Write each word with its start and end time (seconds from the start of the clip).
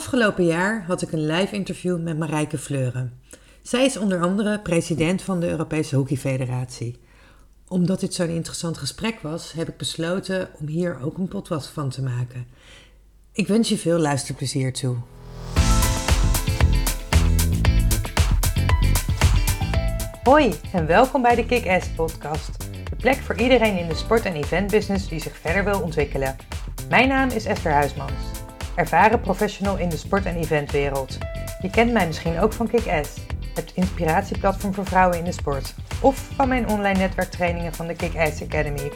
Afgelopen 0.00 0.44
jaar 0.44 0.84
had 0.86 1.02
ik 1.02 1.12
een 1.12 1.26
live 1.26 1.54
interview 1.54 2.02
met 2.02 2.18
Marijke 2.18 2.58
Fleuren. 2.58 3.12
Zij 3.62 3.84
is 3.84 3.96
onder 3.96 4.20
andere 4.20 4.60
president 4.60 5.22
van 5.22 5.40
de 5.40 5.48
Europese 5.48 5.96
Hockeyfederatie. 5.96 7.00
Omdat 7.68 8.00
dit 8.00 8.14
zo'n 8.14 8.28
interessant 8.28 8.78
gesprek 8.78 9.20
was, 9.20 9.52
heb 9.52 9.68
ik 9.68 9.76
besloten 9.76 10.48
om 10.60 10.66
hier 10.66 11.00
ook 11.00 11.18
een 11.18 11.28
podcast 11.28 11.68
van 11.68 11.90
te 11.90 12.02
maken. 12.02 12.46
Ik 13.32 13.46
wens 13.46 13.68
je 13.68 13.78
veel 13.78 13.98
luisterplezier 13.98 14.72
toe. 14.72 14.96
Hoi 20.22 20.54
en 20.72 20.86
welkom 20.86 21.22
bij 21.22 21.34
de 21.34 21.46
Kick-Ass 21.46 21.88
podcast. 21.88 22.56
De 22.90 22.96
plek 22.96 23.16
voor 23.16 23.40
iedereen 23.40 23.78
in 23.78 23.88
de 23.88 23.94
sport- 23.94 24.24
en 24.24 24.34
eventbusiness 24.34 25.08
die 25.08 25.20
zich 25.20 25.36
verder 25.36 25.64
wil 25.64 25.80
ontwikkelen. 25.80 26.36
Mijn 26.88 27.08
naam 27.08 27.28
is 27.28 27.44
Esther 27.44 27.72
Huismans, 27.72 28.39
ervaren 28.80 29.20
professional 29.20 29.78
in 29.78 29.88
de 29.88 29.96
sport- 29.96 30.24
en 30.24 30.36
eventwereld. 30.36 31.18
Je 31.62 31.70
kent 31.70 31.92
mij 31.92 32.06
misschien 32.06 32.38
ook 32.38 32.52
van 32.52 32.68
Kick-Ass, 32.68 33.10
het 33.54 33.72
inspiratieplatform 33.74 34.74
voor 34.74 34.86
vrouwen 34.86 35.18
in 35.18 35.24
de 35.24 35.32
sport. 35.32 35.74
Of 36.02 36.16
van 36.36 36.48
mijn 36.48 36.68
online 36.68 36.98
netwerktrainingen 36.98 37.74
van 37.74 37.86
de 37.86 37.94
Kick-Ass 37.94 38.42
Academy. 38.42 38.90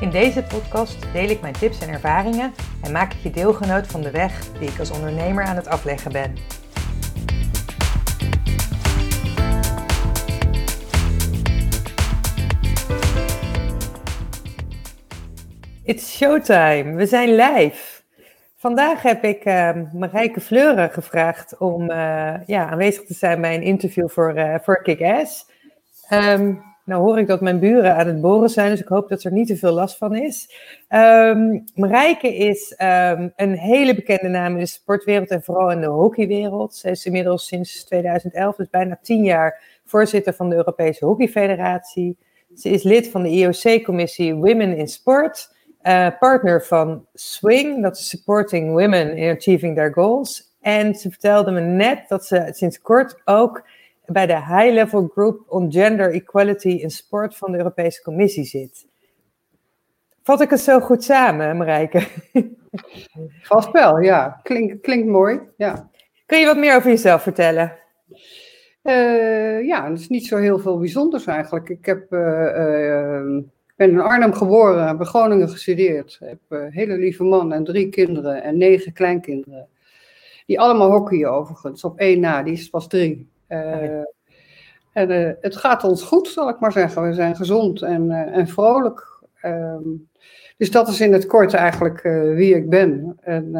In 0.00 0.10
deze 0.10 0.42
podcast 0.42 0.96
deel 1.12 1.28
ik 1.28 1.40
mijn 1.40 1.52
tips 1.52 1.78
en 1.78 1.88
ervaringen 1.88 2.54
en 2.82 2.92
maak 2.92 3.12
ik 3.12 3.18
je 3.22 3.30
deelgenoot 3.30 3.86
van 3.86 4.00
de 4.00 4.10
weg 4.10 4.52
die 4.58 4.68
ik 4.68 4.78
als 4.78 4.90
ondernemer 4.90 5.44
aan 5.44 5.56
het 5.56 5.68
afleggen 5.68 6.12
ben. 6.12 6.34
It's 15.84 16.16
showtime. 16.16 16.94
We 16.94 17.06
zijn 17.06 17.34
live. 17.34 17.91
Vandaag 18.62 19.02
heb 19.02 19.24
ik 19.24 19.44
uh, 19.44 19.70
Marijke 19.92 20.40
Fleuren 20.40 20.90
gevraagd 20.90 21.58
om 21.58 21.90
uh, 21.90 22.34
ja, 22.46 22.70
aanwezig 22.70 23.04
te 23.04 23.14
zijn 23.14 23.40
bij 23.40 23.54
een 23.54 23.62
interview 23.62 24.08
voor, 24.08 24.36
uh, 24.36 24.54
voor 24.62 24.82
Kick-Ass. 24.82 25.50
Um, 26.12 26.62
nou 26.84 27.02
hoor 27.02 27.18
ik 27.18 27.26
dat 27.26 27.40
mijn 27.40 27.58
buren 27.58 27.96
aan 27.96 28.06
het 28.06 28.20
boren 28.20 28.48
zijn, 28.48 28.70
dus 28.70 28.80
ik 28.80 28.88
hoop 28.88 29.08
dat 29.08 29.24
er 29.24 29.32
niet 29.32 29.46
te 29.46 29.56
veel 29.56 29.72
last 29.72 29.96
van 29.96 30.14
is. 30.14 30.54
Um, 30.88 31.64
Marijke 31.74 32.36
is 32.36 32.74
een 33.36 33.52
hele 33.58 33.94
bekende 33.94 34.28
naam 34.28 34.52
in 34.52 34.58
de 34.58 34.66
sportwereld 34.66 35.30
en 35.30 35.42
vooral 35.42 35.70
in 35.70 35.80
de 35.80 35.86
hockeywereld. 35.86 36.74
Ze 36.74 36.90
is 36.90 37.06
inmiddels 37.06 37.46
sinds 37.46 37.84
2011, 37.84 38.56
dus 38.56 38.70
bijna 38.70 38.98
tien 39.02 39.24
jaar, 39.24 39.62
voorzitter 39.84 40.34
van 40.34 40.48
de 40.48 40.56
Europese 40.56 41.04
Hockeyfederatie. 41.04 42.18
Ze 42.56 42.68
is 42.68 42.82
lid 42.82 43.08
van 43.08 43.22
de 43.22 43.28
IOC-commissie 43.28 44.34
Women 44.34 44.76
in 44.76 44.88
Sport. 44.88 45.51
Uh, 45.82 46.08
partner 46.18 46.64
van 46.64 47.06
Swing, 47.14 47.82
dat 47.82 47.96
is 47.96 48.08
Supporting 48.08 48.70
Women 48.70 49.16
in 49.16 49.36
Achieving 49.36 49.76
Their 49.76 49.92
Goals. 49.92 50.56
En 50.60 50.94
ze 50.94 51.10
vertelde 51.10 51.50
me 51.50 51.60
net 51.60 52.08
dat 52.08 52.26
ze 52.26 52.48
sinds 52.50 52.80
kort 52.80 53.22
ook 53.24 53.66
bij 54.06 54.26
de 54.26 54.36
High 54.36 54.72
Level 54.72 55.10
Group 55.12 55.44
on 55.48 55.72
Gender 55.72 56.12
Equality 56.12 56.68
in 56.68 56.90
Sport 56.90 57.36
van 57.36 57.52
de 57.52 57.58
Europese 57.58 58.02
Commissie 58.02 58.44
zit. 58.44 58.86
Vat 60.22 60.40
ik 60.40 60.50
het 60.50 60.60
zo 60.60 60.80
goed 60.80 61.04
samen, 61.04 61.56
Marijke? 61.56 62.06
Vast 63.42 63.70
wel, 63.70 64.00
ja. 64.00 64.40
Klinkt, 64.42 64.80
klinkt 64.80 65.08
mooi, 65.08 65.40
ja. 65.56 65.90
Kun 66.26 66.38
je 66.38 66.46
wat 66.46 66.56
meer 66.56 66.76
over 66.76 66.90
jezelf 66.90 67.22
vertellen? 67.22 67.72
Uh, 68.82 69.66
ja, 69.66 69.90
het 69.90 69.98
is 69.98 70.08
niet 70.08 70.26
zo 70.26 70.36
heel 70.36 70.58
veel 70.58 70.78
bijzonders 70.78 71.26
eigenlijk. 71.26 71.68
Ik 71.68 71.86
heb... 71.86 72.12
Uh, 72.12 73.38
ik 73.72 73.78
ben 73.78 73.90
in 73.90 74.00
Arnhem 74.00 74.32
geboren, 74.32 74.86
heb 74.86 74.98
in 74.98 75.06
Groningen 75.06 75.48
gestudeerd. 75.48 76.18
Ik 76.20 76.28
heb 76.28 76.38
een 76.48 76.72
hele 76.72 76.96
lieve 76.96 77.24
man 77.24 77.52
en 77.52 77.64
drie 77.64 77.88
kinderen 77.88 78.42
en 78.42 78.58
negen 78.58 78.92
kleinkinderen. 78.92 79.68
Die 80.46 80.60
allemaal 80.60 80.90
hockeyen 80.90 81.30
overigens, 81.30 81.84
op 81.84 81.98
één 81.98 82.20
na, 82.20 82.42
die 82.42 82.52
is 82.52 82.68
pas 82.68 82.88
drie. 82.88 83.30
Uh, 83.48 84.00
en 84.92 85.10
uh, 85.10 85.30
het 85.40 85.56
gaat 85.56 85.84
ons 85.84 86.02
goed, 86.02 86.28
zal 86.28 86.48
ik 86.48 86.60
maar 86.60 86.72
zeggen. 86.72 87.02
We 87.02 87.14
zijn 87.14 87.36
gezond 87.36 87.82
en, 87.82 88.10
uh, 88.10 88.36
en 88.36 88.48
vrolijk. 88.48 89.22
Um, 89.44 90.08
dus 90.56 90.70
dat 90.70 90.88
is 90.88 91.00
in 91.00 91.12
het 91.12 91.26
kort 91.26 91.54
eigenlijk 91.54 92.02
wie 92.34 92.54
ik 92.54 92.68
ben. 92.68 93.16
En 93.20 93.56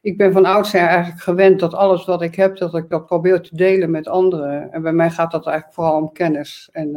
ik 0.00 0.16
ben 0.16 0.32
van 0.32 0.44
oudsher 0.44 0.86
eigenlijk 0.86 1.20
gewend 1.20 1.60
dat 1.60 1.74
alles 1.74 2.04
wat 2.04 2.22
ik 2.22 2.34
heb, 2.34 2.56
dat 2.56 2.74
ik 2.74 2.88
dat 2.88 3.06
probeer 3.06 3.40
te 3.40 3.56
delen 3.56 3.90
met 3.90 4.08
anderen. 4.08 4.72
En 4.72 4.82
bij 4.82 4.92
mij 4.92 5.10
gaat 5.10 5.30
dat 5.30 5.46
eigenlijk 5.46 5.74
vooral 5.74 5.96
om 5.96 6.12
kennis 6.12 6.68
en 6.72 6.92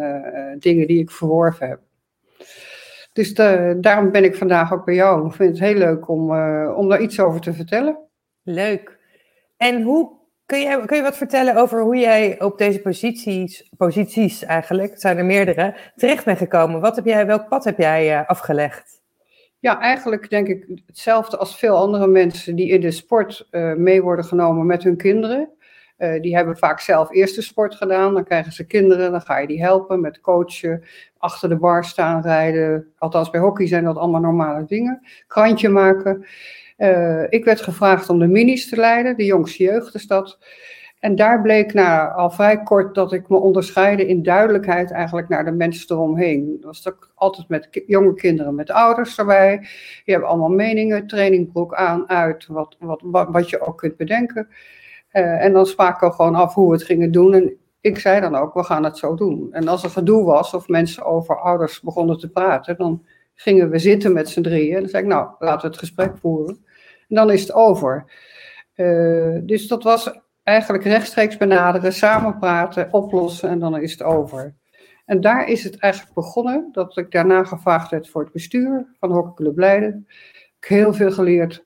dingen 0.59 0.87
die 0.87 0.99
ik 0.99 1.11
verworven 1.11 1.67
heb. 1.67 1.79
Dus 3.13 3.33
de, 3.33 3.77
daarom 3.81 4.11
ben 4.11 4.23
ik 4.23 4.35
vandaag 4.35 4.73
ook 4.73 4.85
bij 4.85 4.95
jou. 4.95 5.27
Ik 5.27 5.33
vind 5.33 5.49
het 5.49 5.67
heel 5.67 5.77
leuk 5.77 6.09
om, 6.09 6.31
uh, 6.31 6.73
om 6.77 6.89
daar 6.89 7.01
iets 7.01 7.19
over 7.19 7.41
te 7.41 7.53
vertellen. 7.53 7.97
Leuk. 8.43 8.97
En 9.57 9.81
hoe 9.81 10.11
kun 10.45 10.59
je, 10.59 10.85
kun 10.85 10.97
je 10.97 11.03
wat 11.03 11.17
vertellen 11.17 11.55
over 11.55 11.81
hoe 11.81 11.97
jij 11.97 12.41
op 12.41 12.57
deze 12.57 12.81
posities, 12.81 13.71
posities 13.77 14.43
eigenlijk, 14.43 14.91
het 14.91 15.01
zijn 15.01 15.17
er 15.17 15.25
meerdere, 15.25 15.75
terecht 15.95 16.25
bent 16.25 16.37
gekomen? 16.37 16.81
Wat 16.81 16.95
heb 16.95 17.05
jij, 17.05 17.25
welk 17.25 17.47
pad 17.47 17.63
heb 17.63 17.77
jij 17.77 18.19
uh, 18.19 18.27
afgelegd? 18.27 19.03
Ja, 19.59 19.79
eigenlijk 19.79 20.29
denk 20.29 20.47
ik 20.47 20.81
hetzelfde 20.85 21.37
als 21.37 21.57
veel 21.57 21.77
andere 21.77 22.07
mensen 22.07 22.55
die 22.55 22.69
in 22.69 22.81
de 22.81 22.91
sport 22.91 23.47
uh, 23.51 23.73
mee 23.73 24.01
worden 24.01 24.25
genomen 24.25 24.65
met 24.65 24.83
hun 24.83 24.97
kinderen. 24.97 25.49
Uh, 25.97 26.21
die 26.21 26.35
hebben 26.35 26.57
vaak 26.57 26.79
zelf 26.79 27.11
eerst 27.11 27.35
de 27.35 27.41
sport 27.41 27.75
gedaan, 27.75 28.13
dan 28.13 28.23
krijgen 28.23 28.51
ze 28.51 28.65
kinderen, 28.65 29.11
dan 29.11 29.21
ga 29.21 29.37
je 29.37 29.47
die 29.47 29.63
helpen 29.63 30.01
met 30.01 30.21
coachen, 30.21 30.83
achter 31.17 31.49
de 31.49 31.55
bar 31.55 31.85
staan 31.85 32.21
rijden. 32.21 32.93
Althans, 32.97 33.29
bij 33.29 33.41
hockey 33.41 33.67
zijn 33.67 33.83
dat 33.83 33.97
allemaal 33.97 34.21
normale 34.21 34.65
dingen. 34.65 35.01
Krantje 35.27 35.69
maken. 35.69 36.25
Uh, 36.77 37.23
ik 37.29 37.45
werd 37.45 37.61
gevraagd 37.61 38.09
om 38.09 38.19
de 38.19 38.27
minis 38.27 38.69
te 38.69 38.75
leiden, 38.75 39.17
de 39.17 39.25
jongste 39.25 39.63
jeugd 39.63 39.95
is. 39.95 40.07
En 40.99 41.15
daar 41.15 41.41
bleek 41.41 41.73
na, 41.73 42.11
al 42.11 42.31
vrij 42.31 42.63
kort 42.63 42.95
dat 42.95 43.13
ik 43.13 43.29
me 43.29 43.37
onderscheidde 43.37 44.07
in 44.07 44.23
duidelijkheid 44.23 44.91
eigenlijk 44.91 45.29
naar 45.29 45.45
de 45.45 45.51
mensen 45.51 45.95
eromheen. 45.95 46.57
Dat 46.61 46.63
was 46.63 46.87
ook 46.87 47.11
altijd 47.15 47.49
met 47.49 47.83
jonge 47.87 48.13
kinderen, 48.13 48.55
met 48.55 48.71
ouders 48.71 49.17
erbij. 49.17 49.57
Die 50.05 50.13
hebben 50.13 50.29
allemaal 50.29 50.49
meningen, 50.49 51.07
trainingbroek 51.07 51.73
aan, 51.73 52.09
uit, 52.09 52.45
wat, 52.47 52.75
wat, 52.79 53.01
wat, 53.03 53.27
wat 53.29 53.49
je 53.49 53.61
ook 53.61 53.77
kunt 53.77 53.97
bedenken. 53.97 54.47
Uh, 55.15 55.43
en 55.43 55.53
dan 55.53 55.65
spraken 55.65 56.07
we 56.07 56.13
gewoon 56.13 56.35
af 56.35 56.53
hoe 56.53 56.67
we 56.67 56.73
het 56.73 56.83
gingen 56.83 57.11
doen. 57.11 57.33
En 57.33 57.57
ik 57.81 57.99
zei 57.99 58.21
dan 58.21 58.35
ook, 58.35 58.53
we 58.53 58.63
gaan 58.63 58.83
het 58.83 58.97
zo 58.97 59.15
doen. 59.15 59.47
En 59.51 59.67
als 59.67 59.83
er 59.83 59.89
gedoe 59.89 60.25
was 60.25 60.53
of 60.53 60.67
mensen 60.67 61.05
over 61.05 61.39
ouders 61.39 61.81
begonnen 61.81 62.17
te 62.17 62.29
praten, 62.29 62.77
dan 62.77 63.05
gingen 63.33 63.69
we 63.69 63.79
zitten 63.79 64.13
met 64.13 64.29
z'n 64.29 64.41
drieën. 64.41 64.73
En 64.75 64.79
dan 64.79 64.89
zei 64.89 65.03
ik, 65.03 65.09
nou, 65.09 65.29
laten 65.39 65.61
we 65.61 65.67
het 65.67 65.77
gesprek 65.77 66.17
voeren. 66.17 66.65
En 67.07 67.15
dan 67.15 67.31
is 67.31 67.41
het 67.41 67.53
over. 67.53 68.05
Uh, 68.75 69.39
dus 69.43 69.67
dat 69.67 69.83
was 69.83 70.19
eigenlijk 70.43 70.83
rechtstreeks 70.83 71.37
benaderen, 71.37 71.93
samen 71.93 72.39
praten, 72.39 72.93
oplossen 72.93 73.49
en 73.49 73.59
dan 73.59 73.81
is 73.81 73.91
het 73.91 74.03
over. 74.03 74.55
En 75.05 75.21
daar 75.21 75.47
is 75.47 75.63
het 75.63 75.79
eigenlijk 75.79 76.13
begonnen, 76.13 76.69
dat 76.71 76.97
ik 76.97 77.11
daarna 77.11 77.43
gevraagd 77.43 77.91
werd 77.91 78.09
voor 78.09 78.23
het 78.23 78.31
bestuur 78.31 78.87
van 78.99 79.11
Hockeyclub 79.11 79.57
Leiden. 79.57 80.07
Ik 80.59 80.67
heb 80.67 80.79
heel 80.79 80.93
veel 80.93 81.11
geleerd. 81.11 81.65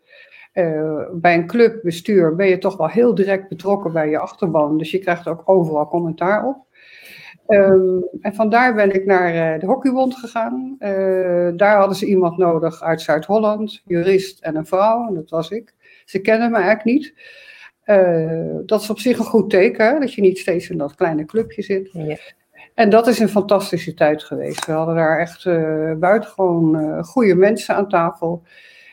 Uh, 0.59 1.01
bij 1.13 1.33
een 1.33 1.47
clubbestuur 1.47 2.35
ben 2.35 2.47
je 2.47 2.57
toch 2.57 2.77
wel 2.77 2.87
heel 2.87 3.15
direct 3.15 3.49
betrokken 3.49 3.91
bij 3.91 4.09
je 4.09 4.19
achterban. 4.19 4.77
Dus 4.77 4.91
je 4.91 4.99
krijgt 4.99 5.27
ook 5.27 5.41
overal 5.45 5.87
commentaar 5.87 6.45
op. 6.45 6.67
Um, 7.47 8.03
en 8.21 8.33
vandaar 8.33 8.75
ben 8.75 8.93
ik 8.93 9.05
naar 9.05 9.53
uh, 9.53 9.59
de 9.59 9.65
Hockeybond 9.65 10.15
gegaan. 10.15 10.75
Uh, 10.79 11.49
daar 11.55 11.77
hadden 11.77 11.95
ze 11.97 12.05
iemand 12.05 12.37
nodig 12.37 12.81
uit 12.81 13.01
Zuid-Holland, 13.01 13.81
jurist 13.85 14.39
en 14.41 14.55
een 14.55 14.65
vrouw, 14.65 15.07
en 15.07 15.13
dat 15.13 15.29
was 15.29 15.49
ik. 15.49 15.73
Ze 16.05 16.19
kennen 16.19 16.51
me 16.51 16.57
eigenlijk 16.57 16.85
niet. 16.85 17.13
dat 18.65 18.81
is 18.81 18.89
op 18.89 18.99
zich 18.99 19.17
een 19.17 19.25
goed 19.25 19.49
teken, 19.49 19.99
dat 19.99 20.13
je 20.13 20.21
niet 20.21 20.37
steeds 20.37 20.69
in 20.69 20.77
dat 20.77 20.95
kleine 20.95 21.25
clubje 21.25 21.61
zit. 21.61 21.89
Ja. 21.91 22.17
En 22.73 22.89
dat 22.89 23.07
is 23.07 23.19
een 23.19 23.29
fantastische 23.29 23.93
tijd 23.93 24.23
geweest. 24.23 24.65
We 24.65 24.71
hadden 24.71 24.95
daar 24.95 25.19
echt 25.19 25.45
buitengewoon 25.99 27.03
goede 27.03 27.35
mensen 27.35 27.75
aan 27.75 27.89
tafel. 27.89 28.43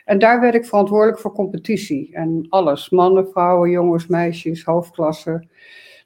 En 0.07 0.19
daar 0.19 0.41
werd 0.41 0.55
ik 0.55 0.65
verantwoordelijk 0.65 1.19
voor 1.19 1.33
competitie. 1.33 2.11
En 2.13 2.47
alles. 2.49 2.91
Mannen, 2.91 3.29
vrouwen, 3.29 3.71
jongens, 3.71 4.07
meisjes, 4.07 4.65
hoofdklassen, 4.65 5.49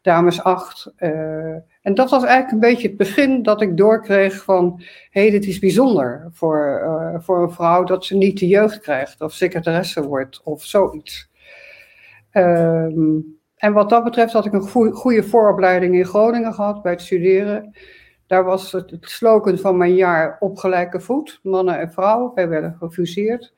dames 0.02 0.42
acht. 0.42 0.92
Uh, 0.98 1.54
en 1.82 1.94
dat 1.94 2.10
was 2.10 2.24
eigenlijk 2.24 2.52
een 2.52 2.70
beetje 2.70 2.88
het 2.88 2.96
begin 2.96 3.42
dat 3.42 3.60
ik 3.60 3.76
doorkreeg 3.76 4.44
van... 4.44 4.82
hé, 5.10 5.20
hey, 5.20 5.30
dit 5.30 5.46
is 5.46 5.58
bijzonder 5.58 6.28
voor, 6.32 6.80
uh, 6.84 7.20
voor 7.20 7.42
een 7.42 7.50
vrouw 7.50 7.84
dat 7.84 8.04
ze 8.04 8.16
niet 8.16 8.38
de 8.38 8.46
jeugd 8.46 8.80
krijgt... 8.80 9.20
of 9.20 9.32
secretaresse 9.32 10.06
wordt 10.06 10.40
of 10.44 10.64
zoiets. 10.64 11.30
Um, 12.32 13.38
en 13.56 13.72
wat 13.72 13.90
dat 13.90 14.04
betreft 14.04 14.32
had 14.32 14.46
ik 14.46 14.52
een 14.52 14.92
goede 14.92 15.22
vooropleiding 15.22 15.94
in 15.94 16.04
Groningen 16.04 16.54
gehad 16.54 16.82
bij 16.82 16.92
het 16.92 17.00
studeren... 17.00 17.74
Daar 18.30 18.44
was 18.44 18.72
het, 18.72 18.90
het 18.90 19.08
slogan 19.10 19.58
van 19.58 19.76
mijn 19.76 19.94
jaar 19.94 20.36
op 20.40 20.58
gelijke 20.58 21.00
voet, 21.00 21.40
mannen 21.42 21.78
en 21.78 21.92
vrouwen. 21.92 22.32
Wij 22.34 22.48
werden 22.48 22.76
gefuseerd. 22.78 23.54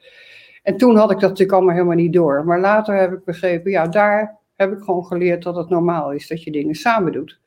En 0.63 0.77
toen 0.77 0.97
had 0.97 1.11
ik 1.11 1.19
dat 1.19 1.29
natuurlijk 1.29 1.53
allemaal 1.53 1.75
helemaal 1.75 1.97
niet 1.97 2.13
door. 2.13 2.45
Maar 2.45 2.61
later 2.61 2.95
heb 2.95 3.13
ik 3.13 3.25
begrepen, 3.25 3.71
ja, 3.71 3.87
daar 3.87 4.39
heb 4.57 4.73
ik 4.73 4.83
gewoon 4.83 5.05
geleerd 5.05 5.43
dat 5.43 5.57
het 5.57 5.69
normaal 5.69 6.13
is 6.13 6.29
dat 6.29 6.43
je 6.43 6.51
dingen 6.51 6.75
samen 6.75 7.13
doet. 7.13 7.41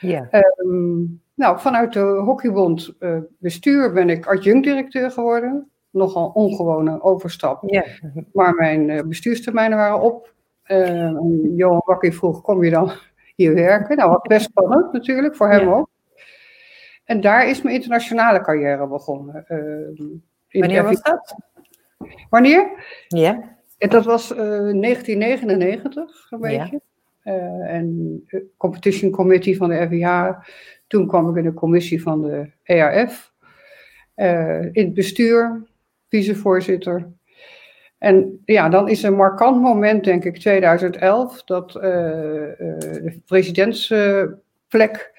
Ja. 0.00 0.28
Um, 0.58 1.20
nou, 1.34 1.58
vanuit 1.58 1.92
de 1.92 2.00
Hockeybond 2.00 2.94
uh, 3.00 3.18
bestuur 3.38 3.92
ben 3.92 4.10
ik 4.10 4.26
adjunct-directeur 4.26 5.10
geworden. 5.10 5.70
Nogal 5.90 6.30
ongewone 6.34 7.02
overstap. 7.02 7.62
Ja. 7.66 7.84
Maar 8.32 8.54
mijn 8.54 8.88
uh, 8.88 9.02
bestuurstermijnen 9.02 9.78
waren 9.78 10.00
op. 10.00 10.32
Uh, 10.66 11.12
Johan 11.56 11.82
Wakkie 11.84 12.12
vroeg, 12.12 12.42
kom 12.42 12.64
je 12.64 12.70
dan 12.70 12.90
hier 13.34 13.54
werken? 13.54 13.96
Nou, 13.96 14.10
wat 14.10 14.22
best 14.22 14.44
spannend 14.44 14.92
natuurlijk, 14.92 15.36
voor 15.36 15.50
hem 15.50 15.68
ook. 15.68 15.88
En 17.06 17.20
daar 17.20 17.48
is 17.48 17.62
mijn 17.62 17.74
internationale 17.74 18.40
carrière 18.40 18.86
begonnen. 18.86 19.44
Uh, 19.48 20.10
Wanneer 20.60 20.82
was 20.82 21.02
dat? 21.02 21.36
Wanneer? 22.30 22.84
Ja. 23.08 23.56
Dat 23.78 24.04
was 24.04 24.28
1999, 24.28 26.26
een 26.30 26.40
beetje. 26.40 26.80
Ja. 27.22 27.32
en 27.66 28.24
Competition 28.56 29.10
Committee 29.10 29.56
van 29.56 29.68
de 29.68 29.86
FIH. 29.88 30.30
Toen 30.86 31.06
kwam 31.06 31.30
ik 31.30 31.36
in 31.36 31.42
de 31.42 31.54
commissie 31.54 32.02
van 32.02 32.22
de 32.22 32.50
ERF. 32.62 33.32
in 34.72 34.84
het 34.84 34.94
bestuur, 34.94 35.62
vicevoorzitter. 36.08 37.08
En 37.98 38.42
ja, 38.44 38.68
dan 38.68 38.88
is 38.88 39.02
een 39.02 39.14
markant 39.14 39.60
moment, 39.60 40.04
denk 40.04 40.24
ik, 40.24 40.38
2011, 40.38 41.44
dat 41.44 41.74
uh, 41.76 41.82
de 41.82 43.20
presidentsplek 43.26 45.12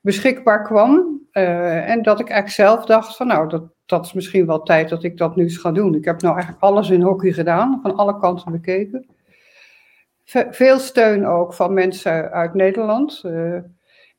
beschikbaar 0.00 0.62
kwam. 0.62 1.21
Uh, 1.32 1.88
en 1.88 2.02
dat 2.02 2.20
ik 2.20 2.28
eigenlijk 2.28 2.70
zelf 2.70 2.84
dacht 2.84 3.16
van 3.16 3.26
nou, 3.26 3.48
dat, 3.48 3.62
dat 3.86 4.04
is 4.04 4.12
misschien 4.12 4.46
wel 4.46 4.62
tijd 4.62 4.88
dat 4.88 5.04
ik 5.04 5.16
dat 5.16 5.36
nu 5.36 5.42
eens 5.42 5.56
ga 5.56 5.72
doen. 5.72 5.94
Ik 5.94 6.04
heb 6.04 6.22
nou 6.22 6.34
eigenlijk 6.34 6.64
alles 6.64 6.90
in 6.90 7.02
hockey 7.02 7.32
gedaan, 7.32 7.78
van 7.82 7.96
alle 7.96 8.18
kanten 8.18 8.52
bekeken. 8.52 9.06
veel 10.50 10.78
steun 10.78 11.26
ook 11.26 11.54
van 11.54 11.74
mensen 11.74 12.30
uit 12.30 12.54
Nederland. 12.54 13.22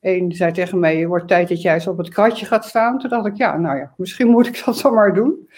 Eén 0.00 0.32
zei 0.32 0.52
tegen 0.52 0.78
mij, 0.78 0.98
je 0.98 1.06
wordt 1.06 1.28
tijd 1.28 1.48
dat 1.48 1.62
jij 1.62 1.74
eens 1.74 1.86
op 1.86 1.98
het 1.98 2.08
kratje 2.08 2.46
gaat 2.46 2.64
staan. 2.64 2.98
Toen 2.98 3.10
dacht 3.10 3.26
ik, 3.26 3.36
ja, 3.36 3.56
nou 3.56 3.76
ja, 3.76 3.94
misschien 3.96 4.28
moet 4.34 4.46
ik 4.46 4.62
dat 4.64 4.80
dan 4.80 4.94
maar 4.94 5.14
doen. 5.14 5.48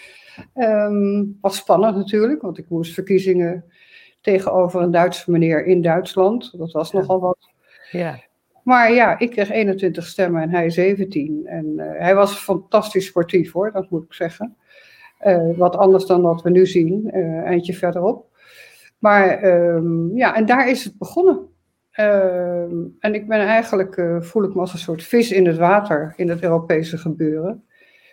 Um, 0.55 1.37
was 1.41 1.55
spannend 1.55 1.95
natuurlijk, 1.95 2.41
want 2.41 2.57
ik 2.57 2.69
moest 2.69 2.93
verkiezingen 2.93 3.65
tegenover 4.21 4.81
een 4.81 4.91
Duitse 4.91 5.31
meneer 5.31 5.65
in 5.65 5.81
Duitsland. 5.81 6.57
Dat 6.57 6.71
was 6.71 6.91
nogal 6.91 7.19
wat. 7.19 7.49
Ja. 7.91 8.19
Maar 8.67 8.93
ja, 8.93 9.19
ik 9.19 9.31
kreeg 9.31 9.49
21 9.49 10.05
stemmen 10.05 10.41
en 10.41 10.49
hij 10.49 10.69
17. 10.69 11.45
En 11.45 11.65
uh, 11.65 11.85
hij 11.91 12.15
was 12.15 12.37
fantastisch 12.37 13.05
sportief 13.05 13.51
hoor, 13.51 13.71
dat 13.71 13.89
moet 13.89 14.03
ik 14.03 14.13
zeggen. 14.13 14.57
Uh, 15.21 15.57
wat 15.57 15.75
anders 15.75 16.05
dan 16.05 16.21
wat 16.21 16.41
we 16.41 16.49
nu 16.49 16.65
zien, 16.65 17.09
uh, 17.13 17.41
eindje 17.41 17.73
verderop. 17.73 18.25
Maar 18.99 19.43
um, 19.43 20.15
ja, 20.15 20.35
en 20.35 20.45
daar 20.45 20.69
is 20.69 20.83
het 20.83 20.97
begonnen. 20.97 21.47
Ehm, 21.91 22.75
en 22.99 23.13
ik 23.13 23.27
ben 23.27 23.39
eigenlijk, 23.39 24.01
voel 24.19 24.43
ik 24.43 24.53
me 24.53 24.59
als 24.59 24.73
een 24.73 24.79
soort 24.79 25.03
vis 25.03 25.31
in 25.31 25.45
het 25.45 25.57
water 25.57 26.13
in 26.15 26.29
het 26.29 26.43
Europese 26.43 26.97
gebeuren. 26.97 27.63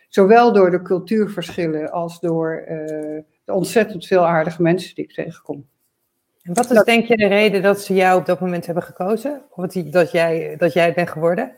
Zowel 0.08 0.52
door 0.52 0.70
de 0.70 0.82
cultuurverschillen 0.82 1.92
als 1.92 2.20
door 2.20 2.64
de 3.44 3.52
ontzettend 3.52 4.06
veel 4.06 4.26
aardige 4.26 4.62
mensen 4.62 4.94
die 4.94 5.04
ik 5.04 5.12
tegenkom. 5.12 5.66
En 6.44 6.54
wat 6.54 6.70
is 6.70 6.82
denk 6.82 7.04
je 7.04 7.16
de 7.16 7.26
reden 7.26 7.62
dat 7.62 7.80
ze 7.80 7.94
jou 7.94 8.20
op 8.20 8.26
dat 8.26 8.40
moment 8.40 8.66
hebben 8.66 8.84
gekozen? 8.84 9.42
Of 9.50 9.66
dat 9.66 10.10
jij, 10.10 10.54
dat 10.56 10.72
jij 10.72 10.94
bent 10.94 11.10
geworden? 11.10 11.52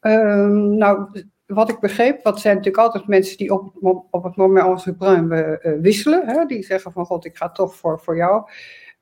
Um, 0.00 0.76
nou, 0.76 1.22
wat 1.46 1.70
ik 1.70 1.80
begreep, 1.80 2.22
wat 2.22 2.40
zijn 2.40 2.56
natuurlijk 2.56 2.84
altijd 2.84 3.06
mensen 3.06 3.36
die 3.36 3.52
op, 3.52 3.72
op 4.10 4.24
het 4.24 4.36
moment 4.36 4.84
we 4.84 4.94
bruin 4.94 5.32
uh, 5.32 5.80
wisselen. 5.80 6.28
Hè? 6.28 6.44
Die 6.44 6.62
zeggen 6.62 6.92
van 6.92 7.04
god, 7.04 7.24
ik 7.24 7.36
ga 7.36 7.50
toch 7.50 7.74
voor, 7.74 8.00
voor 8.00 8.16
jou. 8.16 8.50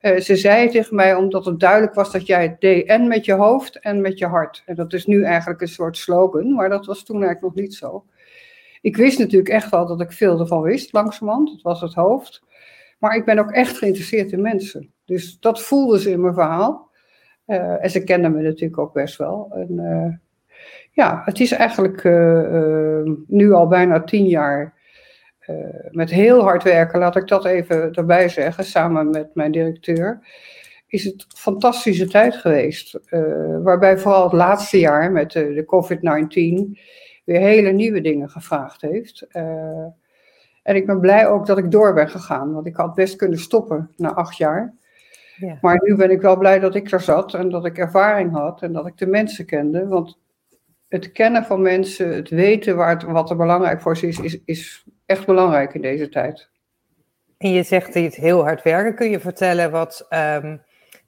Uh, 0.00 0.16
ze 0.16 0.36
zei 0.36 0.68
tegen 0.68 0.96
mij 0.96 1.14
omdat 1.14 1.44
het 1.44 1.60
duidelijk 1.60 1.94
was 1.94 2.12
dat 2.12 2.26
jij 2.26 2.42
het 2.42 2.60
deed 2.60 2.86
en 2.86 3.08
met 3.08 3.24
je 3.24 3.32
hoofd 3.32 3.78
en 3.78 4.00
met 4.00 4.18
je 4.18 4.26
hart. 4.26 4.62
En 4.66 4.74
dat 4.74 4.92
is 4.92 5.06
nu 5.06 5.24
eigenlijk 5.24 5.60
een 5.60 5.68
soort 5.68 5.96
slogan, 5.96 6.54
maar 6.54 6.68
dat 6.68 6.86
was 6.86 7.04
toen 7.04 7.22
eigenlijk 7.22 7.54
nog 7.54 7.64
niet 7.64 7.74
zo. 7.74 8.04
Ik 8.80 8.96
wist 8.96 9.18
natuurlijk 9.18 9.50
echt 9.50 9.70
wel 9.70 9.86
dat 9.86 10.00
ik 10.00 10.12
veel 10.12 10.40
ervan 10.40 10.62
wist, 10.62 10.92
langzamerhand. 10.92 11.48
Dat 11.48 11.62
was 11.62 11.80
het 11.80 11.94
hoofd. 11.94 12.42
Maar 12.98 13.16
ik 13.16 13.24
ben 13.24 13.38
ook 13.38 13.50
echt 13.50 13.78
geïnteresseerd 13.78 14.32
in 14.32 14.42
mensen. 14.42 14.92
Dus 15.10 15.40
dat 15.40 15.62
voelde 15.62 16.00
ze 16.00 16.10
in 16.10 16.20
mijn 16.20 16.34
verhaal. 16.34 16.90
Uh, 17.46 17.84
en 17.84 17.90
ze 17.90 18.04
kenden 18.04 18.32
me 18.32 18.42
natuurlijk 18.42 18.78
ook 18.78 18.92
best 18.92 19.16
wel. 19.16 19.50
En, 19.54 19.72
uh, 19.72 20.14
ja, 20.90 21.22
het 21.24 21.40
is 21.40 21.52
eigenlijk 21.52 22.04
uh, 22.04 23.02
nu 23.26 23.52
al 23.52 23.66
bijna 23.66 24.02
tien 24.02 24.26
jaar 24.26 24.78
met 25.90 26.10
heel 26.10 26.42
hard 26.42 26.62
werken, 26.62 26.98
laat 26.98 27.16
ik 27.16 27.28
dat 27.28 27.44
even 27.44 27.92
erbij 27.92 28.28
zeggen, 28.28 28.64
samen 28.64 29.10
met 29.10 29.34
mijn 29.34 29.52
directeur. 29.52 30.26
Is 30.86 31.04
het 31.04 31.26
fantastische 31.28 32.08
tijd 32.08 32.34
geweest. 32.34 33.00
waarbij 33.62 33.98
vooral 33.98 34.22
het 34.22 34.32
laatste 34.32 34.78
jaar 34.78 35.12
met 35.12 35.32
de, 35.32 35.52
de 35.52 35.64
COVID-19 35.64 36.80
weer 37.24 37.40
hele 37.40 37.70
nieuwe 37.70 38.00
dingen 38.00 38.30
gevraagd 38.30 38.80
heeft. 38.80 39.26
En 40.62 40.76
ik 40.76 40.86
ben 40.86 41.00
blij 41.00 41.28
ook 41.28 41.46
dat 41.46 41.58
ik 41.58 41.70
door 41.70 41.94
ben 41.94 42.08
gegaan, 42.08 42.52
want 42.52 42.66
ik 42.66 42.76
had 42.76 42.94
best 42.94 43.16
kunnen 43.16 43.38
stoppen 43.38 43.90
na 43.96 44.14
acht 44.14 44.36
jaar. 44.36 44.74
Ja. 45.40 45.58
Maar 45.60 45.80
nu 45.82 45.96
ben 45.96 46.10
ik 46.10 46.20
wel 46.20 46.36
blij 46.36 46.58
dat 46.58 46.74
ik 46.74 46.90
er 46.90 47.00
zat 47.00 47.34
en 47.34 47.48
dat 47.48 47.64
ik 47.64 47.78
ervaring 47.78 48.32
had 48.32 48.62
en 48.62 48.72
dat 48.72 48.86
ik 48.86 48.98
de 48.98 49.06
mensen 49.06 49.46
kende. 49.46 49.86
Want 49.86 50.18
het 50.88 51.12
kennen 51.12 51.44
van 51.44 51.62
mensen, 51.62 52.14
het 52.14 52.28
weten 52.28 52.76
waar 52.76 52.90
het, 52.90 53.02
wat 53.02 53.30
er 53.30 53.36
belangrijk 53.36 53.80
voor 53.80 53.96
ze 53.96 54.06
is, 54.06 54.18
is, 54.18 54.40
is 54.44 54.84
echt 55.06 55.26
belangrijk 55.26 55.74
in 55.74 55.80
deze 55.80 56.08
tijd. 56.08 56.48
En 57.38 57.50
je 57.50 57.62
zegt 57.62 57.94
het 57.94 58.14
heel 58.14 58.42
hard 58.42 58.62
werken. 58.62 58.94
Kun 58.94 59.10
je 59.10 59.20
vertellen 59.20 59.70
wat, 59.70 60.06
um, 60.42 60.62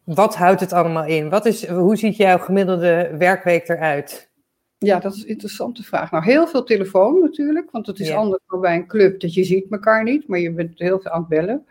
wat 0.04 0.36
houdt 0.36 0.60
het 0.60 0.72
allemaal 0.72 1.04
in? 1.04 1.28
Wat 1.28 1.46
is, 1.46 1.66
hoe 1.66 1.96
ziet 1.96 2.16
jouw 2.16 2.38
gemiddelde 2.38 3.14
werkweek 3.18 3.68
eruit? 3.68 4.30
Ja, 4.78 4.98
dat 4.98 5.14
is 5.14 5.22
een 5.22 5.28
interessante 5.28 5.82
vraag. 5.82 6.10
Nou, 6.10 6.24
heel 6.24 6.46
veel 6.46 6.64
telefoon 6.64 7.20
natuurlijk, 7.20 7.70
want 7.70 7.86
het 7.86 7.98
is 7.98 8.08
ja. 8.08 8.16
anders 8.16 8.42
dan 8.46 8.60
bij 8.60 8.74
een 8.74 8.86
club 8.86 9.20
dat 9.20 9.34
je 9.34 9.44
ziet 9.44 9.66
elkaar 9.70 10.02
niet, 10.02 10.28
maar 10.28 10.38
je 10.38 10.52
bent 10.52 10.78
heel 10.78 11.00
veel 11.00 11.10
aan 11.10 11.20
het 11.20 11.28
bellen. 11.28 11.66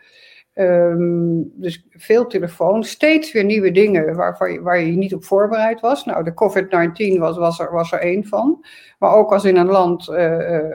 Um, 0.54 1.52
dus 1.54 1.86
veel 1.90 2.26
telefoon, 2.26 2.84
steeds 2.84 3.32
weer 3.32 3.44
nieuwe 3.44 3.70
dingen 3.70 4.16
waar, 4.62 4.80
je 4.80 4.96
niet 4.96 5.14
op 5.14 5.24
voorbereid 5.24 5.80
was. 5.80 6.04
Nou, 6.04 6.24
de 6.24 6.34
COVID-19 6.34 7.18
was, 7.18 7.36
was, 7.36 7.58
er, 7.58 7.72
was 7.72 7.92
er 7.92 7.98
één 7.98 8.24
van. 8.24 8.64
Maar 8.98 9.14
ook 9.14 9.32
als 9.32 9.44
in 9.44 9.56
een 9.56 9.66
land 9.66 10.08
uh, 10.08 10.16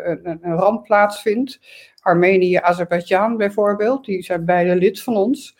een, 0.04 0.40
een 0.42 0.56
ramp 0.56 0.84
plaatsvindt, 0.84 1.60
Armenië, 2.02 2.56
Azerbeidzjan 2.56 3.38
bijvoorbeeld, 3.38 4.06
die 4.06 4.24
zijn 4.24 4.46
beide 4.46 4.76
lid 4.76 5.02
van 5.02 5.16
ons. 5.16 5.58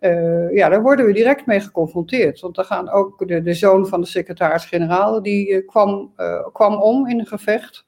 Uh, 0.00 0.52
ja, 0.52 0.68
daar 0.68 0.82
worden 0.82 1.06
we 1.06 1.12
direct 1.12 1.46
mee 1.46 1.60
geconfronteerd. 1.60 2.40
Want 2.40 2.54
dan 2.54 2.64
gaan 2.64 2.90
ook 2.90 3.28
de, 3.28 3.42
de 3.42 3.54
zoon 3.54 3.86
van 3.86 4.00
de 4.00 4.06
secretaris-generaal, 4.06 5.22
die 5.22 5.64
kwam, 5.64 6.12
kwam 6.52 6.82
om 6.82 7.08
in 7.08 7.18
een 7.18 7.26
gevecht. 7.26 7.86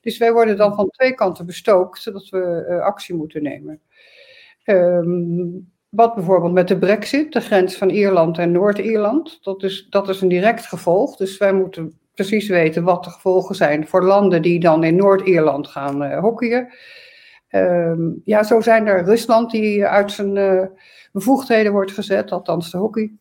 Dus 0.00 0.18
wij 0.18 0.32
worden 0.32 0.56
dan 0.56 0.74
van 0.74 0.90
twee 0.90 1.14
kanten 1.14 1.46
bestookt, 1.46 2.02
zodat 2.02 2.28
we 2.28 2.80
actie 2.82 3.14
moeten 3.14 3.42
nemen. 3.42 3.80
Um, 4.70 5.72
wat 5.88 6.14
bijvoorbeeld 6.14 6.52
met 6.52 6.68
de 6.68 6.78
brexit, 6.78 7.32
de 7.32 7.40
grens 7.40 7.76
van 7.76 7.88
Ierland 7.88 8.38
en 8.38 8.52
Noord-Ierland, 8.52 9.38
dat 9.42 9.62
is, 9.62 9.86
dat 9.90 10.08
is 10.08 10.20
een 10.20 10.28
direct 10.28 10.66
gevolg. 10.66 11.16
Dus 11.16 11.38
wij 11.38 11.52
moeten 11.52 11.98
precies 12.14 12.48
weten 12.48 12.84
wat 12.84 13.04
de 13.04 13.10
gevolgen 13.10 13.54
zijn 13.54 13.86
voor 13.86 14.04
landen 14.04 14.42
die 14.42 14.60
dan 14.60 14.84
in 14.84 14.96
Noord-Ierland 14.96 15.66
gaan 15.66 16.14
hockeyen. 16.14 16.68
Um, 17.50 18.20
ja, 18.24 18.42
zo 18.42 18.60
zijn 18.60 18.86
er 18.86 19.04
Rusland 19.04 19.50
die 19.50 19.86
uit 19.86 20.12
zijn 20.12 20.70
bevoegdheden 21.12 21.72
wordt 21.72 21.92
gezet, 21.92 22.30
althans 22.30 22.70
de 22.70 22.78
hockey. 22.78 23.12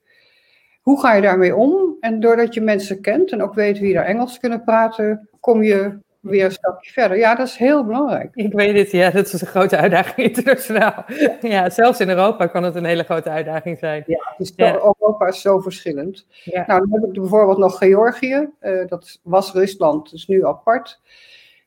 Hoe 0.82 1.00
ga 1.00 1.14
je 1.14 1.22
daarmee 1.22 1.56
om? 1.56 1.98
En 2.00 2.20
doordat 2.20 2.54
je 2.54 2.62
mensen 2.62 3.02
kent 3.02 3.32
en 3.32 3.42
ook 3.42 3.54
weet 3.54 3.80
wie 3.80 3.96
er 3.96 4.06
Engels 4.06 4.40
kunnen 4.40 4.64
praten, 4.64 5.30
kom 5.40 5.64
je 5.64 6.00
weer 6.20 6.46
een 6.46 6.52
stapje 6.52 6.92
verder. 6.92 7.18
Ja, 7.18 7.36
dat 7.36 7.48
is 7.48 7.56
heel 7.56 7.86
belangrijk. 7.86 8.36
Ik 8.36 8.54
weet 8.54 8.78
het, 8.78 8.92
ja, 8.92 9.10
dat 9.10 9.34
is 9.34 9.42
een 9.42 9.48
grote 9.48 9.78
uitdaging 9.78 10.28
internationaal. 10.28 11.06
Ja, 11.42 11.70
zelfs 11.70 12.00
in 12.00 12.10
Europa 12.10 12.48
kan 12.48 12.64
het 12.64 12.76
een 12.76 12.86
hele 12.86 13.04
grote 13.04 13.30
uitdaging 13.30 13.78
zijn. 13.80 14.04
Ja, 14.08 14.36
dus 14.38 14.54
ja. 14.56 14.74
Europa 14.74 15.28
is 15.28 15.42
zo 15.42 15.60
verschillend. 15.60 16.26
Ja. 16.44 16.64
Nou, 16.68 16.80
dan 16.80 17.02
heb 17.02 17.10
ik 17.10 17.20
bijvoorbeeld 17.20 17.58
nog 17.58 17.78
Georgië, 17.78 18.50
uh, 18.62 18.88
dat 18.88 19.20
was 19.24 19.54
Rusland, 19.54 20.12
dus 20.12 20.28
nu 20.28 20.46
apart. 20.46 21.02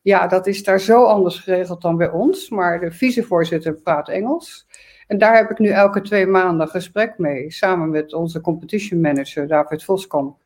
Ja, 0.03 0.27
dat 0.27 0.47
is 0.47 0.65
daar 0.65 0.81
zo 0.81 1.05
anders 1.05 1.39
geregeld 1.39 1.83
dan 1.83 1.97
bij 1.97 2.11
ons, 2.11 2.49
maar 2.49 2.81
de 2.81 2.91
vicevoorzitter 2.91 3.75
praat 3.75 4.09
Engels. 4.09 4.67
En 5.07 5.19
daar 5.19 5.37
heb 5.37 5.51
ik 5.51 5.59
nu 5.59 5.69
elke 5.69 6.01
twee 6.01 6.27
maanden 6.27 6.69
gesprek 6.69 7.19
mee, 7.19 7.51
samen 7.51 7.91
met 7.91 8.13
onze 8.13 8.41
competition 8.41 9.01
manager 9.01 9.47
David 9.47 9.85
Voskamp. 9.85 10.37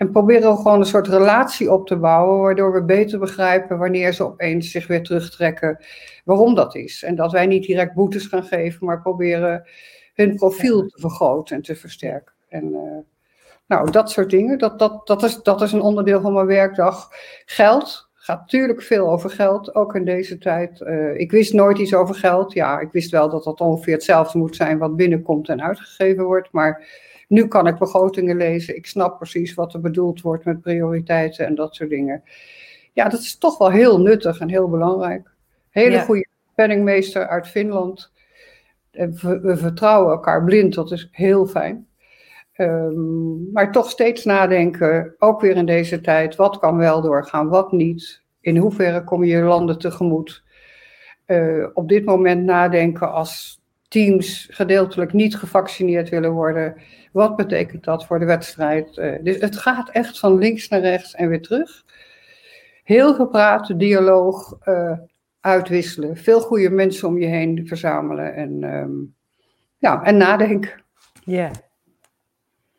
En 0.00 0.10
proberen 0.10 0.50
we 0.50 0.56
gewoon 0.56 0.80
een 0.80 0.86
soort 0.86 1.08
relatie 1.08 1.72
op 1.72 1.86
te 1.86 1.96
bouwen, 1.96 2.40
waardoor 2.40 2.72
we 2.72 2.84
beter 2.84 3.18
begrijpen 3.18 3.78
wanneer 3.78 4.12
ze 4.12 4.24
opeens 4.24 4.70
zich 4.70 4.86
weer 4.86 5.02
terugtrekken, 5.02 5.84
waarom 6.24 6.54
dat 6.54 6.74
is. 6.74 7.02
En 7.02 7.14
dat 7.14 7.32
wij 7.32 7.46
niet 7.46 7.66
direct 7.66 7.94
boetes 7.94 8.26
gaan 8.26 8.44
geven, 8.44 8.86
maar 8.86 9.02
proberen 9.02 9.68
hun 10.14 10.34
profiel 10.34 10.86
te 10.86 11.00
vergroten 11.00 11.56
en 11.56 11.62
te 11.62 11.76
versterken. 11.76 12.32
En 12.48 12.64
uh, 12.64 12.80
nou, 13.66 13.90
dat 13.90 14.10
soort 14.10 14.30
dingen, 14.30 14.58
dat, 14.58 14.78
dat, 14.78 15.06
dat, 15.06 15.22
is, 15.22 15.42
dat 15.42 15.62
is 15.62 15.72
een 15.72 15.80
onderdeel 15.80 16.20
van 16.20 16.32
mijn 16.32 16.46
werkdag. 16.46 17.08
Geld, 17.44 18.08
gaat 18.14 18.40
natuurlijk 18.40 18.82
veel 18.82 19.10
over 19.10 19.30
geld, 19.30 19.74
ook 19.74 19.94
in 19.94 20.04
deze 20.04 20.38
tijd. 20.38 20.80
Uh, 20.80 21.18
ik 21.18 21.30
wist 21.30 21.52
nooit 21.52 21.78
iets 21.78 21.94
over 21.94 22.14
geld. 22.14 22.52
Ja, 22.52 22.78
ik 22.78 22.92
wist 22.92 23.10
wel 23.10 23.30
dat 23.30 23.44
dat 23.44 23.60
ongeveer 23.60 23.94
hetzelfde 23.94 24.38
moet 24.38 24.56
zijn 24.56 24.78
wat 24.78 24.96
binnenkomt 24.96 25.48
en 25.48 25.62
uitgegeven 25.62 26.24
wordt. 26.24 26.52
Maar 26.52 27.08
nu 27.30 27.46
kan 27.46 27.66
ik 27.66 27.78
begrotingen 27.78 28.36
lezen. 28.36 28.76
Ik 28.76 28.86
snap 28.86 29.16
precies 29.16 29.54
wat 29.54 29.74
er 29.74 29.80
bedoeld 29.80 30.20
wordt 30.20 30.44
met 30.44 30.60
prioriteiten 30.60 31.46
en 31.46 31.54
dat 31.54 31.74
soort 31.74 31.90
dingen. 31.90 32.22
Ja, 32.92 33.08
dat 33.08 33.20
is 33.20 33.38
toch 33.38 33.58
wel 33.58 33.70
heel 33.70 34.00
nuttig 34.00 34.40
en 34.40 34.48
heel 34.48 34.68
belangrijk. 34.68 35.30
Hele 35.68 35.94
ja. 35.94 36.02
goede 36.02 36.26
penningmeester 36.54 37.28
uit 37.28 37.48
Finland. 37.48 38.12
We, 38.90 39.40
we 39.40 39.56
vertrouwen 39.56 40.12
elkaar 40.12 40.44
blind, 40.44 40.74
dat 40.74 40.92
is 40.92 41.08
heel 41.12 41.46
fijn. 41.46 41.86
Ehm, 42.52 43.52
maar 43.52 43.72
toch 43.72 43.90
steeds 43.90 44.24
nadenken, 44.24 45.14
ook 45.18 45.40
weer 45.40 45.56
in 45.56 45.66
deze 45.66 46.00
tijd, 46.00 46.36
wat 46.36 46.58
kan 46.58 46.76
wel 46.76 47.00
doorgaan, 47.02 47.48
wat 47.48 47.72
niet. 47.72 48.22
In 48.40 48.56
hoeverre 48.56 49.04
kom 49.04 49.24
je 49.24 49.36
je 49.36 49.42
landen 49.42 49.78
tegemoet? 49.78 50.44
Uh, 51.26 51.66
op 51.74 51.88
dit 51.88 52.04
moment 52.04 52.44
nadenken 52.44 53.12
als 53.12 53.60
teams 53.88 54.48
gedeeltelijk 54.50 55.12
niet 55.12 55.36
gevaccineerd 55.36 56.08
willen 56.08 56.32
worden. 56.32 56.76
Wat 57.10 57.36
betekent 57.36 57.84
dat 57.84 58.06
voor 58.06 58.18
de 58.18 58.24
wedstrijd? 58.24 58.96
Uh, 58.96 59.14
dus 59.22 59.40
het 59.40 59.56
gaat 59.56 59.90
echt 59.90 60.18
van 60.18 60.38
links 60.38 60.68
naar 60.68 60.80
rechts 60.80 61.14
en 61.14 61.28
weer 61.28 61.42
terug. 61.42 61.84
Heel 62.84 63.14
gepraat, 63.14 63.78
dialoog, 63.78 64.58
uh, 64.64 64.98
uitwisselen. 65.40 66.16
Veel 66.16 66.40
goede 66.40 66.70
mensen 66.70 67.08
om 67.08 67.18
je 67.18 67.26
heen 67.26 67.66
verzamelen 67.66 68.34
en, 68.34 68.62
um, 68.62 69.14
ja, 69.78 70.02
en 70.02 70.16
nadenken. 70.16 70.82
Ja. 71.24 71.50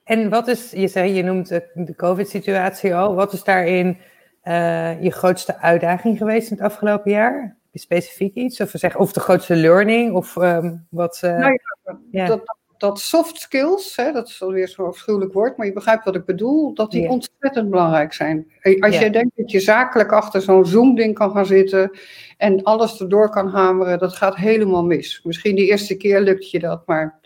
En 0.04 0.30
wat 0.30 0.48
is, 0.48 0.72
je 0.72 0.88
zei, 0.88 1.14
je 1.14 1.24
noemt 1.24 1.48
de 1.74 1.94
COVID-situatie 1.96 2.96
al. 2.96 3.16
Wat 3.16 3.34
is 3.34 3.44
daarin 3.44 3.98
uh, 4.44 5.04
je 5.04 5.12
grootste 5.12 5.58
uitdaging 5.58 6.18
geweest 6.18 6.52
in 6.52 6.58
het 6.58 6.66
afgelopen 6.66 7.12
jaar? 7.12 7.58
Specifiek 7.74 8.36
iets? 8.36 8.62
Of, 8.62 8.70
zeg, 8.74 8.98
of 8.98 9.14
de 9.14 9.20
grootste 9.20 9.56
learning? 9.56 10.14
Of 10.14 10.36
um, 10.36 10.88
wat. 10.90 11.22
Uh, 11.26 11.38
nou 11.38 11.52
ja, 11.52 12.00
ja. 12.12 12.26
Dat, 12.26 12.38
dat 12.38 12.58
soft 12.94 13.40
skills, 13.40 13.96
hè, 13.96 14.12
dat 14.12 14.28
is 14.28 14.42
alweer 14.42 14.68
zo'n 14.68 14.88
afschuwelijk 14.88 15.34
woord, 15.34 15.58
maar 15.58 15.66
je 15.66 15.74
begrijpt 15.74 16.06
wat 16.06 16.16
ik 16.16 16.26
bedoel, 16.26 16.74
dat 16.74 16.92
die 16.92 17.10
ontzettend 17.10 17.70
belangrijk 17.70 18.14
zijn. 18.14 18.52
Als 18.80 18.96
ja. 18.96 19.02
je 19.02 19.10
denkt 19.10 19.32
dat 19.36 19.52
je 19.52 19.60
zakelijk 19.60 20.12
achter 20.12 20.42
zo'n 20.42 20.66
Zoom-ding 20.66 21.16
kan 21.16 21.32
gaan 21.32 21.46
zitten 21.46 21.98
en 22.38 22.64
alles 22.64 23.00
erdoor 23.00 23.30
kan 23.30 23.48
hameren, 23.48 24.00
dat 24.00 24.16
gaat 24.16 24.36
helemaal 24.36 24.84
mis. 24.84 25.22
Misschien 25.24 25.56
de 25.56 25.66
eerste 25.66 25.98
keer 25.98 26.22
lukt 26.22 26.52
je 26.52 26.60
dat, 26.60 26.88
maar. 26.88 27.20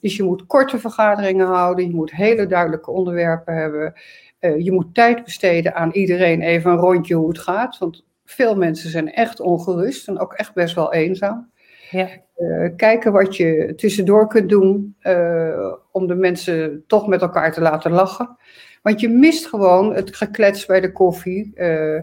Dus 0.00 0.16
je 0.16 0.22
moet 0.22 0.46
korte 0.46 0.78
vergaderingen 0.78 1.46
houden, 1.46 1.86
je 1.86 1.94
moet 1.94 2.10
hele 2.10 2.46
duidelijke 2.46 2.90
onderwerpen 2.90 3.54
hebben. 3.54 3.94
Uh, 4.40 4.64
je 4.64 4.72
moet 4.72 4.94
tijd 4.94 5.24
besteden 5.24 5.74
aan 5.74 5.90
iedereen 5.92 6.42
even 6.42 6.70
een 6.70 6.76
rondje 6.76 7.14
hoe 7.14 7.28
het 7.28 7.38
gaat, 7.38 7.78
want 7.78 8.04
veel 8.24 8.56
mensen 8.56 8.90
zijn 8.90 9.12
echt 9.12 9.40
ongerust 9.40 10.08
en 10.08 10.18
ook 10.18 10.32
echt 10.32 10.54
best 10.54 10.74
wel 10.74 10.92
eenzaam. 10.92 11.50
Uh, 11.92 12.68
kijken 12.76 13.12
wat 13.12 13.36
je 13.36 13.72
tussendoor 13.76 14.28
kunt 14.28 14.48
doen 14.48 14.96
uh, 15.02 15.72
om 15.92 16.06
de 16.06 16.14
mensen 16.14 16.84
toch 16.86 17.06
met 17.06 17.20
elkaar 17.20 17.52
te 17.52 17.60
laten 17.60 17.90
lachen. 17.90 18.36
Want 18.82 19.00
je 19.00 19.08
mist 19.08 19.46
gewoon 19.46 19.94
het 19.94 20.16
geklets 20.16 20.66
bij 20.66 20.80
de 20.80 20.92
koffie. 20.92 21.46
Uh, 21.54 22.00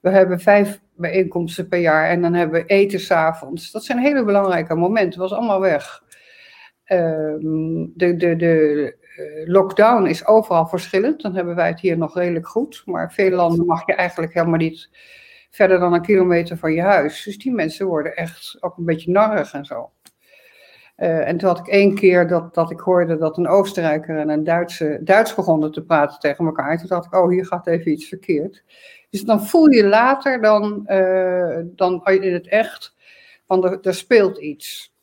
we 0.00 0.10
hebben 0.10 0.40
vijf 0.40 0.80
bijeenkomsten 0.96 1.68
per 1.68 1.78
jaar 1.78 2.08
en 2.08 2.22
dan 2.22 2.34
hebben 2.34 2.60
we 2.60 2.66
eten 2.66 3.00
s'avonds. 3.00 3.70
Dat 3.70 3.84
zijn 3.84 3.98
hele 3.98 4.24
belangrijke 4.24 4.74
momenten. 4.74 5.20
Dat 5.20 5.28
was 5.28 5.38
allemaal 5.38 5.60
weg. 5.60 6.02
Ehm, 6.84 7.86
de, 7.94 8.16
de, 8.16 8.36
de 8.36 8.96
lockdown 9.44 10.06
is 10.06 10.26
overal 10.26 10.66
verschillend. 10.66 11.22
Dan 11.22 11.34
hebben 11.34 11.54
wij 11.54 11.68
het 11.68 11.80
hier 11.80 11.98
nog 11.98 12.14
redelijk 12.14 12.48
goed. 12.48 12.82
Maar 12.84 13.12
veel 13.12 13.30
landen 13.30 13.66
mag 13.66 13.86
je 13.86 13.94
eigenlijk 13.94 14.34
helemaal 14.34 14.58
niet 14.58 14.88
verder 15.54 15.78
dan 15.78 15.92
een 15.92 16.02
kilometer 16.02 16.56
van 16.56 16.72
je 16.72 16.80
huis. 16.80 17.22
Dus 17.24 17.38
die 17.38 17.52
mensen 17.52 17.86
worden 17.86 18.16
echt 18.16 18.56
ook 18.60 18.76
een 18.76 18.84
beetje 18.84 19.10
narrig 19.10 19.52
en 19.52 19.64
zo. 19.64 19.90
Uh, 20.96 21.28
en 21.28 21.36
toen 21.36 21.48
had 21.48 21.58
ik 21.58 21.66
één 21.66 21.94
keer 21.94 22.28
dat, 22.28 22.54
dat 22.54 22.70
ik 22.70 22.80
hoorde 22.80 23.16
dat 23.16 23.38
een 23.38 23.48
Oostenrijker 23.48 24.18
en 24.18 24.28
een 24.28 24.44
Duitse, 24.44 25.00
Duits 25.00 25.34
begonnen 25.34 25.72
te 25.72 25.84
praten 25.84 26.20
tegen 26.20 26.46
elkaar. 26.46 26.78
Toen 26.78 26.88
dacht 26.88 27.06
ik, 27.06 27.14
oh, 27.14 27.28
hier 27.28 27.46
gaat 27.46 27.66
even 27.66 27.92
iets 27.92 28.08
verkeerd. 28.08 28.64
Dus 29.10 29.22
dan 29.22 29.46
voel 29.46 29.68
je 29.68 29.86
later 29.86 30.40
dan, 30.40 30.84
uh, 30.86 31.58
dan 31.64 32.04
in 32.04 32.32
het 32.32 32.48
echt, 32.48 32.94
van 33.46 33.64
er, 33.64 33.80
er 33.80 33.94
speelt 33.94 34.38
iets. 34.38 34.94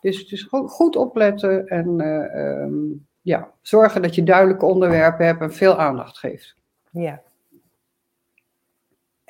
Dus 0.00 0.18
het 0.18 0.32
is 0.32 0.48
goed 0.50 0.96
opletten 0.96 1.66
en 1.66 2.00
uh, 2.00 2.62
um, 2.62 3.06
ja, 3.20 3.50
zorgen 3.60 4.02
dat 4.02 4.14
je 4.14 4.22
duidelijke 4.22 4.64
onderwerpen 4.64 5.26
hebt 5.26 5.40
en 5.40 5.52
veel 5.52 5.78
aandacht 5.78 6.18
geeft. 6.18 6.56
Ja, 6.90 7.22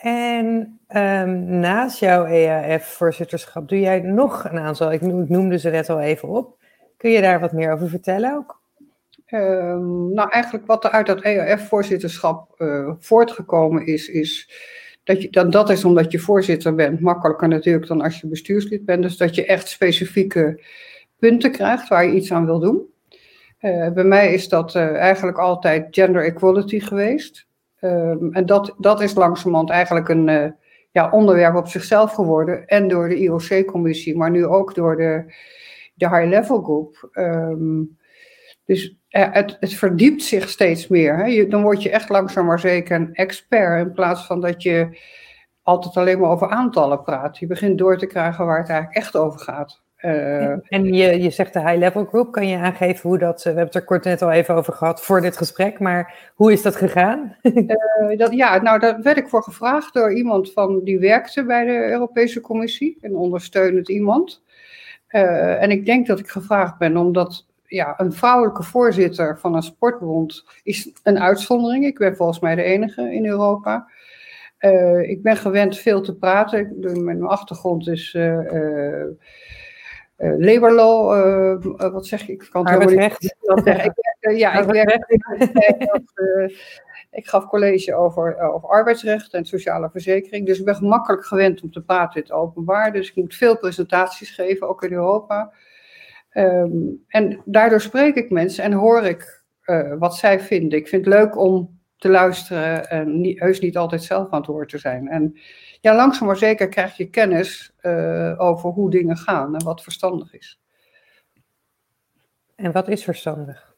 en 0.02 0.78
um, 0.96 1.44
naast 1.44 1.98
jouw 1.98 2.24
EAF-voorzitterschap 2.24 3.68
doe 3.68 3.80
jij 3.80 4.00
nog 4.00 4.44
een 4.44 4.58
aantal, 4.58 4.92
ik 4.92 5.00
noemde 5.00 5.58
ze 5.58 5.70
net 5.70 5.90
al 5.90 6.00
even 6.00 6.28
op. 6.28 6.56
Kun 6.96 7.10
je 7.10 7.20
daar 7.20 7.40
wat 7.40 7.52
meer 7.52 7.72
over 7.72 7.88
vertellen 7.88 8.34
ook? 8.34 8.60
Um, 9.26 10.12
nou, 10.14 10.30
eigenlijk 10.30 10.66
wat 10.66 10.84
er 10.84 10.90
uit 10.90 11.06
dat 11.06 11.22
EAF-voorzitterschap 11.22 12.54
uh, 12.58 12.92
voortgekomen 12.98 13.86
is, 13.86 14.08
is 14.08 14.50
dat, 15.04 15.22
je, 15.22 15.30
dan, 15.30 15.50
dat 15.50 15.70
is 15.70 15.84
omdat 15.84 16.12
je 16.12 16.18
voorzitter 16.18 16.74
bent, 16.74 17.00
makkelijker 17.00 17.48
natuurlijk 17.48 17.86
dan 17.86 18.00
als 18.00 18.20
je 18.20 18.26
bestuurslid 18.26 18.84
bent. 18.84 19.02
Dus 19.02 19.16
dat 19.16 19.34
je 19.34 19.46
echt 19.46 19.68
specifieke 19.68 20.64
punten 21.18 21.50
krijgt 21.50 21.88
waar 21.88 22.04
je 22.04 22.12
iets 22.12 22.32
aan 22.32 22.46
wil 22.46 22.58
doen. 22.58 22.82
Uh, 23.60 23.92
bij 23.92 24.04
mij 24.04 24.32
is 24.32 24.48
dat 24.48 24.74
uh, 24.74 24.94
eigenlijk 24.94 25.38
altijd 25.38 25.86
gender 25.90 26.24
equality 26.24 26.80
geweest. 26.80 27.46
Um, 27.84 28.34
en 28.34 28.46
dat, 28.46 28.74
dat 28.78 29.00
is 29.00 29.14
langzamerhand 29.14 29.70
eigenlijk 29.70 30.08
een 30.08 30.28
uh, 30.28 30.50
ja, 30.90 31.10
onderwerp 31.10 31.56
op 31.56 31.68
zichzelf 31.68 32.12
geworden. 32.12 32.66
En 32.66 32.88
door 32.88 33.08
de 33.08 33.16
IOC-commissie, 33.16 34.16
maar 34.16 34.30
nu 34.30 34.46
ook 34.46 34.74
door 34.74 34.96
de, 34.96 35.34
de 35.94 36.08
high-level 36.08 36.62
group. 36.62 37.08
Um, 37.12 37.98
dus 38.64 38.96
uh, 39.10 39.28
het, 39.30 39.58
verdiept 39.60 40.22
zich 40.22 40.48
steeds 40.48 40.88
meer. 40.88 41.16
Hè? 41.16 41.46
Dan 41.48 41.62
word 41.62 41.82
je 41.82 41.90
echt 41.90 42.08
langzaam 42.08 42.46
maar 42.46 42.58
zeker 42.58 42.96
een 42.96 43.14
expert. 43.14 43.86
In 43.86 43.92
plaats 43.92 44.26
van 44.26 44.40
dat 44.40 44.62
je 44.62 44.98
altijd 45.62 45.96
alleen 45.96 46.20
maar 46.20 46.30
over 46.30 46.48
aantallen 46.48 47.02
praat. 47.02 47.38
Je 47.38 47.46
begint 47.46 47.78
door 47.78 47.98
te 47.98 48.06
krijgen 48.06 48.46
waar 48.46 48.58
het 48.58 48.68
eigenlijk 48.68 48.98
echt 48.98 49.16
over 49.16 49.40
gaat. 49.40 49.82
Uh, 50.02 50.50
en 50.68 50.84
je, 50.84 51.22
je 51.22 51.30
zegt 51.30 51.52
de 51.52 51.60
high-level 51.60 52.04
group. 52.04 52.32
Kan 52.32 52.48
je 52.48 52.56
aangeven 52.56 53.08
hoe 53.08 53.18
dat... 53.18 53.42
We 53.42 53.48
hebben 53.48 53.66
het 53.66 53.74
er 53.74 53.84
kort 53.84 54.04
net 54.04 54.22
al 54.22 54.30
even 54.30 54.54
over 54.54 54.72
gehad 54.72 55.02
voor 55.02 55.20
dit 55.20 55.36
gesprek. 55.36 55.78
Maar 55.78 56.32
hoe 56.34 56.52
is 56.52 56.62
dat 56.62 56.76
gegaan? 56.76 57.36
uh, 57.42 58.18
dat, 58.18 58.32
ja, 58.32 58.62
nou 58.62 58.78
daar 58.78 59.02
werd 59.02 59.16
ik 59.16 59.28
voor 59.28 59.42
gevraagd 59.42 59.94
door 59.94 60.14
iemand 60.14 60.52
van, 60.52 60.80
die 60.84 60.98
werkte 60.98 61.44
bij 61.44 61.64
de 61.64 61.90
Europese 61.90 62.40
Commissie. 62.40 62.98
Een 63.00 63.16
ondersteunend 63.16 63.88
iemand. 63.88 64.42
Uh, 65.08 65.62
en 65.62 65.70
ik 65.70 65.86
denk 65.86 66.06
dat 66.06 66.18
ik 66.18 66.28
gevraagd 66.28 66.78
ben 66.78 66.96
omdat 66.96 67.46
ja, 67.66 67.94
een 67.96 68.12
vrouwelijke 68.12 68.62
voorzitter 68.62 69.38
van 69.38 69.54
een 69.54 69.62
sportbond 69.62 70.44
is 70.62 70.90
een 71.02 71.18
uitzondering. 71.18 71.84
Ik 71.84 71.98
ben 71.98 72.16
volgens 72.16 72.40
mij 72.40 72.54
de 72.54 72.62
enige 72.62 73.14
in 73.14 73.26
Europa. 73.26 73.88
ik 75.02 75.22
ben 75.22 75.36
gewend 75.36 75.78
veel 75.78 76.00
te 76.00 76.14
praten. 76.14 76.76
Mijn 77.04 77.22
achtergrond 77.22 77.88
is 77.88 78.16
labor 80.22 80.72
law, 80.72 81.16
uh, 81.80 81.92
wat 81.92 82.06
zeg 82.06 82.28
ik? 82.28 82.42
Ik 82.42 82.50
kan 82.50 82.68
het. 82.68 82.90
Ik, 82.90 82.98
werk, 83.64 84.36
ja, 84.36 84.52
ik 84.52 84.64
werk. 84.64 85.20
ik 87.10 87.28
gaf 87.28 87.46
college 87.46 87.94
over, 87.94 88.38
over 88.40 88.68
arbeidsrecht 88.68 89.34
en 89.34 89.44
sociale 89.44 89.90
verzekering. 89.90 90.46
Dus 90.46 90.58
ik 90.58 90.64
ben 90.64 90.74
gemakkelijk 90.74 91.24
gewend 91.24 91.62
om 91.62 91.70
te 91.70 91.82
praten 91.82 92.14
in 92.14 92.22
het 92.22 92.32
openbaar. 92.32 92.92
Dus 92.92 93.08
ik 93.08 93.16
moet 93.16 93.34
veel 93.34 93.58
presentaties 93.58 94.30
geven, 94.30 94.68
ook 94.68 94.82
in 94.82 94.92
Europa. 94.92 95.52
Um, 96.32 97.04
en 97.08 97.42
daardoor 97.44 97.80
spreek 97.80 98.14
ik 98.14 98.30
mensen 98.30 98.64
en 98.64 98.72
hoor 98.72 99.02
ik 99.02 99.44
uh, 99.64 99.94
wat 99.98 100.16
zij 100.16 100.40
vinden. 100.40 100.78
Ik 100.78 100.88
vind 100.88 101.04
het 101.04 101.14
leuk 101.14 101.38
om 101.38 101.80
te 101.96 102.08
luisteren 102.08 102.90
en 102.90 103.20
niet, 103.20 103.40
heus 103.40 103.60
niet 103.60 103.76
altijd 103.76 104.02
zelf 104.02 104.30
aan 104.30 104.40
het 104.40 104.48
woord 104.48 104.68
te 104.68 104.78
zijn. 104.78 105.08
En 105.08 105.38
ja, 105.82 105.94
langzaam 105.94 106.26
maar 106.26 106.36
zeker 106.36 106.68
krijg 106.68 106.96
je 106.96 107.10
kennis 107.10 107.72
uh, 107.80 108.34
over 108.36 108.70
hoe 108.70 108.90
dingen 108.90 109.16
gaan 109.16 109.54
en 109.54 109.64
wat 109.64 109.82
verstandig 109.82 110.34
is. 110.34 110.60
En 112.54 112.72
wat 112.72 112.88
is 112.88 113.04
verstandig? 113.04 113.70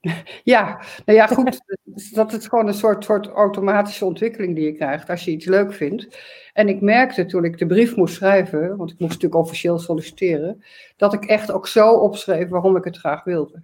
Ja, 0.44 0.80
nou 1.04 1.18
ja, 1.18 1.26
goed. 1.26 1.60
dat 2.14 2.32
is 2.32 2.46
gewoon 2.46 2.66
een 2.66 2.74
soort, 2.74 3.04
soort 3.04 3.26
automatische 3.26 4.04
ontwikkeling 4.04 4.54
die 4.54 4.64
je 4.64 4.72
krijgt 4.72 5.10
als 5.10 5.24
je 5.24 5.30
iets 5.30 5.46
leuk 5.46 5.72
vindt. 5.72 6.18
En 6.52 6.68
ik 6.68 6.80
merkte 6.80 7.26
toen 7.26 7.44
ik 7.44 7.58
de 7.58 7.66
brief 7.66 7.96
moest 7.96 8.14
schrijven, 8.14 8.76
want 8.76 8.90
ik 8.90 8.98
moest 8.98 9.12
natuurlijk 9.12 9.42
officieel 9.42 9.78
solliciteren, 9.78 10.64
dat 10.96 11.12
ik 11.12 11.24
echt 11.24 11.50
ook 11.50 11.66
zo 11.66 11.92
opschreef 11.92 12.48
waarom 12.48 12.76
ik 12.76 12.84
het 12.84 12.96
graag 12.96 13.24
wilde. 13.24 13.62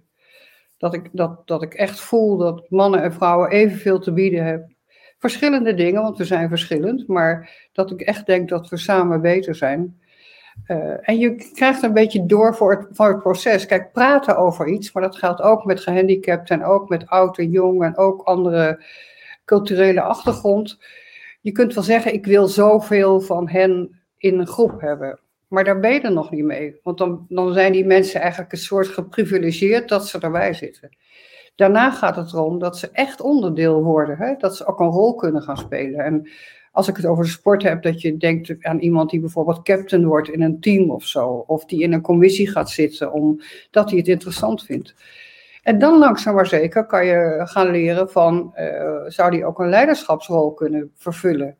Dat 0.77 0.93
ik, 0.93 1.09
dat, 1.11 1.47
dat 1.47 1.61
ik 1.61 1.73
echt 1.73 1.99
voel 1.99 2.37
dat 2.37 2.69
mannen 2.69 3.01
en 3.01 3.13
vrouwen 3.13 3.49
evenveel 3.49 3.99
te 3.99 4.13
bieden 4.13 4.43
hebben 4.43 4.77
verschillende 5.19 5.73
dingen, 5.73 6.01
want 6.01 6.17
we 6.17 6.25
zijn 6.25 6.49
verschillend, 6.49 7.07
maar 7.07 7.67
dat 7.73 7.91
ik 7.91 8.01
echt 8.01 8.25
denk 8.25 8.49
dat 8.49 8.69
we 8.69 8.77
samen 8.77 9.21
beter 9.21 9.55
zijn. 9.55 9.99
Uh, 10.67 11.09
en 11.09 11.17
je 11.17 11.51
krijgt 11.53 11.83
een 11.83 11.93
beetje 11.93 12.25
door 12.25 12.55
voor 12.55 12.71
het, 12.71 12.87
voor 12.91 13.07
het 13.07 13.19
proces. 13.19 13.65
Kijk, 13.65 13.91
praten 13.91 14.37
over 14.37 14.67
iets, 14.67 14.91
maar 14.91 15.03
dat 15.03 15.15
geldt 15.15 15.41
ook 15.41 15.65
met 15.65 15.79
gehandicapten 15.79 16.59
en 16.59 16.65
ook 16.65 16.89
met 16.89 17.07
oud 17.07 17.37
en 17.37 17.49
jong 17.49 17.83
en 17.83 17.97
ook 17.97 18.21
andere 18.21 18.83
culturele 19.45 20.01
achtergrond. 20.01 20.79
Je 21.41 21.51
kunt 21.51 21.73
wel 21.73 21.83
zeggen, 21.83 22.13
ik 22.13 22.25
wil 22.25 22.47
zoveel 22.47 23.21
van 23.21 23.49
hen 23.49 24.01
in 24.17 24.39
een 24.39 24.47
groep 24.47 24.81
hebben. 24.81 25.19
Maar 25.47 25.63
daar 25.63 25.79
ben 25.79 25.93
je 25.93 26.01
er 26.01 26.11
nog 26.11 26.31
niet 26.31 26.43
mee. 26.43 26.79
Want 26.83 26.97
dan, 26.97 27.25
dan 27.29 27.53
zijn 27.53 27.71
die 27.71 27.85
mensen 27.85 28.21
eigenlijk 28.21 28.51
een 28.51 28.57
soort 28.57 28.87
geprivilegeerd 28.87 29.89
dat 29.89 30.07
ze 30.07 30.19
erbij 30.19 30.53
zitten. 30.53 30.97
Daarna 31.59 31.91
gaat 31.91 32.15
het 32.15 32.33
erom 32.33 32.59
dat 32.59 32.77
ze 32.77 32.89
echt 32.91 33.21
onderdeel 33.21 33.83
worden, 33.83 34.17
hè? 34.17 34.35
dat 34.37 34.55
ze 34.55 34.65
ook 34.65 34.79
een 34.79 34.89
rol 34.89 35.15
kunnen 35.15 35.41
gaan 35.41 35.57
spelen. 35.57 35.99
En 35.99 36.29
als 36.71 36.87
ik 36.87 36.95
het 36.95 37.05
over 37.05 37.27
sport 37.27 37.63
heb, 37.63 37.81
dat 37.83 38.01
je 38.01 38.17
denkt 38.17 38.55
aan 38.59 38.79
iemand 38.79 39.09
die 39.09 39.19
bijvoorbeeld 39.19 39.61
captain 39.61 40.05
wordt 40.05 40.29
in 40.29 40.41
een 40.41 40.59
team 40.59 40.91
of 40.91 41.03
zo, 41.03 41.43
of 41.47 41.65
die 41.65 41.81
in 41.81 41.93
een 41.93 42.01
commissie 42.01 42.49
gaat 42.49 42.69
zitten 42.69 43.11
omdat 43.11 43.89
hij 43.89 43.97
het 43.97 44.07
interessant 44.07 44.63
vindt. 44.63 44.95
En 45.63 45.79
dan 45.79 45.97
langzaam 45.97 46.35
maar 46.35 46.47
zeker 46.47 46.85
kan 46.85 47.05
je 47.05 47.41
gaan 47.43 47.71
leren 47.71 48.09
van, 48.09 48.53
zou 49.07 49.31
die 49.31 49.45
ook 49.45 49.59
een 49.59 49.69
leiderschapsrol 49.69 50.53
kunnen 50.53 50.91
vervullen? 50.95 51.57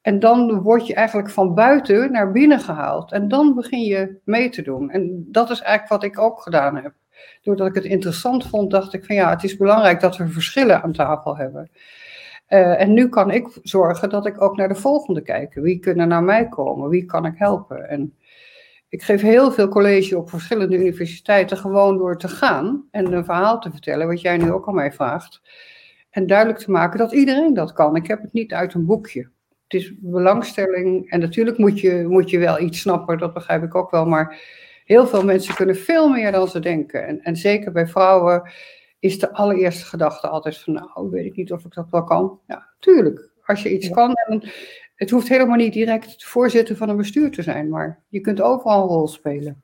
En 0.00 0.18
dan 0.18 0.60
word 0.62 0.86
je 0.86 0.94
eigenlijk 0.94 1.30
van 1.30 1.54
buiten 1.54 2.12
naar 2.12 2.32
binnen 2.32 2.60
gehaald. 2.60 3.12
En 3.12 3.28
dan 3.28 3.54
begin 3.54 3.82
je 3.82 4.18
mee 4.24 4.48
te 4.48 4.62
doen. 4.62 4.90
En 4.90 5.26
dat 5.30 5.50
is 5.50 5.60
eigenlijk 5.60 6.02
wat 6.02 6.10
ik 6.10 6.18
ook 6.18 6.40
gedaan 6.40 6.76
heb. 6.76 6.92
Doordat 7.42 7.66
ik 7.66 7.74
het 7.74 7.84
interessant 7.84 8.46
vond, 8.46 8.70
dacht 8.70 8.94
ik 8.94 9.04
van 9.04 9.16
ja, 9.16 9.30
het 9.30 9.44
is 9.44 9.56
belangrijk 9.56 10.00
dat 10.00 10.16
we 10.16 10.28
verschillen 10.28 10.82
aan 10.82 10.92
tafel 10.92 11.36
hebben. 11.36 11.70
Uh, 12.48 12.80
en 12.80 12.92
nu 12.92 13.08
kan 13.08 13.30
ik 13.30 13.58
zorgen 13.62 14.10
dat 14.10 14.26
ik 14.26 14.40
ook 14.40 14.56
naar 14.56 14.68
de 14.68 14.74
volgende 14.74 15.22
kijk. 15.22 15.54
Wie 15.54 15.78
kunnen 15.78 16.08
naar 16.08 16.22
mij 16.22 16.48
komen? 16.48 16.88
Wie 16.88 17.04
kan 17.04 17.26
ik 17.26 17.34
helpen? 17.36 17.88
En 17.88 18.14
ik 18.88 19.02
geef 19.02 19.20
heel 19.20 19.52
veel 19.52 19.68
college 19.68 20.18
op 20.18 20.30
verschillende 20.30 20.76
universiteiten 20.76 21.56
gewoon 21.56 21.98
door 21.98 22.18
te 22.18 22.28
gaan 22.28 22.84
en 22.90 23.12
een 23.12 23.24
verhaal 23.24 23.60
te 23.60 23.70
vertellen, 23.70 24.06
wat 24.06 24.20
jij 24.20 24.36
nu 24.36 24.52
ook 24.52 24.66
al 24.66 24.72
mij 24.72 24.92
vraagt. 24.92 25.40
En 26.10 26.26
duidelijk 26.26 26.58
te 26.58 26.70
maken 26.70 26.98
dat 26.98 27.12
iedereen 27.12 27.54
dat 27.54 27.72
kan. 27.72 27.96
Ik 27.96 28.06
heb 28.06 28.22
het 28.22 28.32
niet 28.32 28.52
uit 28.52 28.74
een 28.74 28.86
boekje 28.86 29.30
het 29.68 29.80
is 29.80 29.92
belangstelling. 29.98 31.10
En 31.10 31.20
natuurlijk 31.20 31.58
moet 31.58 31.80
je, 31.80 32.04
moet 32.08 32.30
je 32.30 32.38
wel 32.38 32.60
iets 32.60 32.80
snappen, 32.80 33.18
dat 33.18 33.34
begrijp 33.34 33.62
ik 33.62 33.74
ook 33.74 33.90
wel. 33.90 34.06
Maar 34.06 34.40
heel 34.88 35.06
veel 35.06 35.24
mensen 35.24 35.54
kunnen 35.54 35.76
veel 35.76 36.08
meer 36.08 36.32
dan 36.32 36.48
ze 36.48 36.60
denken. 36.60 37.06
En, 37.06 37.22
en 37.22 37.36
zeker 37.36 37.72
bij 37.72 37.86
vrouwen 37.86 38.50
is 38.98 39.18
de 39.18 39.32
allereerste 39.32 39.84
gedachte 39.84 40.28
altijd 40.28 40.58
van, 40.58 40.72
nou, 40.72 41.10
weet 41.10 41.24
ik 41.24 41.36
niet 41.36 41.52
of 41.52 41.64
ik 41.64 41.74
dat 41.74 41.90
wel 41.90 42.04
kan. 42.04 42.40
Ja, 42.46 42.68
tuurlijk. 42.78 43.30
Als 43.44 43.62
je 43.62 43.72
iets 43.72 43.88
kan, 43.88 44.14
en 44.14 44.50
het 44.94 45.10
hoeft 45.10 45.28
helemaal 45.28 45.56
niet 45.56 45.72
direct 45.72 46.24
voorzitter 46.24 46.76
van 46.76 46.88
een 46.88 46.96
bestuur 46.96 47.30
te 47.30 47.42
zijn, 47.42 47.68
maar 47.68 48.02
je 48.08 48.20
kunt 48.20 48.40
overal 48.40 48.82
een 48.82 48.88
rol 48.88 49.08
spelen. 49.08 49.62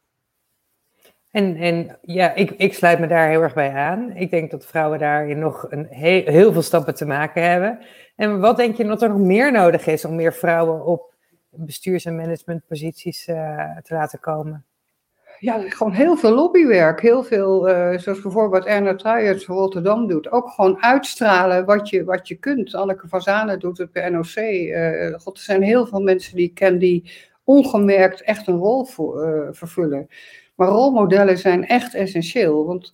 En, 1.31 1.57
en 1.57 1.99
ja, 2.03 2.35
ik, 2.35 2.51
ik 2.51 2.75
sluit 2.75 2.99
me 2.99 3.07
daar 3.07 3.29
heel 3.29 3.43
erg 3.43 3.55
bij 3.55 3.73
aan. 3.73 4.17
Ik 4.17 4.31
denk 4.31 4.51
dat 4.51 4.67
vrouwen 4.67 4.99
daarin 4.99 5.39
nog 5.39 5.67
een 5.69 5.87
heel 5.87 6.53
veel 6.53 6.63
stappen 6.63 6.95
te 6.95 7.07
maken 7.07 7.51
hebben. 7.51 7.79
En 8.17 8.41
wat 8.41 8.57
denk 8.57 8.77
je 8.77 8.85
dat 8.85 9.03
er 9.03 9.09
nog 9.09 9.19
meer 9.19 9.53
nodig 9.53 9.87
is 9.87 10.05
om 10.05 10.15
meer 10.15 10.33
vrouwen 10.33 10.85
op 10.85 11.15
bestuurs- 11.51 12.05
en 12.05 12.17
managementposities 12.17 13.29
uh, 13.29 13.77
te 13.79 13.95
laten 13.95 14.21
komen? 14.21 14.67
Ja, 15.45 15.65
gewoon 15.69 15.93
heel 15.93 16.17
veel 16.17 16.35
lobbywerk. 16.35 17.01
Heel 17.01 17.23
veel, 17.23 17.69
uh, 17.69 17.99
zoals 17.99 18.21
bijvoorbeeld 18.21 18.65
Erna 18.65 18.95
Truijers 18.95 19.45
van 19.45 19.57
Rotterdam 19.57 20.07
doet. 20.07 20.31
Ook 20.31 20.49
gewoon 20.49 20.83
uitstralen 20.83 21.65
wat 21.65 21.89
je, 21.89 22.05
wat 22.05 22.29
je 22.29 22.35
kunt. 22.35 22.75
Anneke 22.75 23.09
van 23.09 23.21
Zanen 23.21 23.61
doet 23.61 23.79
het 23.79 23.93
bij 23.93 24.09
NOC. 24.09 24.35
Eh, 24.35 25.15
God, 25.21 25.37
er 25.37 25.43
zijn 25.43 25.63
heel 25.63 25.87
veel 25.87 26.01
mensen 26.01 26.37
die 26.37 26.49
ik 26.49 26.55
ken 26.55 26.79
die 26.79 27.11
ongemerkt 27.45 28.23
echt 28.23 28.47
een 28.47 28.57
rol 28.57 28.85
voor, 28.85 29.49
vervullen. 29.51 30.09
Maar 30.55 30.69
rolmodellen 30.69 31.39
zijn 31.39 31.67
echt 31.67 31.95
essentieel. 31.95 32.67
Want 32.67 32.93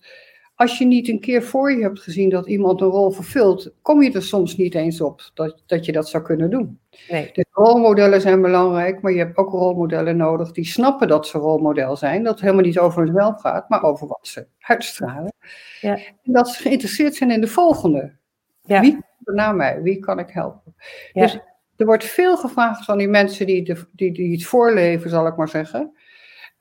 als 0.61 0.77
je 0.77 0.85
niet 0.85 1.07
een 1.07 1.19
keer 1.19 1.43
voor 1.43 1.71
je 1.71 1.81
hebt 1.81 1.99
gezien 1.99 2.29
dat 2.29 2.47
iemand 2.47 2.81
een 2.81 2.87
rol 2.87 3.11
vervult, 3.11 3.73
kom 3.81 4.01
je 4.01 4.11
er 4.11 4.23
soms 4.23 4.57
niet 4.57 4.75
eens 4.75 5.01
op 5.01 5.31
dat, 5.33 5.63
dat 5.65 5.85
je 5.85 5.91
dat 5.91 6.09
zou 6.09 6.23
kunnen 6.23 6.49
doen. 6.49 6.79
Nee. 7.09 7.29
Dus 7.33 7.45
rolmodellen 7.51 8.21
zijn 8.21 8.41
belangrijk, 8.41 9.01
maar 9.01 9.11
je 9.11 9.17
hebt 9.17 9.37
ook 9.37 9.49
rolmodellen 9.49 10.17
nodig 10.17 10.51
die 10.51 10.65
snappen 10.65 11.07
dat 11.07 11.27
ze 11.27 11.37
rolmodel 11.37 11.95
zijn. 11.95 12.23
Dat 12.23 12.31
het 12.33 12.41
helemaal 12.41 12.63
niet 12.63 12.79
over 12.79 13.03
hunzelf 13.03 13.41
gaat, 13.41 13.69
maar 13.69 13.83
over 13.83 14.07
wat 14.07 14.27
ze 14.27 14.47
uitstralen. 14.59 15.33
Ja. 15.79 15.95
En 15.95 16.33
dat 16.33 16.49
ze 16.49 16.61
geïnteresseerd 16.61 17.15
zijn 17.15 17.31
in 17.31 17.41
de 17.41 17.47
volgende. 17.47 18.15
Ja. 18.61 18.81
Wie 18.81 18.91
komt 18.91 19.27
er 19.27 19.33
na 19.33 19.51
mij? 19.51 19.81
Wie 19.81 19.99
kan 19.99 20.19
ik 20.19 20.29
helpen? 20.29 20.75
Ja. 21.11 21.21
Dus 21.21 21.39
er 21.75 21.85
wordt 21.85 22.05
veel 22.05 22.37
gevraagd 22.37 22.85
van 22.85 22.97
die 22.97 23.07
mensen 23.07 23.45
die, 23.45 23.63
de, 23.63 23.85
die, 23.91 24.11
die 24.11 24.31
het 24.31 24.45
voorleven, 24.45 25.09
zal 25.09 25.27
ik 25.27 25.35
maar 25.35 25.49
zeggen. 25.49 25.97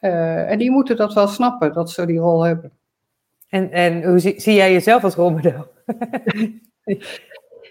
Uh, 0.01 0.51
en 0.51 0.59
die 0.59 0.71
moeten 0.71 0.97
dat 0.97 1.15
wel 1.15 1.29
snappen, 1.29 1.73
dat 1.73 1.91
ze 1.91 2.07
die 2.07 2.19
rol 2.19 2.43
hebben. 2.43 2.79
En, 3.51 3.71
en 3.71 4.05
hoe 4.05 4.19
zie, 4.19 4.41
zie 4.41 4.55
jij 4.55 4.73
jezelf 4.73 5.05
als 5.05 5.15
rolmodel? 5.15 5.67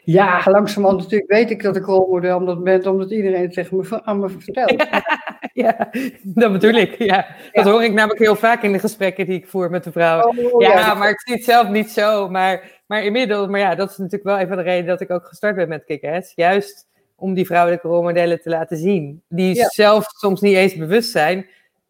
ja, 0.03 0.41
langzamerhand 0.45 1.01
natuurlijk 1.01 1.31
weet 1.31 1.49
ik 1.49 1.63
dat 1.63 1.75
ik 1.75 1.85
rolmodel 1.85 2.37
omdat 2.37 2.63
ben, 2.63 2.87
omdat 2.87 3.11
iedereen 3.11 3.41
het 3.41 3.53
tegen 3.53 3.77
me, 3.77 4.03
aan 4.03 4.19
me 4.19 4.29
vertelt. 4.29 4.87
ja, 5.63 5.89
dat 6.23 6.51
bedoel 6.51 6.73
ik. 6.73 7.03
Ja. 7.03 7.27
Dat 7.51 7.65
hoor 7.65 7.83
ik 7.83 7.93
namelijk 7.93 8.19
heel 8.19 8.35
vaak 8.35 8.63
in 8.63 8.71
de 8.71 8.79
gesprekken 8.79 9.25
die 9.25 9.37
ik 9.37 9.47
voer 9.47 9.69
met 9.69 9.83
de 9.83 9.91
vrouwen. 9.91 10.53
Oh, 10.53 10.61
ja, 10.61 10.93
maar 10.93 11.09
ik 11.09 11.21
zie 11.21 11.35
het 11.35 11.43
zelf 11.43 11.69
niet 11.69 11.89
zo. 11.89 12.29
Maar, 12.29 12.81
maar 12.87 13.03
inmiddels, 13.03 13.47
maar 13.47 13.59
ja, 13.59 13.75
dat 13.75 13.89
is 13.89 13.97
natuurlijk 13.97 14.23
wel 14.23 14.39
een 14.39 14.47
van 14.47 14.57
de 14.57 14.63
redenen 14.63 14.87
dat 14.87 15.01
ik 15.01 15.11
ook 15.11 15.25
gestart 15.25 15.55
ben 15.55 15.69
met 15.69 15.85
kick 15.85 16.31
Juist 16.35 16.87
om 17.15 17.33
die 17.33 17.45
vrouwelijke 17.45 17.87
rolmodellen 17.87 18.41
te 18.41 18.49
laten 18.49 18.77
zien. 18.77 19.21
Die 19.27 19.55
zelf 19.55 20.05
soms 20.07 20.41
niet 20.41 20.55
eens 20.55 20.75
bewust 20.75 21.11
zijn 21.11 21.45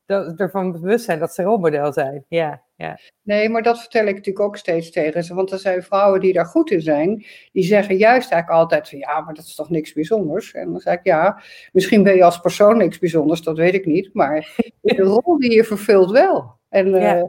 dat, 0.09 0.39
ervan 0.39 0.71
bewust 0.71 1.05
zijn 1.05 1.19
dat 1.19 1.33
ze 1.33 1.43
rolmodel 1.43 1.93
zijn. 1.93 2.25
Ja, 2.27 2.61
ja. 2.75 2.99
Nee, 3.21 3.49
maar 3.49 3.63
dat 3.63 3.79
vertel 3.79 4.05
ik 4.05 4.15
natuurlijk 4.15 4.45
ook 4.45 4.57
steeds 4.57 4.91
tegen 4.91 5.23
ze. 5.23 5.33
Want 5.33 5.51
er 5.51 5.59
zijn 5.59 5.83
vrouwen 5.83 6.19
die 6.19 6.33
daar 6.33 6.45
goed 6.45 6.71
in 6.71 6.81
zijn. 6.81 7.25
Die 7.51 7.63
zeggen 7.63 7.97
juist 7.97 8.31
eigenlijk 8.31 8.61
altijd 8.61 8.89
van 8.89 8.99
ja, 8.99 9.21
maar 9.21 9.33
dat 9.33 9.45
is 9.45 9.55
toch 9.55 9.69
niks 9.69 9.93
bijzonders. 9.93 10.53
En 10.53 10.71
dan 10.71 10.79
zeg 10.79 10.93
ik 10.93 11.03
ja, 11.03 11.41
misschien 11.71 12.03
ben 12.03 12.15
je 12.15 12.23
als 12.23 12.39
persoon 12.39 12.77
niks 12.77 12.99
bijzonders, 12.99 13.41
dat 13.41 13.57
weet 13.57 13.73
ik 13.73 13.85
niet. 13.85 14.09
Maar 14.13 14.55
de 14.81 15.03
rol 15.03 15.37
die 15.37 15.53
je 15.53 15.63
vervult 15.63 16.11
wel. 16.11 16.57
En 16.69 16.93
eh, 16.95 17.23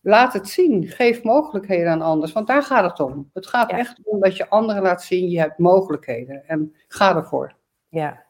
laat 0.00 0.32
het 0.32 0.48
zien. 0.48 0.86
Geef 0.86 1.22
mogelijkheden 1.22 1.90
aan 1.90 2.02
anderen. 2.02 2.34
Want 2.34 2.46
daar 2.46 2.62
gaat 2.62 2.90
het 2.90 3.00
om. 3.00 3.30
Het 3.32 3.46
gaat 3.46 3.70
echt 3.70 4.00
om 4.04 4.20
dat 4.20 4.36
je 4.36 4.48
anderen 4.48 4.82
laat 4.82 5.02
zien, 5.02 5.28
je 5.28 5.38
hebt 5.38 5.58
mogelijkheden. 5.58 6.42
En 6.46 6.74
ga 6.88 7.16
ervoor. 7.16 7.54
Ja. 7.88 8.24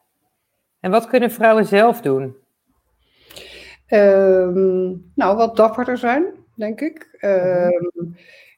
En 0.81 0.91
wat 0.91 1.07
kunnen 1.07 1.31
vrouwen 1.31 1.67
zelf 1.67 2.01
doen? 2.01 2.37
Ehm, 3.91 4.89
nou, 5.15 5.37
wat 5.37 5.57
dapperder 5.57 5.99
zijn, 5.99 6.25
denk 6.55 6.81
ik. 6.81 7.17
Ehm, 7.19 8.07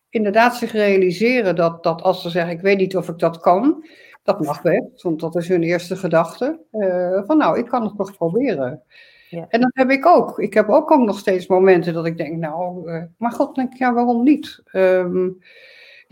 inderdaad 0.09 0.57
zich 0.57 0.73
realiseren 0.73 1.57
dat, 1.57 1.83
dat 1.83 2.03
als 2.03 2.23
ze 2.23 2.31
zeggen, 2.31 2.53
ik 2.53 2.61
weet 2.61 2.79
niet 2.79 2.97
of 2.97 3.09
ik 3.09 3.19
dat 3.19 3.41
kan, 3.41 3.87
dat 4.23 4.41
mag 4.41 4.63
best, 4.63 5.03
want 5.03 5.21
dat 5.21 5.37
is 5.37 5.49
hun 5.49 5.63
eerste 5.63 5.97
gedachte. 5.97 6.61
Uh, 6.73 7.23
van 7.27 7.39
nou, 7.39 7.59
ik 7.59 7.67
kan 7.67 7.83
het 7.83 7.97
toch 7.97 8.17
proberen. 8.17 8.83
Ja. 9.29 9.47
En 9.49 9.61
dat 9.61 9.71
heb 9.75 9.91
ik 9.91 10.07
ook. 10.07 10.39
Ik 10.39 10.55
heb 10.55 10.69
ook, 10.69 10.91
ook 10.91 11.05
nog 11.05 11.19
steeds 11.19 11.47
momenten 11.47 11.93
dat 11.93 12.07
ik 12.07 12.17
denk, 12.17 12.37
nou, 12.37 12.91
uh, 12.91 13.03
maar 13.17 13.33
god, 13.33 13.55
denk 13.55 13.73
ik, 13.73 13.79
ja, 13.79 13.93
waarom 13.93 14.23
niet? 14.23 14.63
Um, 14.73 15.39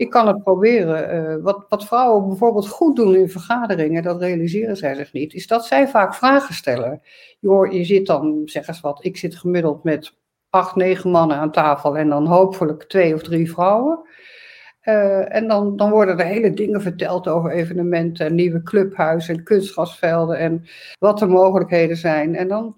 ik 0.01 0.09
kan 0.09 0.27
het 0.27 0.43
proberen. 0.43 1.15
Uh, 1.15 1.43
wat, 1.43 1.65
wat 1.69 1.85
vrouwen 1.85 2.27
bijvoorbeeld 2.27 2.67
goed 2.67 2.95
doen 2.95 3.15
in 3.15 3.29
vergaderingen, 3.29 4.03
dat 4.03 4.21
realiseren 4.21 4.77
zij 4.77 4.95
zich 4.95 5.13
niet, 5.13 5.33
is 5.33 5.47
dat 5.47 5.65
zij 5.65 5.87
vaak 5.87 6.13
vragen 6.13 6.53
stellen. 6.53 7.01
Je, 7.39 7.67
je 7.71 7.83
zit 7.83 8.05
dan, 8.05 8.41
zeg 8.45 8.67
eens 8.67 8.81
wat, 8.81 9.05
ik 9.05 9.17
zit 9.17 9.35
gemiddeld 9.35 9.83
met 9.83 10.13
acht, 10.49 10.75
negen 10.75 11.11
mannen 11.11 11.37
aan 11.37 11.51
tafel 11.51 11.97
en 11.97 12.09
dan 12.09 12.27
hopelijk 12.27 12.83
twee 12.83 13.13
of 13.13 13.21
drie 13.23 13.51
vrouwen. 13.51 13.99
Uh, 14.83 15.35
en 15.35 15.47
dan, 15.47 15.77
dan 15.77 15.89
worden 15.89 16.19
er 16.19 16.25
hele 16.25 16.53
dingen 16.53 16.81
verteld 16.81 17.27
over 17.27 17.51
evenementen, 17.51 18.35
nieuwe 18.35 18.63
clubhuizen 18.63 19.35
en 19.35 19.43
kunstgasvelden 19.43 20.37
en 20.37 20.65
wat 20.99 21.19
de 21.19 21.27
mogelijkheden 21.27 21.97
zijn. 21.97 22.35
En 22.35 22.47
dan 22.47 22.75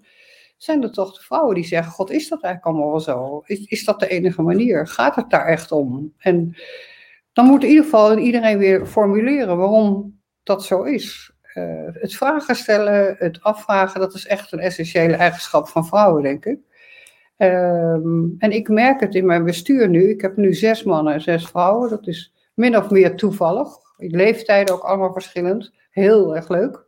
zijn 0.56 0.82
er 0.82 0.92
toch 0.92 1.14
de 1.14 1.22
vrouwen 1.22 1.54
die 1.54 1.64
zeggen: 1.64 1.92
God, 1.92 2.10
is 2.10 2.28
dat 2.28 2.42
eigenlijk 2.42 2.74
allemaal 2.74 2.90
wel 2.90 3.00
zo? 3.00 3.42
Is, 3.46 3.64
is 3.64 3.84
dat 3.84 4.00
de 4.00 4.08
enige 4.08 4.42
manier? 4.42 4.86
Gaat 4.86 5.16
het 5.16 5.30
daar 5.30 5.46
echt 5.46 5.72
om? 5.72 6.12
En 6.18 6.56
dan 7.34 7.46
moet 7.46 7.62
in 7.62 7.68
ieder 7.68 7.84
geval 7.84 8.18
iedereen 8.18 8.58
weer 8.58 8.86
formuleren 8.86 9.56
waarom 9.56 10.20
dat 10.42 10.64
zo 10.64 10.82
is. 10.82 11.32
Uh, 11.54 11.88
het 11.92 12.14
vragen 12.14 12.56
stellen, 12.56 13.16
het 13.18 13.42
afvragen, 13.42 14.00
dat 14.00 14.14
is 14.14 14.26
echt 14.26 14.52
een 14.52 14.58
essentiële 14.58 15.14
eigenschap 15.14 15.68
van 15.68 15.86
vrouwen, 15.86 16.22
denk 16.22 16.44
ik. 16.44 16.58
Um, 17.36 18.34
en 18.38 18.50
ik 18.50 18.68
merk 18.68 19.00
het 19.00 19.14
in 19.14 19.26
mijn 19.26 19.44
bestuur 19.44 19.88
nu. 19.88 20.08
Ik 20.10 20.20
heb 20.20 20.36
nu 20.36 20.54
zes 20.54 20.82
mannen 20.82 21.12
en 21.12 21.20
zes 21.20 21.46
vrouwen. 21.46 21.90
Dat 21.90 22.06
is 22.06 22.34
min 22.54 22.76
of 22.76 22.90
meer 22.90 23.16
toevallig. 23.16 23.68
Leeftijden 23.96 24.74
ook 24.74 24.82
allemaal 24.82 25.12
verschillend. 25.12 25.72
Heel 25.90 26.36
erg 26.36 26.48
leuk. 26.48 26.82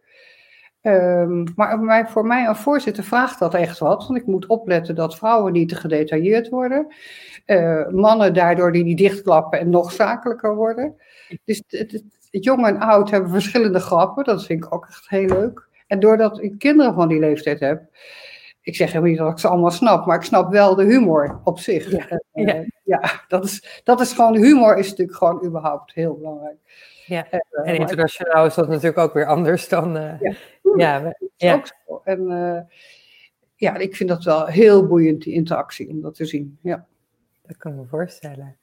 Um, 0.82 1.44
maar 1.54 2.10
voor 2.10 2.26
mij 2.26 2.48
als 2.48 2.58
voorzitter 2.58 3.04
vraagt 3.04 3.38
dat 3.38 3.54
echt 3.54 3.78
wat. 3.78 4.06
Want 4.06 4.18
ik 4.18 4.26
moet 4.26 4.46
opletten 4.46 4.94
dat 4.94 5.16
vrouwen 5.16 5.52
niet 5.52 5.68
te 5.68 5.74
gedetailleerd 5.74 6.48
worden. 6.48 6.94
Uh, 7.46 7.88
mannen 7.88 8.34
daardoor 8.34 8.72
die 8.72 8.84
niet 8.84 8.98
dichtklappen 8.98 9.58
en 9.58 9.70
nog 9.70 9.92
zakelijker 9.92 10.54
worden. 10.54 10.94
Dus 11.44 11.62
het, 11.66 11.92
het, 11.92 12.04
jong 12.44 12.66
en 12.66 12.78
oud 12.78 13.10
hebben 13.10 13.30
verschillende 13.30 13.80
grappen. 13.80 14.24
Dat 14.24 14.44
vind 14.44 14.64
ik 14.64 14.74
ook 14.74 14.86
echt 14.86 15.08
heel 15.08 15.26
leuk. 15.26 15.68
En 15.86 16.00
doordat 16.00 16.42
ik 16.42 16.58
kinderen 16.58 16.94
van 16.94 17.08
die 17.08 17.18
leeftijd 17.18 17.60
heb. 17.60 17.82
Ik 18.60 18.76
zeg 18.76 18.88
helemaal 18.88 19.10
niet 19.10 19.18
dat 19.18 19.30
ik 19.30 19.38
ze 19.38 19.48
allemaal 19.48 19.70
snap, 19.70 20.06
maar 20.06 20.16
ik 20.16 20.22
snap 20.22 20.50
wel 20.50 20.74
de 20.74 20.84
humor 20.84 21.40
op 21.44 21.58
zich. 21.58 21.90
Ja, 21.90 22.20
uh, 22.34 22.66
ja 22.84 23.24
dat, 23.28 23.44
is, 23.44 23.80
dat 23.84 24.00
is 24.00 24.12
gewoon, 24.12 24.36
humor 24.36 24.76
is 24.76 24.88
natuurlijk 24.90 25.18
gewoon 25.18 25.44
überhaupt 25.44 25.94
heel 25.94 26.14
belangrijk. 26.14 26.56
Ja, 27.06 27.26
eh, 27.30 27.40
en 27.62 27.76
internationaal 27.76 28.46
is 28.46 28.54
dat 28.54 28.68
natuurlijk 28.68 28.98
ook 28.98 29.12
weer 29.12 29.26
anders 29.26 29.68
dan. 29.68 29.96
Uh, 29.96 30.20
ja, 30.20 30.34
ja, 30.76 31.16
ja. 31.36 31.54
Ook 31.54 31.66
zo. 31.66 32.00
En 32.04 32.28
ja, 33.56 33.76
ik 33.76 33.96
vind 33.96 34.08
dat 34.08 34.24
wel 34.24 34.46
heel 34.46 34.86
boeiend, 34.86 35.22
die 35.22 35.34
interactie, 35.34 35.88
om 35.88 36.00
dat 36.00 36.14
te 36.14 36.24
zien. 36.24 36.58
Ja. 36.62 36.86
Dat 37.46 37.56
kan 37.56 37.72
ik 37.72 37.78
me 37.78 37.84
voorstellen. 37.86 38.56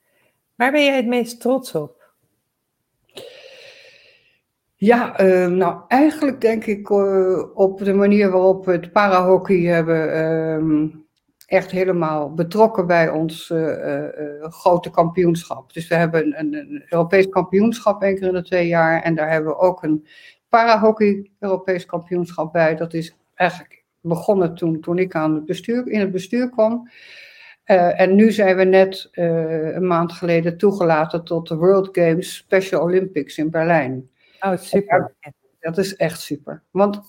Waar 0.55 0.71
ben 0.71 0.83
jij 0.85 0.95
het 0.95 1.07
meest 1.07 1.41
trots 1.41 1.75
op? 1.75 2.01
Ja, 4.75 5.21
uh, 5.21 5.47
nou 5.47 5.81
eigenlijk 5.87 6.41
denk 6.41 6.65
ik 6.65 6.89
uh, 6.89 7.57
op 7.57 7.79
de 7.79 7.93
manier 7.93 8.31
waarop 8.31 8.65
we 8.65 8.71
het 8.71 8.91
parahockey 8.91 9.59
hebben, 9.59 10.17
um, 10.19 11.05
echt 11.45 11.71
helemaal 11.71 12.33
betrokken 12.33 12.87
bij 12.87 13.09
ons 13.09 13.53
grote 14.41 14.89
kampioenschap. 14.89 15.73
Dus 15.73 15.87
we 15.87 15.95
hebben 15.95 16.39
een, 16.39 16.53
een 16.53 16.83
Europees 16.89 17.29
kampioenschap 17.29 18.01
één 18.01 18.15
keer 18.15 18.27
in 18.27 18.33
de 18.33 18.43
twee 18.43 18.67
jaar. 18.67 19.01
En 19.01 19.15
daar 19.15 19.31
hebben 19.31 19.51
we 19.51 19.57
ook 19.57 19.83
een 19.83 20.07
parahockey 20.49 21.31
Europees 21.39 21.85
kampioenschap 21.85 22.53
bij. 22.53 22.75
Dat 22.75 22.93
is 22.93 23.15
eigenlijk 23.35 23.83
begonnen 24.01 24.55
toen, 24.55 24.81
toen 24.81 24.97
ik 24.97 25.15
aan 25.15 25.35
het 25.35 25.45
bestuur, 25.45 25.87
in 25.87 25.99
het 25.99 26.11
bestuur 26.11 26.49
kwam. 26.49 26.89
Uh, 27.65 27.99
en 27.99 28.15
nu 28.15 28.31
zijn 28.31 28.55
we 28.55 28.63
net 28.63 29.09
uh, 29.11 29.75
een 29.75 29.87
maand 29.87 30.11
geleden 30.11 30.57
toegelaten 30.57 31.23
tot 31.23 31.47
de 31.47 31.55
World 31.55 31.89
Games 31.91 32.35
Special 32.35 32.81
Olympics 32.81 33.37
in 33.37 33.49
Berlijn. 33.49 34.09
Oh, 34.39 34.57
super. 34.57 35.15
Ja, 35.19 35.31
dat 35.59 35.77
is 35.77 35.95
echt 35.95 36.21
super. 36.21 36.63
Want 36.71 37.01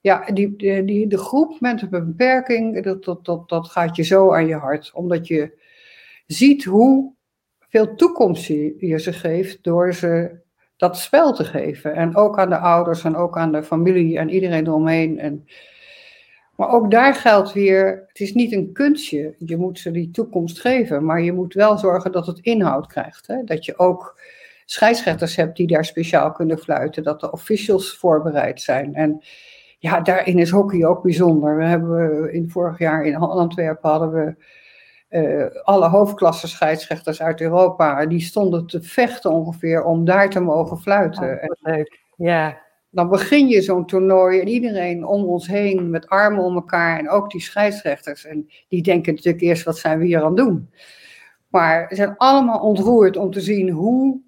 ja, 0.00 0.24
die, 0.32 0.56
die, 0.84 1.06
de 1.06 1.18
groep 1.18 1.60
met 1.60 1.82
een 1.82 1.90
beperking, 1.90 2.82
dat, 2.82 3.04
dat, 3.04 3.24
dat, 3.24 3.48
dat 3.48 3.68
gaat 3.68 3.96
je 3.96 4.02
zo 4.02 4.32
aan 4.32 4.46
je 4.46 4.54
hart. 4.54 4.92
Omdat 4.94 5.26
je 5.26 5.58
ziet 6.26 6.64
hoe 6.64 7.12
veel 7.68 7.94
toekomst 7.94 8.46
je, 8.46 8.74
je 8.78 8.98
ze 8.98 9.12
geeft 9.12 9.62
door 9.62 9.94
ze 9.94 10.38
dat 10.76 10.98
spel 10.98 11.32
te 11.32 11.44
geven. 11.44 11.94
En 11.94 12.16
ook 12.16 12.38
aan 12.38 12.48
de 12.48 12.58
ouders 12.58 13.04
en 13.04 13.16
ook 13.16 13.38
aan 13.38 13.52
de 13.52 13.62
familie 13.62 14.18
en 14.18 14.30
iedereen 14.30 14.66
eromheen. 14.66 15.18
En, 15.18 15.46
maar 16.60 16.72
ook 16.72 16.90
daar 16.90 17.14
geldt 17.14 17.52
weer, 17.52 18.04
het 18.06 18.20
is 18.20 18.34
niet 18.34 18.52
een 18.52 18.72
kunstje. 18.72 19.34
Je 19.38 19.56
moet 19.56 19.78
ze 19.78 19.90
die 19.90 20.10
toekomst 20.10 20.60
geven, 20.60 21.04
maar 21.04 21.20
je 21.20 21.32
moet 21.32 21.54
wel 21.54 21.78
zorgen 21.78 22.12
dat 22.12 22.26
het 22.26 22.38
inhoud 22.38 22.86
krijgt. 22.86 23.26
Hè? 23.26 23.44
Dat 23.44 23.64
je 23.64 23.78
ook 23.78 24.20
scheidsrechters 24.64 25.36
hebt 25.36 25.56
die 25.56 25.66
daar 25.66 25.84
speciaal 25.84 26.32
kunnen 26.32 26.58
fluiten, 26.58 27.02
dat 27.02 27.20
de 27.20 27.32
officials 27.32 27.96
voorbereid 27.96 28.60
zijn. 28.60 28.94
En 28.94 29.22
ja, 29.78 30.00
daarin 30.00 30.38
is 30.38 30.50
hockey 30.50 30.86
ook 30.86 31.02
bijzonder. 31.02 31.56
We 31.56 31.64
hebben 31.64 32.32
in 32.32 32.50
vorig 32.50 32.78
jaar 32.78 33.04
in 33.04 33.16
Antwerpen 33.16 33.90
hadden 33.90 34.12
we 34.12 34.34
uh, 35.10 35.62
alle 35.62 35.88
hoofdklasse 35.88 36.48
scheidsrechters 36.48 37.22
uit 37.22 37.40
Europa, 37.40 38.06
die 38.06 38.20
stonden 38.20 38.66
te 38.66 38.82
vechten 38.82 39.30
ongeveer 39.30 39.84
om 39.84 40.04
daar 40.04 40.30
te 40.30 40.40
mogen 40.40 40.78
fluiten. 40.78 41.42
Oh, 41.42 41.72
leuk. 41.72 42.00
Ja. 42.16 42.68
Dan 42.90 43.08
begin 43.08 43.48
je 43.48 43.62
zo'n 43.62 43.86
toernooi 43.86 44.40
en 44.40 44.48
iedereen 44.48 45.04
om 45.04 45.24
ons 45.24 45.46
heen 45.46 45.90
met 45.90 46.08
armen 46.08 46.44
om 46.44 46.54
elkaar 46.54 46.98
en 46.98 47.10
ook 47.10 47.30
die 47.30 47.40
scheidsrechters. 47.40 48.24
En 48.24 48.50
die 48.68 48.82
denken 48.82 49.14
natuurlijk 49.14 49.42
eerst, 49.42 49.64
wat 49.64 49.78
zijn 49.78 49.98
we 49.98 50.04
hier 50.04 50.20
aan 50.20 50.26
het 50.26 50.36
doen? 50.36 50.70
Maar 51.48 51.86
ze 51.88 51.94
zijn 51.94 52.16
allemaal 52.16 52.60
ontroerd 52.60 53.16
om 53.16 53.30
te 53.30 53.40
zien 53.40 53.70
hoe 53.70 54.20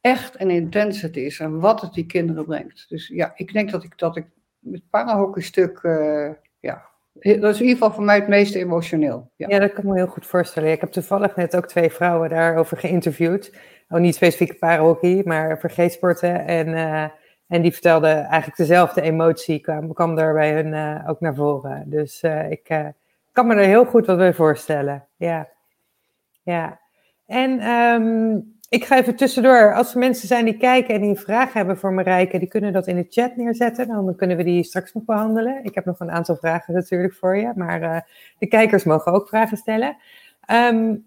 echt 0.00 0.36
en 0.36 0.50
intens 0.50 1.02
het 1.02 1.16
is 1.16 1.40
en 1.40 1.60
wat 1.60 1.80
het 1.80 1.92
die 1.92 2.06
kinderen 2.06 2.44
brengt. 2.44 2.86
Dus 2.88 3.08
ja, 3.08 3.32
ik 3.34 3.52
denk 3.52 3.70
dat 3.70 3.84
ik, 3.84 3.98
dat 3.98 4.16
ik 4.16 4.26
het 4.70 4.82
parahockeystuk, 4.90 5.82
uh, 5.82 6.30
ja, 6.60 6.88
dat 7.12 7.54
is 7.54 7.60
in 7.60 7.66
ieder 7.66 7.78
geval 7.78 7.92
voor 7.92 8.04
mij 8.04 8.16
het 8.16 8.28
meest 8.28 8.54
emotioneel. 8.54 9.30
Ja. 9.36 9.58
dat 9.58 9.72
kan 9.72 9.84
ik 9.84 9.90
me 9.90 9.96
heel 9.96 10.06
goed 10.06 10.26
voorstellen. 10.26 10.72
Ik 10.72 10.80
heb 10.80 10.90
toevallig 10.90 11.36
net 11.36 11.56
ook 11.56 11.66
twee 11.66 11.90
vrouwen 11.90 12.28
daarover 12.28 12.76
geïnterviewd. 12.76 13.56
Oh, 13.88 14.00
niet 14.00 14.14
specifiek 14.14 14.58
parahockey, 14.58 15.22
maar 15.24 15.58
vergeetsporten. 15.58 16.46
En, 16.46 16.68
uh, 16.68 17.04
en 17.48 17.62
die 17.62 17.72
vertelden 17.72 18.24
eigenlijk 18.24 18.56
dezelfde 18.56 19.00
emotie, 19.00 19.60
kwam, 19.60 19.92
kwam 19.92 20.14
daar 20.14 20.32
bij 20.32 20.54
hun 20.54 20.66
uh, 20.66 21.08
ook 21.08 21.20
naar 21.20 21.34
voren. 21.34 21.82
Dus 21.86 22.22
uh, 22.22 22.50
ik 22.50 22.92
kan 23.32 23.46
me 23.46 23.54
er 23.54 23.66
heel 23.66 23.84
goed 23.84 24.06
wat 24.06 24.16
bij 24.16 24.34
voorstellen. 24.34 25.04
Ja, 25.16 25.48
ja. 26.42 26.78
En 27.26 27.68
um, 27.68 28.54
ik 28.68 28.84
ga 28.84 28.98
even 28.98 29.16
tussendoor. 29.16 29.74
Als 29.74 29.92
er 29.92 29.98
mensen 29.98 30.28
zijn 30.28 30.44
die 30.44 30.56
kijken 30.56 30.94
en 30.94 31.00
die 31.00 31.10
een 31.10 31.16
vraag 31.16 31.52
hebben 31.52 31.78
voor 31.78 31.92
Marijke, 31.92 32.38
die 32.38 32.48
kunnen 32.48 32.72
dat 32.72 32.86
in 32.86 32.96
de 32.96 33.06
chat 33.08 33.36
neerzetten. 33.36 33.86
Dan 33.86 34.16
kunnen 34.16 34.36
we 34.36 34.44
die 34.44 34.62
straks 34.62 34.92
nog 34.92 35.04
behandelen. 35.04 35.64
Ik 35.64 35.74
heb 35.74 35.84
nog 35.84 36.00
een 36.00 36.10
aantal 36.10 36.36
vragen 36.36 36.74
natuurlijk 36.74 37.14
voor 37.14 37.36
je, 37.36 37.52
maar 37.54 38.06
de 38.38 38.46
kijkers 38.46 38.84
mogen 38.84 39.12
ook 39.12 39.28
vragen 39.28 39.56
stellen. 39.56 39.96
Um, 40.50 41.06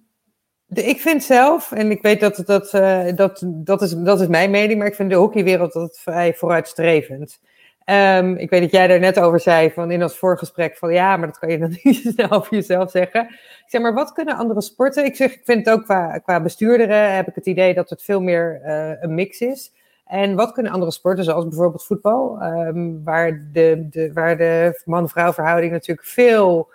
ik 0.70 1.00
vind 1.00 1.24
zelf, 1.24 1.72
en 1.72 1.92
ik 1.92 2.02
weet 2.02 2.20
dat, 2.20 2.44
dat, 2.46 2.74
uh, 2.74 3.16
dat, 3.16 3.44
dat, 3.46 3.82
is, 3.82 3.92
dat 3.92 4.22
is 4.22 4.28
mijn 4.28 4.52
mening, 4.52 4.80
maar 4.80 4.88
ik 4.88 4.96
vind 4.96 5.10
de 5.10 5.16
hockeywereld 5.16 5.74
altijd 5.74 6.00
vrij 6.00 6.34
vooruitstrevend. 6.34 7.40
Um, 7.86 8.36
ik 8.36 8.50
weet 8.50 8.62
dat 8.62 8.72
jij 8.72 8.88
daar 8.88 9.00
net 9.00 9.20
over 9.20 9.40
zei 9.40 9.72
van 9.72 9.92
in 9.92 10.02
ons 10.02 10.18
voorgesprek 10.18 10.78
van 10.78 10.94
ja, 10.94 11.18
maar 11.18 11.28
dat 11.28 11.40
kan 11.40 11.50
je 11.50 11.58
dan 11.58 11.78
niet 11.84 12.26
over 12.30 12.56
jezelf 12.56 12.92
zeggen. 12.92 13.22
Ik 13.30 13.66
zeg 13.68 13.82
maar, 13.82 13.94
wat 13.94 14.12
kunnen 14.12 14.36
andere 14.36 14.62
sporten? 14.62 15.06
Ik 15.06 15.16
zeg, 15.16 15.34
ik 15.34 15.42
vind 15.44 15.66
het 15.66 15.76
ook 15.76 15.84
qua, 15.84 16.18
qua 16.18 16.42
bestuurderen 16.42 17.16
heb 17.16 17.28
ik 17.28 17.36
het 17.36 17.46
idee 17.46 17.74
dat 17.74 17.90
het 17.90 18.04
veel 18.04 18.22
meer 18.22 18.62
uh, 18.66 18.92
een 19.02 19.14
mix 19.14 19.40
is. 19.40 19.72
En 20.06 20.36
wat 20.36 20.52
kunnen 20.52 20.72
andere 20.72 20.92
sporten, 20.92 21.24
zoals 21.24 21.48
bijvoorbeeld 21.48 21.86
voetbal, 21.86 22.42
um, 22.44 23.04
waar, 23.04 23.48
de, 23.54 23.88
de, 23.90 24.14
waar 24.14 24.38
de 24.38 24.82
man-vrouw 24.86 25.34
verhouding 25.34 25.72
natuurlijk 25.72 26.08
veel 26.08 26.72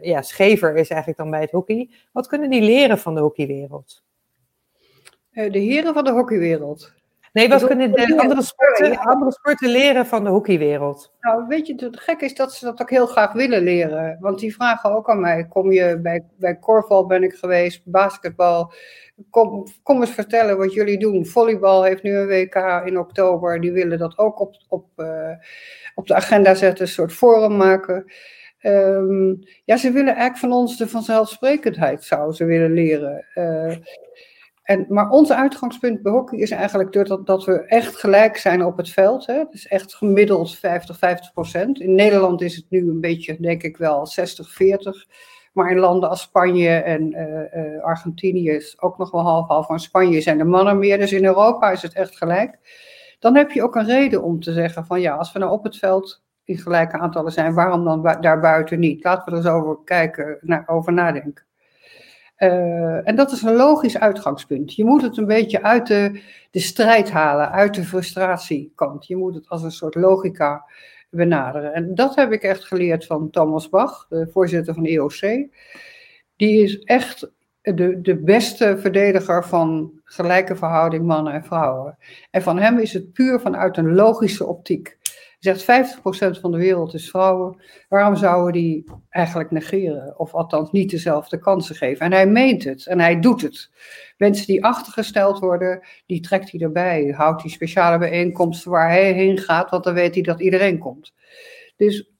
ja, 0.00 0.22
schever 0.22 0.76
is 0.76 0.88
eigenlijk 0.88 1.20
dan 1.20 1.30
bij 1.30 1.40
het 1.40 1.50
hockey. 1.50 1.90
Wat 2.12 2.26
kunnen 2.26 2.50
die 2.50 2.62
leren 2.62 2.98
van 2.98 3.14
de 3.14 3.20
hockeywereld? 3.20 4.02
Uh, 5.32 5.52
de 5.52 5.58
heren 5.58 5.94
van 5.94 6.04
de 6.04 6.10
hockeywereld. 6.10 6.92
Nee, 7.32 7.48
wat 7.48 7.66
kunnen 7.66 7.92
de 7.92 8.18
andere 8.18 8.42
sporten, 8.42 8.98
andere 8.98 9.32
sporten 9.32 9.70
leren 9.70 10.06
van 10.06 10.24
de 10.24 10.30
hockeywereld? 10.30 11.12
Nou, 11.20 11.46
weet 11.48 11.66
je, 11.66 11.74
het 11.74 12.00
gekke 12.00 12.24
is 12.24 12.34
dat 12.34 12.52
ze 12.52 12.64
dat 12.64 12.80
ook 12.80 12.90
heel 12.90 13.06
graag 13.06 13.32
willen 13.32 13.62
leren. 13.62 14.16
Want 14.20 14.38
die 14.38 14.54
vragen 14.54 14.94
ook 14.94 15.10
aan 15.10 15.20
mij. 15.20 15.46
Kom 15.48 15.72
je 15.72 15.98
bij, 16.02 16.24
bij 16.36 16.56
korfbal 16.56 17.06
ben 17.06 17.22
ik 17.22 17.34
geweest, 17.34 17.82
basketbal. 17.84 18.72
Kom, 19.30 19.66
kom 19.82 20.00
eens 20.00 20.10
vertellen 20.10 20.58
wat 20.58 20.72
jullie 20.72 20.98
doen. 20.98 21.26
Volleybal 21.26 21.82
heeft 21.82 22.02
nu 22.02 22.16
een 22.16 22.26
WK 22.26 22.82
in 22.84 22.98
oktober. 22.98 23.60
Die 23.60 23.72
willen 23.72 23.98
dat 23.98 24.18
ook 24.18 24.40
op, 24.40 24.54
op, 24.68 24.86
uh, 24.96 25.30
op 25.94 26.06
de 26.06 26.14
agenda 26.14 26.54
zetten, 26.54 26.84
een 26.84 26.92
soort 26.92 27.12
forum 27.12 27.56
maken. 27.56 28.12
Um, 28.62 29.38
ja, 29.64 29.76
ze 29.76 29.90
willen 29.90 30.14
eigenlijk 30.14 30.38
van 30.38 30.52
ons 30.52 30.76
de 30.76 30.88
vanzelfsprekendheid, 30.88 32.04
zouden 32.04 32.36
ze 32.36 32.44
willen 32.44 32.72
leren. 32.72 33.26
Uh, 33.34 33.76
en, 34.62 34.86
maar 34.88 35.08
ons 35.10 35.32
uitgangspunt 35.32 36.00
hockey 36.02 36.38
is 36.38 36.50
eigenlijk 36.50 36.92
dat, 36.92 37.26
dat 37.26 37.44
we 37.44 37.64
echt 37.64 37.96
gelijk 37.96 38.36
zijn 38.36 38.64
op 38.64 38.76
het 38.76 38.90
veld. 38.90 39.26
Hè? 39.26 39.44
Dus 39.50 39.66
echt 39.66 39.94
gemiddeld 39.94 40.56
50, 40.56 40.98
50 40.98 41.32
procent. 41.32 41.80
In 41.80 41.94
Nederland 41.94 42.40
is 42.40 42.56
het 42.56 42.64
nu 42.68 42.88
een 42.88 43.00
beetje, 43.00 43.40
denk 43.40 43.62
ik 43.62 43.76
wel, 43.76 44.06
60, 44.06 44.52
40. 44.52 45.06
Maar 45.52 45.70
in 45.70 45.78
landen 45.78 46.08
als 46.08 46.20
Spanje 46.20 46.70
en 46.70 47.12
uh, 47.16 47.74
uh, 47.74 47.82
Argentinië 47.82 48.50
is 48.50 48.80
ook 48.80 48.98
nog 48.98 49.10
wel 49.10 49.22
half-half. 49.22 49.66
Van 49.66 49.80
Spanje 49.80 50.20
zijn 50.20 50.38
de 50.38 50.44
mannen 50.44 50.78
meer, 50.78 50.98
dus 50.98 51.12
in 51.12 51.24
Europa 51.24 51.70
is 51.70 51.82
het 51.82 51.94
echt 51.94 52.16
gelijk. 52.16 52.58
Dan 53.18 53.36
heb 53.36 53.50
je 53.50 53.62
ook 53.62 53.76
een 53.76 53.86
reden 53.86 54.22
om 54.22 54.40
te 54.40 54.52
zeggen 54.52 54.86
van 54.86 55.00
ja, 55.00 55.16
als 55.16 55.32
we 55.32 55.38
nou 55.38 55.52
op 55.52 55.64
het 55.64 55.76
veld 55.76 56.21
in 56.44 56.58
gelijke 56.58 56.98
aantallen 56.98 57.32
zijn, 57.32 57.54
waarom 57.54 57.84
dan 57.84 58.16
daarbuiten 58.20 58.78
niet? 58.78 59.04
Laten 59.04 59.24
we 59.24 59.30
er 59.30 59.36
eens 59.36 59.46
over 59.46 59.78
kijken, 59.84 60.38
naar, 60.40 60.62
over 60.66 60.92
nadenken. 60.92 61.44
Uh, 62.38 63.08
en 63.08 63.16
dat 63.16 63.32
is 63.32 63.42
een 63.42 63.54
logisch 63.54 63.98
uitgangspunt. 63.98 64.74
Je 64.74 64.84
moet 64.84 65.02
het 65.02 65.16
een 65.16 65.26
beetje 65.26 65.62
uit 65.62 65.86
de, 65.86 66.20
de 66.50 66.60
strijd 66.60 67.10
halen, 67.10 67.50
uit 67.50 67.74
de 67.74 67.84
frustratiekant. 67.84 69.06
Je 69.06 69.16
moet 69.16 69.34
het 69.34 69.48
als 69.48 69.62
een 69.62 69.70
soort 69.70 69.94
logica 69.94 70.64
benaderen. 71.10 71.74
En 71.74 71.94
dat 71.94 72.14
heb 72.14 72.32
ik 72.32 72.42
echt 72.42 72.64
geleerd 72.64 73.06
van 73.06 73.30
Thomas 73.30 73.68
Bach, 73.68 74.06
de 74.08 74.28
voorzitter 74.30 74.74
van 74.74 74.82
de 74.82 74.88
EOC. 74.88 75.20
Die 76.36 76.62
is 76.62 76.78
echt 76.78 77.30
de, 77.62 78.00
de 78.00 78.16
beste 78.16 78.78
verdediger 78.78 79.44
van 79.44 79.92
gelijke 80.04 80.56
verhouding 80.56 81.04
mannen 81.04 81.32
en 81.32 81.44
vrouwen. 81.44 81.98
En 82.30 82.42
van 82.42 82.58
hem 82.58 82.78
is 82.78 82.92
het 82.92 83.12
puur 83.12 83.40
vanuit 83.40 83.76
een 83.76 83.94
logische 83.94 84.46
optiek 84.46 84.98
zegt 85.42 85.62
50% 85.62 86.40
van 86.40 86.50
de 86.50 86.58
wereld 86.58 86.94
is 86.94 87.10
vrouwen. 87.10 87.62
Waarom 87.88 88.16
zouden 88.16 88.52
die 88.52 88.84
eigenlijk 89.10 89.50
negeren? 89.50 90.18
Of 90.18 90.34
althans 90.34 90.70
niet 90.70 90.90
dezelfde 90.90 91.38
kansen 91.38 91.74
geven? 91.74 92.06
En 92.06 92.12
hij 92.12 92.26
meent 92.26 92.64
het 92.64 92.86
en 92.86 93.00
hij 93.00 93.20
doet 93.20 93.42
het. 93.42 93.70
Mensen 94.16 94.46
die 94.46 94.64
achtergesteld 94.64 95.38
worden, 95.38 95.80
die 96.06 96.20
trekt 96.20 96.50
hij 96.50 96.60
erbij. 96.60 97.14
Houdt 97.16 97.42
die 97.42 97.50
speciale 97.50 97.98
bijeenkomsten 97.98 98.70
waar 98.70 98.88
hij 98.88 99.12
heen 99.12 99.38
gaat, 99.38 99.70
want 99.70 99.84
dan 99.84 99.94
weet 99.94 100.14
hij 100.14 100.22
dat 100.22 100.40
iedereen 100.40 100.78
komt. 100.78 101.14
Dus 101.76 102.10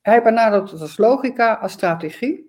hij 0.00 0.22
benadert 0.22 0.70
het 0.70 0.80
als 0.80 0.96
logica, 0.96 1.54
als 1.54 1.72
strategie. 1.72 2.48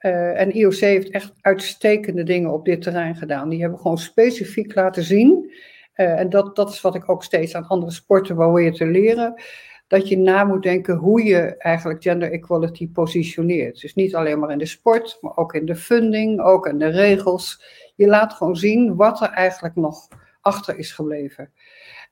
Uh, 0.00 0.40
en 0.40 0.52
IOC 0.56 0.74
heeft 0.74 1.10
echt 1.10 1.32
uitstekende 1.40 2.22
dingen 2.22 2.52
op 2.52 2.64
dit 2.64 2.82
terrein 2.82 3.16
gedaan. 3.16 3.48
Die 3.48 3.60
hebben 3.60 3.78
gewoon 3.78 3.98
specifiek 3.98 4.74
laten 4.74 5.02
zien 5.02 5.52
uh, 6.00 6.18
en 6.20 6.30
dat, 6.30 6.56
dat 6.56 6.70
is 6.70 6.80
wat 6.80 6.94
ik 6.94 7.08
ook 7.08 7.24
steeds 7.24 7.54
aan 7.54 7.66
andere 7.66 7.92
sporten 7.92 8.34
probeer 8.34 8.72
te 8.72 8.86
leren. 8.86 9.42
Dat 9.86 10.08
je 10.08 10.18
na 10.18 10.44
moet 10.44 10.62
denken 10.62 10.96
hoe 10.96 11.24
je 11.24 11.56
eigenlijk 11.56 12.02
gender 12.02 12.32
equality 12.32 12.90
positioneert. 12.90 13.80
Dus 13.80 13.94
niet 13.94 14.14
alleen 14.14 14.38
maar 14.38 14.50
in 14.50 14.58
de 14.58 14.66
sport, 14.66 15.18
maar 15.20 15.36
ook 15.36 15.54
in 15.54 15.66
de 15.66 15.76
funding, 15.76 16.40
ook 16.40 16.66
in 16.66 16.78
de 16.78 16.88
regels. 16.88 17.62
Je 17.94 18.06
laat 18.06 18.32
gewoon 18.32 18.56
zien 18.56 18.96
wat 18.96 19.20
er 19.20 19.28
eigenlijk 19.28 19.74
nog 19.74 20.08
achter 20.40 20.78
is 20.78 20.92
gebleven. 20.92 21.52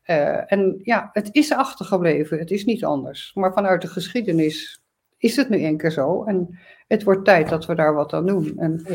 Uh, 0.07 0.53
en 0.53 0.81
ja, 0.83 1.11
het 1.13 1.29
is 1.33 1.53
achtergebleven, 1.53 2.39
het 2.39 2.51
is 2.51 2.65
niet 2.65 2.85
anders. 2.85 3.31
Maar 3.35 3.53
vanuit 3.53 3.83
de 3.83 3.89
geschiedenis 3.89 4.83
is 5.19 5.37
het 5.37 5.49
nu 5.49 5.65
een 5.65 5.77
keer 5.77 5.91
zo. 5.91 6.25
En 6.25 6.59
het 6.89 7.03
wordt 7.03 7.25
tijd 7.25 7.49
dat 7.49 7.67
we 7.67 7.75
daar 7.75 7.95
wat 7.95 8.13
aan 8.13 8.27
doen. 8.27 8.59
En 8.59 8.87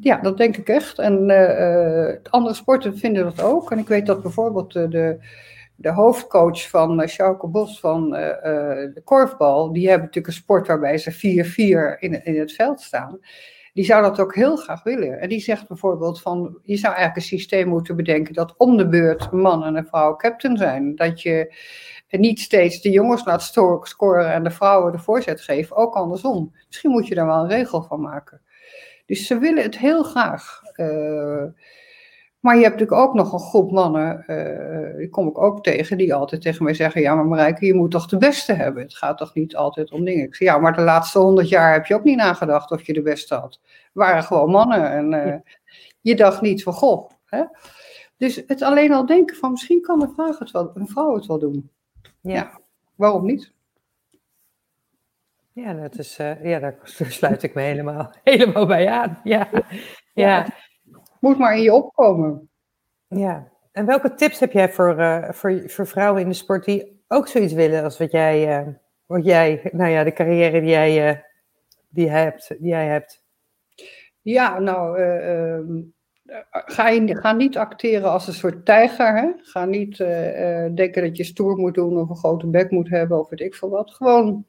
ja, 0.00 0.16
dat 0.16 0.36
denk 0.36 0.56
ik 0.56 0.68
echt. 0.68 0.98
En 0.98 1.30
uh, 1.30 2.32
andere 2.32 2.54
sporten 2.54 2.98
vinden 2.98 3.24
dat 3.24 3.42
ook. 3.42 3.70
En 3.70 3.78
ik 3.78 3.88
weet 3.88 4.06
dat 4.06 4.22
bijvoorbeeld 4.22 4.72
de, 4.72 5.18
de 5.76 5.90
hoofdcoach 5.90 6.68
van 6.68 7.02
uh, 7.02 7.40
Bos 7.40 7.80
van 7.80 8.10
de 8.10 9.02
korfbal, 9.04 9.72
die 9.72 9.88
hebben 9.88 10.06
natuurlijk 10.06 10.34
een 10.34 10.42
sport 10.42 10.66
waarbij 10.66 10.98
ze 10.98 11.94
4-4 11.96 11.98
in, 11.98 12.24
in 12.24 12.38
het 12.38 12.52
veld 12.52 12.80
staan 12.80 13.20
die 13.72 13.84
zou 13.84 14.02
dat 14.02 14.20
ook 14.20 14.34
heel 14.34 14.56
graag 14.56 14.82
willen. 14.82 15.20
En 15.20 15.28
die 15.28 15.40
zegt 15.40 15.68
bijvoorbeeld 15.68 16.20
van, 16.20 16.58
je 16.62 16.76
zou 16.76 16.94
eigenlijk 16.94 17.16
een 17.16 17.38
systeem 17.38 17.68
moeten 17.68 17.96
bedenken 17.96 18.34
dat 18.34 18.54
om 18.56 18.76
de 18.76 18.88
beurt 18.88 19.30
man 19.30 19.64
en 19.64 19.76
een 19.76 19.86
vrouw 19.86 20.16
captain 20.16 20.56
zijn. 20.56 20.96
Dat 20.96 21.22
je 21.22 21.54
niet 22.08 22.40
steeds 22.40 22.80
de 22.80 22.90
jongens 22.90 23.24
laat 23.24 23.42
scoren 23.82 24.32
en 24.32 24.42
de 24.44 24.50
vrouwen 24.50 24.92
de 24.92 24.98
voorzet 24.98 25.40
geven, 25.40 25.76
ook 25.76 25.94
andersom. 25.94 26.54
Misschien 26.66 26.90
moet 26.90 27.06
je 27.06 27.14
daar 27.14 27.26
wel 27.26 27.42
een 27.42 27.48
regel 27.48 27.82
van 27.82 28.00
maken. 28.00 28.40
Dus 29.06 29.26
ze 29.26 29.38
willen 29.38 29.62
het 29.62 29.78
heel 29.78 30.02
graag. 30.02 30.60
Uh, 30.76 31.44
maar 32.40 32.56
je 32.56 32.62
hebt 32.62 32.80
natuurlijk 32.80 33.08
ook 33.08 33.14
nog 33.14 33.32
een 33.32 33.38
groep 33.38 33.70
mannen, 33.70 34.24
uh, 34.26 34.96
die 34.96 35.08
kom 35.08 35.28
ik 35.28 35.38
ook 35.38 35.62
tegen, 35.62 35.98
die 35.98 36.14
altijd 36.14 36.42
tegen 36.42 36.64
mij 36.64 36.74
zeggen: 36.74 37.00
Ja, 37.00 37.14
maar 37.14 37.26
Marijke, 37.26 37.66
je 37.66 37.74
moet 37.74 37.90
toch 37.90 38.06
de 38.06 38.16
beste 38.16 38.52
hebben? 38.52 38.82
Het 38.82 38.96
gaat 38.96 39.18
toch 39.18 39.34
niet 39.34 39.56
altijd 39.56 39.90
om 39.90 40.04
dingen? 40.04 40.24
Ik 40.24 40.34
zeg: 40.34 40.48
Ja, 40.48 40.58
maar 40.58 40.76
de 40.76 40.82
laatste 40.82 41.18
honderd 41.18 41.48
jaar 41.48 41.72
heb 41.72 41.86
je 41.86 41.94
ook 41.94 42.04
niet 42.04 42.16
nagedacht 42.16 42.70
of 42.70 42.82
je 42.82 42.92
de 42.92 43.02
beste 43.02 43.34
had. 43.34 43.60
Het 43.62 43.90
waren 43.92 44.22
gewoon 44.22 44.50
mannen 44.50 44.90
en 44.90 45.12
uh, 45.12 45.34
je 46.00 46.16
dacht 46.16 46.40
niet 46.40 46.62
van 46.62 46.72
goh. 46.72 47.10
Hè? 47.26 47.42
Dus 48.16 48.42
het 48.46 48.62
alleen 48.62 48.92
al 48.92 49.06
denken 49.06 49.36
van 49.36 49.50
misschien 49.50 49.80
kan 49.80 50.02
een, 50.02 50.12
vrouw 50.14 50.34
het 50.38 50.50
wel, 50.50 50.70
een 50.74 50.88
vrouw 50.88 51.14
het 51.14 51.26
wel 51.26 51.38
doen. 51.38 51.70
Ja. 52.20 52.32
ja 52.32 52.60
waarom 52.94 53.24
niet? 53.24 53.52
Ja, 55.54 55.74
dat 55.74 55.98
is, 55.98 56.18
uh, 56.18 56.44
ja, 56.44 56.58
daar 56.60 56.76
sluit 56.84 57.42
ik 57.42 57.54
me 57.54 57.62
helemaal, 57.62 58.14
helemaal 58.24 58.66
bij 58.66 58.88
aan. 58.88 59.20
Ja. 59.24 59.48
ja 60.14 60.46
moet 61.20 61.38
maar 61.38 61.56
in 61.56 61.62
je 61.62 61.72
opkomen. 61.72 62.50
Ja, 63.08 63.48
en 63.72 63.86
welke 63.86 64.14
tips 64.14 64.40
heb 64.40 64.52
jij 64.52 64.72
voor, 64.72 64.98
uh, 64.98 65.30
voor, 65.30 65.62
voor 65.66 65.86
vrouwen 65.86 66.22
in 66.22 66.28
de 66.28 66.34
sport 66.34 66.64
die 66.64 67.02
ook 67.08 67.28
zoiets 67.28 67.52
willen 67.52 67.84
als 67.84 67.98
wat 67.98 68.12
jij, 68.12 68.60
uh, 68.60 68.72
wat 69.06 69.24
jij 69.24 69.70
nou 69.72 69.90
ja, 69.90 70.04
de 70.04 70.12
carrière 70.12 70.60
die 70.60 70.70
jij, 70.70 71.24
die 71.88 72.10
hebt, 72.10 72.48
die 72.48 72.68
jij 72.68 72.86
hebt? 72.86 73.24
Ja, 74.20 74.58
nou, 74.58 74.98
ehm, 74.98 75.80
ga, 76.50 76.88
je, 76.88 77.16
ga 77.16 77.32
niet 77.32 77.56
acteren 77.56 78.10
als 78.10 78.26
een 78.26 78.32
soort 78.32 78.64
tijger. 78.64 79.16
Hè? 79.16 79.32
Ga 79.36 79.64
niet 79.64 79.96
denken 80.76 81.02
dat 81.02 81.16
je 81.16 81.24
stoer 81.24 81.56
moet 81.56 81.74
doen 81.74 81.98
of 81.98 82.08
een 82.08 82.16
grote 82.16 82.46
bek 82.46 82.70
moet 82.70 82.88
hebben 82.88 83.18
of 83.18 83.28
weet 83.28 83.40
ik 83.40 83.54
veel 83.54 83.70
wat. 83.70 83.90
Gewoon 83.90 84.46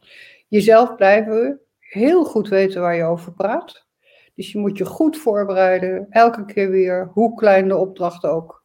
jezelf 0.53 0.95
blijven, 0.95 1.59
heel 1.79 2.23
goed 2.23 2.47
weten 2.47 2.81
waar 2.81 2.95
je 2.95 3.03
over 3.03 3.33
praat. 3.33 3.85
Dus 4.35 4.51
je 4.51 4.59
moet 4.59 4.77
je 4.77 4.85
goed 4.85 5.17
voorbereiden, 5.17 6.07
elke 6.09 6.45
keer 6.45 6.69
weer, 6.69 7.09
hoe 7.13 7.35
klein 7.35 7.67
de 7.67 7.77
opdracht 7.77 8.25
ook. 8.25 8.63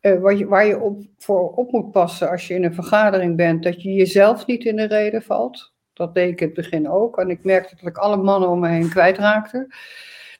Uh, 0.00 0.20
waar 0.20 0.34
je, 0.34 0.46
waar 0.46 0.66
je 0.66 0.80
op, 0.80 1.02
voor 1.18 1.50
op 1.50 1.72
moet 1.72 1.90
passen 1.90 2.30
als 2.30 2.46
je 2.46 2.54
in 2.54 2.64
een 2.64 2.74
vergadering 2.74 3.36
bent, 3.36 3.62
dat 3.62 3.82
je 3.82 3.92
jezelf 3.92 4.46
niet 4.46 4.64
in 4.64 4.76
de 4.76 4.84
reden 4.84 5.22
valt. 5.22 5.72
Dat 5.92 6.14
deed 6.14 6.30
ik 6.30 6.40
in 6.40 6.46
het 6.46 6.56
begin 6.56 6.90
ook. 6.90 7.18
En 7.18 7.30
ik 7.30 7.44
merkte 7.44 7.76
dat 7.76 7.88
ik 7.88 7.96
alle 7.96 8.16
mannen 8.16 8.48
om 8.48 8.60
me 8.60 8.68
heen 8.68 8.88
kwijtraakte. 8.88 9.74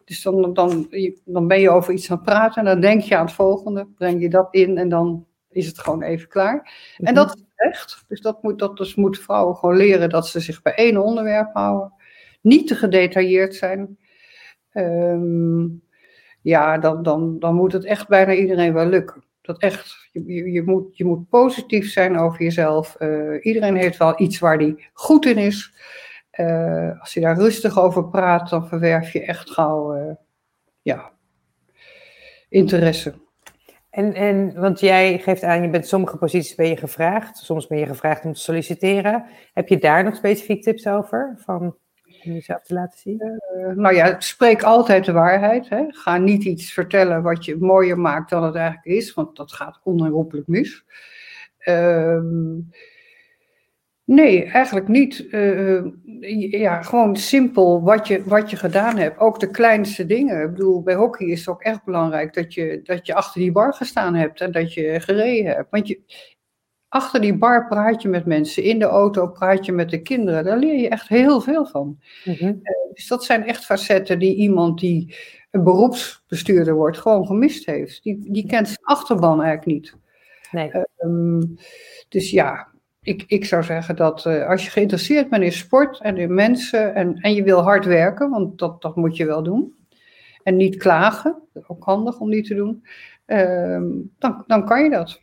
Dus 0.05 0.23
dan, 0.23 0.53
dan, 0.53 0.89
dan 1.25 1.47
ben 1.47 1.61
je 1.61 1.71
over 1.71 1.93
iets 1.93 2.11
aan 2.11 2.17
het 2.17 2.27
praten 2.27 2.57
en 2.57 2.65
dan 2.65 2.81
denk 2.81 3.01
je 3.01 3.17
aan 3.17 3.25
het 3.25 3.35
volgende, 3.35 3.87
breng 3.87 4.21
je 4.21 4.29
dat 4.29 4.49
in 4.51 4.79
en 4.79 4.89
dan 4.89 5.27
is 5.51 5.67
het 5.67 5.79
gewoon 5.79 6.03
even 6.03 6.29
klaar. 6.29 6.73
En 6.97 7.05
mhm. 7.05 7.15
dat 7.15 7.37
Dus 8.09 8.21
dat 8.21 8.43
moet, 8.43 8.59
dat 8.59 8.77
dus 8.77 8.95
moet 8.95 9.19
vrouwen 9.19 9.57
gewoon 9.57 9.77
leren 9.77 10.09
dat 10.09 10.29
ze 10.29 10.41
zich 10.41 10.63
bij 10.63 10.75
één 10.75 10.97
onderwerp 10.97 11.51
houden. 11.53 11.93
Niet 12.41 12.67
te 12.67 12.75
gedetailleerd 12.75 13.55
zijn. 13.55 13.99
Um, 14.73 15.83
ja, 16.43 16.79
dan, 16.79 17.03
dan, 17.03 17.39
dan 17.39 17.55
moet 17.55 17.73
het 17.73 17.85
echt 17.85 18.09
bijna 18.09 18.35
iedereen 18.35 18.73
wel 18.73 18.87
lukken. 18.87 19.25
Dat 19.43 19.59
echt, 19.59 20.09
je, 20.13 20.51
je, 20.53 20.63
moet, 20.63 20.97
je 20.97 21.05
moet 21.05 21.29
positief 21.29 21.91
zijn 21.91 22.19
over 22.19 22.43
jezelf. 22.43 22.97
Uh, 22.99 23.45
iedereen 23.45 23.77
heeft 23.77 23.99
wel 23.99 24.21
iets 24.21 24.39
waar 24.39 24.57
hij 24.57 24.91
goed 24.93 25.27
in 25.27 25.37
is. 25.39 25.73
Uh, 26.41 27.01
als 27.01 27.15
je 27.15 27.21
daar 27.21 27.37
rustig 27.37 27.79
over 27.79 28.09
praat, 28.09 28.51
dan 28.51 28.69
verwerf 28.69 29.13
je 29.13 29.25
echt 29.25 29.51
gauw 29.51 29.97
uh, 29.97 30.15
ja, 30.83 31.13
interesse. 32.49 33.15
En, 33.93 34.15
en, 34.15 34.61
want 34.61 34.81
jij 34.81 35.19
geeft 35.19 35.43
aan, 35.43 35.63
je 35.63 35.71
bent 35.71 35.87
sommige 35.87 36.17
posities 36.17 36.55
ben 36.55 36.69
je 36.69 36.77
gevraagd, 36.77 37.37
soms 37.37 37.67
ben 37.67 37.79
je 37.79 37.87
gevraagd 37.87 38.25
om 38.25 38.33
te 38.33 38.41
solliciteren. 38.41 39.25
Heb 39.53 39.69
je 39.69 39.79
daar 39.79 40.05
nog 40.05 40.17
specifiek 40.17 40.63
tips 40.63 40.87
over? 40.87 41.35
Van 41.39 41.77
om 42.25 42.33
jezelf 42.33 42.63
te 42.63 42.75
laten 42.75 42.99
zien? 42.99 43.41
Uh, 43.57 43.77
nou 43.77 43.95
ja, 43.95 44.21
spreek 44.21 44.63
altijd 44.63 45.05
de 45.05 45.13
waarheid. 45.13 45.69
Hè. 45.69 45.85
Ga 45.89 46.17
niet 46.17 46.45
iets 46.45 46.73
vertellen 46.73 47.23
wat 47.23 47.45
je 47.45 47.57
mooier 47.57 47.99
maakt 47.99 48.31
dan 48.31 48.43
het 48.43 48.55
eigenlijk 48.55 48.87
is, 48.87 49.15
want 49.15 49.37
dat 49.37 49.53
gaat 49.53 49.81
onherroepelijk 49.83 50.47
mis. 50.47 50.85
Ehm, 51.59 52.59
nee, 54.05 54.45
eigenlijk 54.45 54.89
niet. 54.89 55.27
Uh, 55.31 55.85
ja, 56.51 56.83
gewoon 56.83 57.17
simpel 57.17 57.83
wat 57.83 58.07
je, 58.07 58.23
wat 58.25 58.51
je 58.51 58.57
gedaan 58.57 58.97
hebt. 58.97 59.19
Ook 59.19 59.41
de 59.41 59.51
kleinste 59.51 60.07
dingen. 60.07 60.43
Ik 60.43 60.51
bedoel, 60.51 60.83
bij 60.83 60.95
hockey 60.95 61.27
is 61.27 61.39
het 61.39 61.49
ook 61.49 61.63
echt 61.63 61.85
belangrijk 61.85 62.35
dat 62.35 62.55
je, 62.55 62.81
dat 62.83 63.07
je 63.07 63.15
achter 63.15 63.41
die 63.41 63.53
bar 63.53 63.75
gestaan 63.75 64.15
hebt 64.15 64.41
en 64.41 64.53
dat 64.53 64.75
je 64.75 65.01
gereden 65.01 65.55
hebt. 65.55 65.71
Want 65.71 65.89
je, 65.89 66.01
achter 66.89 67.21
die 67.21 67.37
bar 67.37 67.69
praat 67.69 68.03
je 68.03 68.09
met 68.09 68.27
mensen, 68.27 68.63
in 68.63 68.79
de 68.79 68.85
auto 68.85 69.27
praat 69.27 69.67
je 69.67 69.73
met 69.73 69.91
de 69.91 70.03
kinderen. 70.03 70.45
Daar 70.45 70.59
leer 70.59 70.81
je 70.81 70.89
echt 70.89 71.09
heel 71.09 71.41
veel 71.41 71.67
van. 71.67 71.99
Mm 72.25 72.63
dus 72.93 73.07
dat 73.07 73.25
zijn 73.25 73.47
echt 73.47 73.65
facetten 73.65 74.19
die 74.19 74.35
iemand 74.35 74.81
die 74.81 75.17
een 75.51 75.65
beroepsbestuurder 75.65 76.75
wordt 76.75 76.99
gewoon 76.99 77.27
gemist 77.27 77.67
heeft. 77.67 78.03
Die, 78.03 78.33
die 78.33 78.47
kent 78.47 78.67
zijn 78.67 78.79
achterban 78.83 79.43
eigenlijk 79.43 79.67
niet. 79.67 79.97
Nee. 80.51 80.71
Uh, 80.99 81.43
dus 82.09 82.31
ja, 82.31 82.72
ik, 83.03 83.25
ik 83.27 83.45
zou 83.45 83.63
zeggen 83.63 83.97
dat 83.97 84.25
uh, 84.25 84.49
als 84.49 84.65
je 84.65 84.71
geïnteresseerd 84.71 85.31
bent 85.31 85.43
in 85.43 85.53
sport 85.53 86.01
en 86.01 86.17
in 86.17 86.35
mensen 86.35 86.95
en, 86.95 87.17
en 87.21 87.35
je 87.35 87.43
wil 87.43 87.61
hard 87.61 87.85
werken, 87.85 88.31
want 88.31 88.59
dat, 88.59 88.83
dat 88.83 88.97
moet 88.97 89.17
je 89.17 89.27
wel 89.27 89.43
doen. 89.43 89.75
En 90.43 90.57
niet 90.57 90.77
klagen, 90.77 91.43
ook 91.67 91.85
handig 91.85 92.19
om 92.19 92.29
niet 92.29 92.47
te 92.47 92.55
doen. 92.55 92.87
Uh, 93.27 93.83
dan, 94.19 94.45
dan 94.47 94.67
kan 94.67 94.83
je 94.83 94.91
dat. 94.91 95.21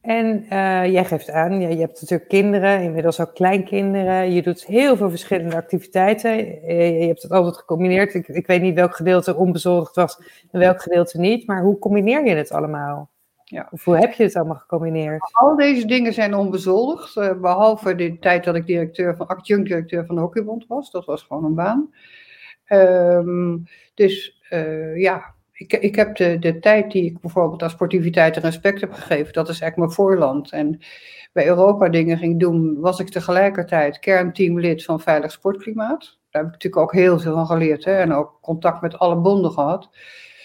En 0.00 0.44
uh, 0.44 0.92
jij 0.92 1.04
geeft 1.04 1.30
aan, 1.30 1.60
je 1.60 1.76
hebt 1.76 2.00
natuurlijk 2.00 2.28
kinderen, 2.28 2.82
inmiddels 2.82 3.20
ook 3.20 3.34
kleinkinderen. 3.34 4.32
Je 4.32 4.42
doet 4.42 4.66
heel 4.66 4.96
veel 4.96 5.10
verschillende 5.10 5.56
activiteiten. 5.56 6.36
Je 6.76 7.06
hebt 7.06 7.22
het 7.22 7.30
altijd 7.30 7.56
gecombineerd. 7.56 8.14
Ik, 8.14 8.28
ik 8.28 8.46
weet 8.46 8.62
niet 8.62 8.74
welk 8.74 8.96
gedeelte 8.96 9.36
onbezorgd 9.36 9.94
was 9.94 10.20
en 10.50 10.60
welk 10.60 10.82
gedeelte 10.82 11.18
niet. 11.18 11.46
Maar 11.46 11.62
hoe 11.62 11.78
combineer 11.78 12.26
je 12.26 12.34
het 12.34 12.52
allemaal? 12.52 13.09
Ja. 13.50 13.68
Of 13.70 13.84
hoe 13.84 13.96
heb 13.96 14.12
je 14.12 14.22
het 14.22 14.36
allemaal 14.36 14.56
gecombineerd? 14.56 15.30
Al 15.32 15.56
deze 15.56 15.86
dingen 15.86 16.12
zijn 16.12 16.34
onbezoldigd. 16.34 17.16
Uh, 17.16 17.40
behalve 17.40 17.94
de 17.94 18.18
tijd 18.18 18.44
dat 18.44 18.54
ik 18.54 18.66
directeur 18.66 19.16
van, 19.16 19.26
adjunct-directeur 19.26 20.06
van 20.06 20.14
de 20.14 20.20
Hockeybond 20.20 20.66
was. 20.66 20.90
Dat 20.90 21.04
was 21.04 21.22
gewoon 21.22 21.44
een 21.44 21.54
baan. 21.54 21.94
Um, 22.66 23.64
dus 23.94 24.42
uh, 24.50 25.00
ja, 25.00 25.34
ik, 25.52 25.72
ik 25.72 25.94
heb 25.94 26.16
de, 26.16 26.38
de 26.38 26.58
tijd 26.58 26.90
die 26.90 27.04
ik 27.04 27.20
bijvoorbeeld 27.20 27.62
aan 27.62 27.70
sportiviteit 27.70 28.36
en 28.36 28.42
respect 28.42 28.80
heb 28.80 28.92
gegeven, 28.92 29.32
dat 29.32 29.48
is 29.48 29.60
eigenlijk 29.60 29.76
mijn 29.76 29.90
voorland. 29.90 30.52
En 30.52 30.78
bij 31.32 31.46
Europa 31.46 31.88
dingen 31.88 32.18
ging 32.18 32.40
doen, 32.40 32.80
was 32.80 33.00
ik 33.00 33.08
tegelijkertijd 33.08 33.98
kernteamlid 33.98 34.84
van 34.84 35.00
Veilig 35.00 35.32
Sportklimaat. 35.32 36.18
Daar 36.30 36.42
heb 36.42 36.46
ik 36.46 36.52
natuurlijk 36.52 36.82
ook 36.82 36.92
heel 36.92 37.18
veel 37.18 37.34
van 37.34 37.46
geleerd 37.46 37.84
hè, 37.84 37.96
en 37.96 38.12
ook 38.12 38.38
contact 38.40 38.80
met 38.80 38.98
alle 38.98 39.16
bonden 39.16 39.50
gehad. 39.50 39.90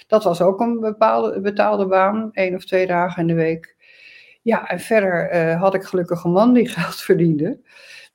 Dat 0.08 0.24
was 0.24 0.42
ook 0.42 0.60
een 0.60 0.80
bepaalde, 0.80 1.42
betaalde 1.42 1.88
baan, 1.88 2.30
één 2.34 2.56
of 2.56 2.66
twee 2.66 2.88
dagen 2.88 3.22
in 3.22 3.28
de 3.28 3.34
week. 3.34 3.76
Ja, 4.42 4.68
en 4.68 4.80
verder 4.80 5.34
uh, 5.34 5.62
had 5.62 5.74
ik 5.74 5.84
gelukkig 5.84 6.24
een 6.24 6.32
man 6.32 6.54
die 6.54 6.68
geld 6.78 6.96
verdiende. 6.96 7.60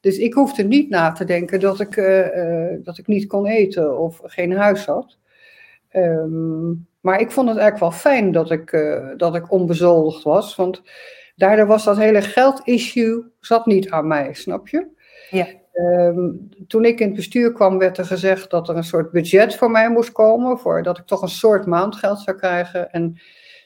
Dus 0.01 0.19
ik 0.19 0.35
hoefde 0.35 0.63
niet 0.63 0.89
na 0.89 1.13
te 1.13 1.25
denken 1.25 1.61
dat 1.61 1.81
ik, 1.81 1.97
uh, 1.97 2.37
uh, 2.37 2.79
dat 2.83 2.99
ik 2.99 3.07
niet 3.07 3.27
kon 3.27 3.47
eten 3.47 3.99
of 3.99 4.21
geen 4.23 4.53
huis 4.53 4.87
had. 4.87 5.19
Um, 5.93 6.89
maar 7.01 7.21
ik 7.21 7.31
vond 7.31 7.49
het 7.49 7.59
eigenlijk 7.59 7.93
wel 7.93 8.01
fijn 8.13 8.33
dat 8.33 8.51
ik, 8.51 8.71
dat 9.17 9.35
ik 9.35 9.51
onbezoldigd 9.51 10.23
was. 10.23 10.57
Want 10.57 10.83
daardoor 11.37 11.67
was 11.67 11.85
dat 11.85 11.97
hele 11.97 12.23
geldissue 12.23 13.25
zat 13.41 13.67
niet 13.67 13.91
aan 13.91 14.07
mij, 14.07 14.35
snap 14.35 14.69
je? 14.69 14.87
Ja. 15.31 15.47
Um, 15.75 16.49
toen 16.67 16.85
ik 16.85 17.01
in 17.01 17.07
het 17.07 17.17
bestuur 17.17 17.53
kwam, 17.53 17.79
werd 17.79 17.99
er 17.99 18.05
gezegd 18.05 18.51
dat 18.51 18.69
er 18.69 18.77
een 18.77 18.85
soort 18.85 19.11
budget 19.11 19.55
voor 19.55 19.71
mij 19.71 19.91
moest 19.91 20.13
komen. 20.13 20.59
Voor 20.59 20.83
dat 20.83 20.99
ik 20.99 21.07
toch 21.07 21.23
een 21.23 21.29
soort 21.29 21.67
maandgeld 21.67 22.21
zou 22.21 22.37
krijgen. 22.37 22.91
En 22.91 23.21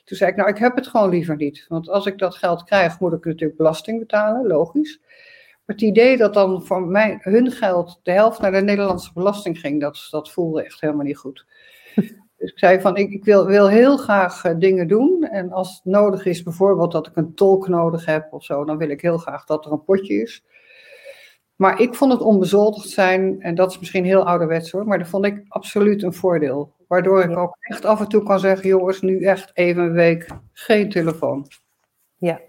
toen 0.05 0.17
zei 0.17 0.31
ik, 0.31 0.37
nou, 0.37 0.49
ik 0.49 0.59
heb 0.59 0.77
het 0.77 0.87
gewoon 0.87 1.11
liever 1.11 1.37
niet. 1.37 1.65
Want 1.69 1.89
als 1.89 2.07
ik 2.07 2.19
dat 2.19 2.37
geld 2.37 2.65
krijg, 2.65 3.01
moet 3.01 3.13
ik 3.13 3.25
natuurlijk 3.25 3.59
belasting 3.59 3.99
betalen, 3.99 4.47
logisch. 4.47 5.01
Maar 5.65 5.77
het 5.77 5.85
idee 5.85 6.17
dat 6.17 6.35
dan 6.35 6.65
voor 6.65 6.83
mij, 6.83 7.19
hun 7.21 7.51
geld 7.51 8.01
de 8.03 8.11
helft 8.11 8.41
naar 8.41 8.53
de 8.53 8.61
Nederlandse 8.61 9.13
belasting 9.13 9.59
ging, 9.59 9.81
dat, 9.81 10.07
dat 10.11 10.31
voelde 10.31 10.65
echt 10.65 10.81
helemaal 10.81 11.05
niet 11.05 11.19
goed. 11.19 11.47
Dus 12.37 12.53
ik 12.53 12.59
zei 12.59 12.81
van, 12.81 12.97
ik, 12.97 13.11
ik 13.11 13.25
wil, 13.25 13.47
wil, 13.47 13.69
heel 13.69 13.97
graag 13.97 14.45
uh, 14.45 14.53
dingen 14.59 14.89
doen. 14.89 15.25
En 15.31 15.53
als 15.53 15.75
het 15.75 15.85
nodig 15.85 16.25
is, 16.25 16.43
bijvoorbeeld 16.43 16.93
dat 16.93 17.07
ik 17.07 17.17
een 17.17 17.35
tolk 17.35 17.69
nodig 17.69 18.07
heb 18.07 18.33
of 18.33 18.45
zo, 18.45 18.65
dan 18.65 18.77
wil 18.77 18.89
ik 18.89 19.01
heel 19.01 19.19
graag 19.19 19.45
dat 19.45 19.65
er 19.65 19.73
een 19.73 19.85
potje 19.85 20.15
is. 20.15 20.45
Maar 21.65 21.81
ik 21.81 21.95
vond 21.95 22.13
het 22.13 22.21
onbezoldigd 22.21 22.89
zijn, 22.89 23.43
en 23.43 23.55
dat 23.55 23.71
is 23.71 23.79
misschien 23.79 24.05
heel 24.05 24.27
ouderwets 24.27 24.71
hoor, 24.71 24.87
maar 24.87 24.99
dat 24.99 25.09
vond 25.09 25.25
ik 25.25 25.45
absoluut 25.49 26.03
een 26.03 26.13
voordeel. 26.13 26.73
Waardoor 26.89 27.23
ik 27.23 27.37
ook 27.37 27.57
echt 27.61 27.85
af 27.85 28.01
en 28.01 28.09
toe 28.09 28.23
kan 28.23 28.41
zeggen, 28.41 28.69
jongens, 28.69 29.01
nu 29.01 29.25
echt 29.25 29.51
even 29.55 29.83
een 29.83 29.93
week 29.93 30.27
geen 30.53 30.91
telefoon. 30.91 31.47
Ja, 32.17 32.41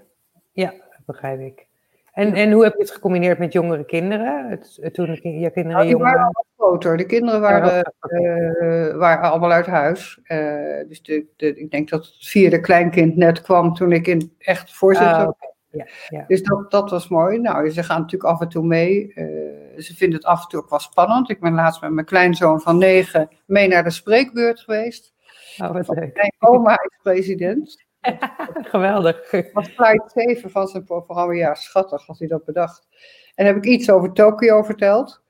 ja, 0.51 0.73
begrijp 1.05 1.39
ik. 1.39 1.67
En, 2.13 2.33
en 2.33 2.51
hoe 2.51 2.63
heb 2.63 2.73
je 2.73 2.79
het 2.79 2.91
gecombineerd 2.91 3.39
met 3.39 3.53
jongere 3.53 3.85
kinderen? 3.85 4.49
Het, 4.49 4.93
toen 4.93 5.19
je 5.21 5.51
kinderen 5.51 5.77
nou, 5.77 5.87
jong 5.87 6.03
waren? 6.03 6.25
al 6.25 6.45
groter. 6.57 6.97
De 6.97 7.05
kinderen 7.05 7.41
waren, 7.41 7.93
uh, 8.09 8.95
waren 8.95 9.29
allemaal 9.29 9.51
uit 9.51 9.65
huis. 9.65 10.19
Uh, 10.27 10.87
dus 10.87 11.03
de, 11.03 11.25
de, 11.35 11.55
ik 11.59 11.71
denk 11.71 11.89
dat 11.89 12.05
het 12.05 12.15
vierde 12.19 12.59
kleinkind 12.59 13.15
net 13.15 13.41
kwam 13.41 13.73
toen 13.73 13.91
ik 13.91 14.07
in 14.07 14.33
echt 14.37 14.73
voorzitter 14.73 15.25
ah, 15.25 15.33
ja, 15.75 15.87
ja. 16.09 16.23
Dus 16.27 16.43
dat, 16.43 16.71
dat 16.71 16.89
was 16.89 17.07
mooi. 17.07 17.39
Nou, 17.39 17.69
ze 17.69 17.83
gaan 17.83 18.01
natuurlijk 18.01 18.31
af 18.31 18.41
en 18.41 18.49
toe 18.49 18.65
mee. 18.65 19.13
Uh, 19.15 19.81
ze 19.81 19.95
vinden 19.95 20.17
het 20.17 20.27
af 20.27 20.41
en 20.41 20.47
toe 20.47 20.61
ook 20.61 20.69
wel 20.69 20.79
spannend. 20.79 21.29
Ik 21.29 21.39
ben 21.39 21.53
laatst 21.53 21.81
met 21.81 21.91
mijn 21.91 22.05
kleinzoon 22.05 22.61
van 22.61 22.77
negen 22.77 23.29
mee 23.45 23.67
naar 23.67 23.83
de 23.83 23.89
spreekbeurt 23.89 24.59
geweest. 24.59 25.13
Oh, 25.57 25.71
wat 25.71 25.87
leuk. 25.87 26.15
Mijn 26.15 26.33
oma 26.39 26.71
is 26.71 26.99
president. 27.01 27.85
Geweldig. 28.73 29.29
Dat 29.29 29.51
was 29.53 29.67
flight 29.67 30.11
7 30.11 30.51
van 30.51 30.67
zijn 30.67 30.83
programma. 30.83 31.33
Ja, 31.33 31.53
schattig 31.53 32.05
had 32.05 32.19
hij 32.19 32.27
dat 32.27 32.45
bedacht. 32.45 32.87
En 33.35 33.45
heb 33.45 33.55
ik 33.55 33.65
iets 33.65 33.89
over 33.89 34.11
Tokio 34.11 34.63
verteld. 34.63 35.23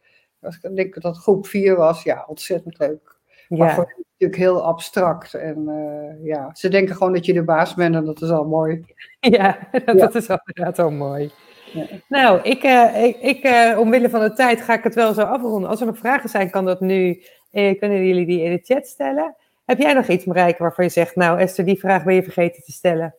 Ik 0.62 0.76
denk 0.76 1.02
dat 1.02 1.18
groep 1.18 1.48
4 1.48 1.76
was. 1.76 2.04
Ja, 2.04 2.26
ontzettend 2.28 2.80
leuk. 2.80 3.15
Ja. 3.48 3.58
Maar 3.58 3.74
voor 3.74 3.94
natuurlijk 4.18 4.42
heel 4.42 4.64
abstract. 4.64 5.34
En 5.34 5.66
uh, 5.68 6.26
ja, 6.26 6.50
ze 6.54 6.70
denken 6.70 6.96
gewoon 6.96 7.14
dat 7.14 7.26
je 7.26 7.34
de 7.34 7.44
baas 7.44 7.74
bent 7.74 7.96
en 7.96 8.06
dat 8.06 8.22
is 8.22 8.30
al 8.30 8.46
mooi. 8.46 8.84
Ja, 9.20 9.58
dat, 9.72 9.98
ja. 9.98 10.14
is 10.14 10.28
inderdaad 10.28 10.80
al 10.80 10.92
mooi. 10.92 11.32
Ja. 11.74 11.86
Nou, 12.08 12.42
ik, 12.42 12.64
uh, 12.64 13.04
ik, 13.04 13.18
ik 13.22 13.44
uh, 13.44 13.80
omwille 13.80 14.10
van 14.10 14.20
de 14.20 14.34
tijd 14.34 14.62
ga 14.62 14.74
ik 14.74 14.84
het 14.84 14.96
wel 14.96 15.14
zo 15.14 15.22
afronden. 15.22 15.70
Als 15.70 15.80
er 15.80 15.86
nog 15.86 15.98
vragen 15.98 16.30
zijn, 16.30 16.50
kan 16.50 16.66
dat 16.66 16.80
nu. 16.80 17.24
kunnen 17.52 18.06
jullie 18.06 18.26
die 18.26 18.42
in 18.42 18.52
de 18.52 18.64
chat 18.64 18.88
stellen? 18.88 19.36
Heb 19.66 19.80
jij 19.80 19.94
nog 19.94 20.08
iets, 20.08 20.26
Marijke, 20.26 20.62
waarvan 20.62 20.86
je 20.86 20.92
zegt, 20.92 21.16
nou 21.16 21.40
Esther, 21.40 21.66
die 21.66 21.80
vraag 21.80 22.04
ben 22.04 22.16
je 22.16 22.24
vergeten 22.24 22.64
te 22.64 22.72
stellen? 22.72 23.16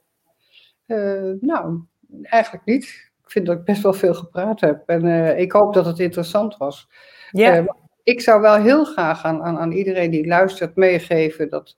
nou, 1.40 1.80
eigenlijk 2.22 2.64
niet. 2.64 2.84
Ik 3.24 3.30
vind 3.30 3.46
dat 3.46 3.58
ik 3.58 3.64
best 3.64 3.82
wel 3.82 3.92
veel 3.92 4.14
gepraat 4.14 4.60
heb. 4.60 4.82
En 4.86 5.38
ik 5.38 5.52
hoop 5.52 5.74
dat 5.74 5.86
het 5.86 5.98
interessant 5.98 6.56
was. 6.56 6.88
Ja 7.30 7.64
ik 8.06 8.20
zou 8.20 8.40
wel 8.40 8.54
heel 8.54 8.84
graag 8.84 9.24
aan, 9.24 9.42
aan, 9.42 9.58
aan, 9.58 9.72
iedereen 9.72 10.10
die 10.10 10.26
luistert 10.26 10.76
meegeven 10.76 11.48
dat 11.48 11.76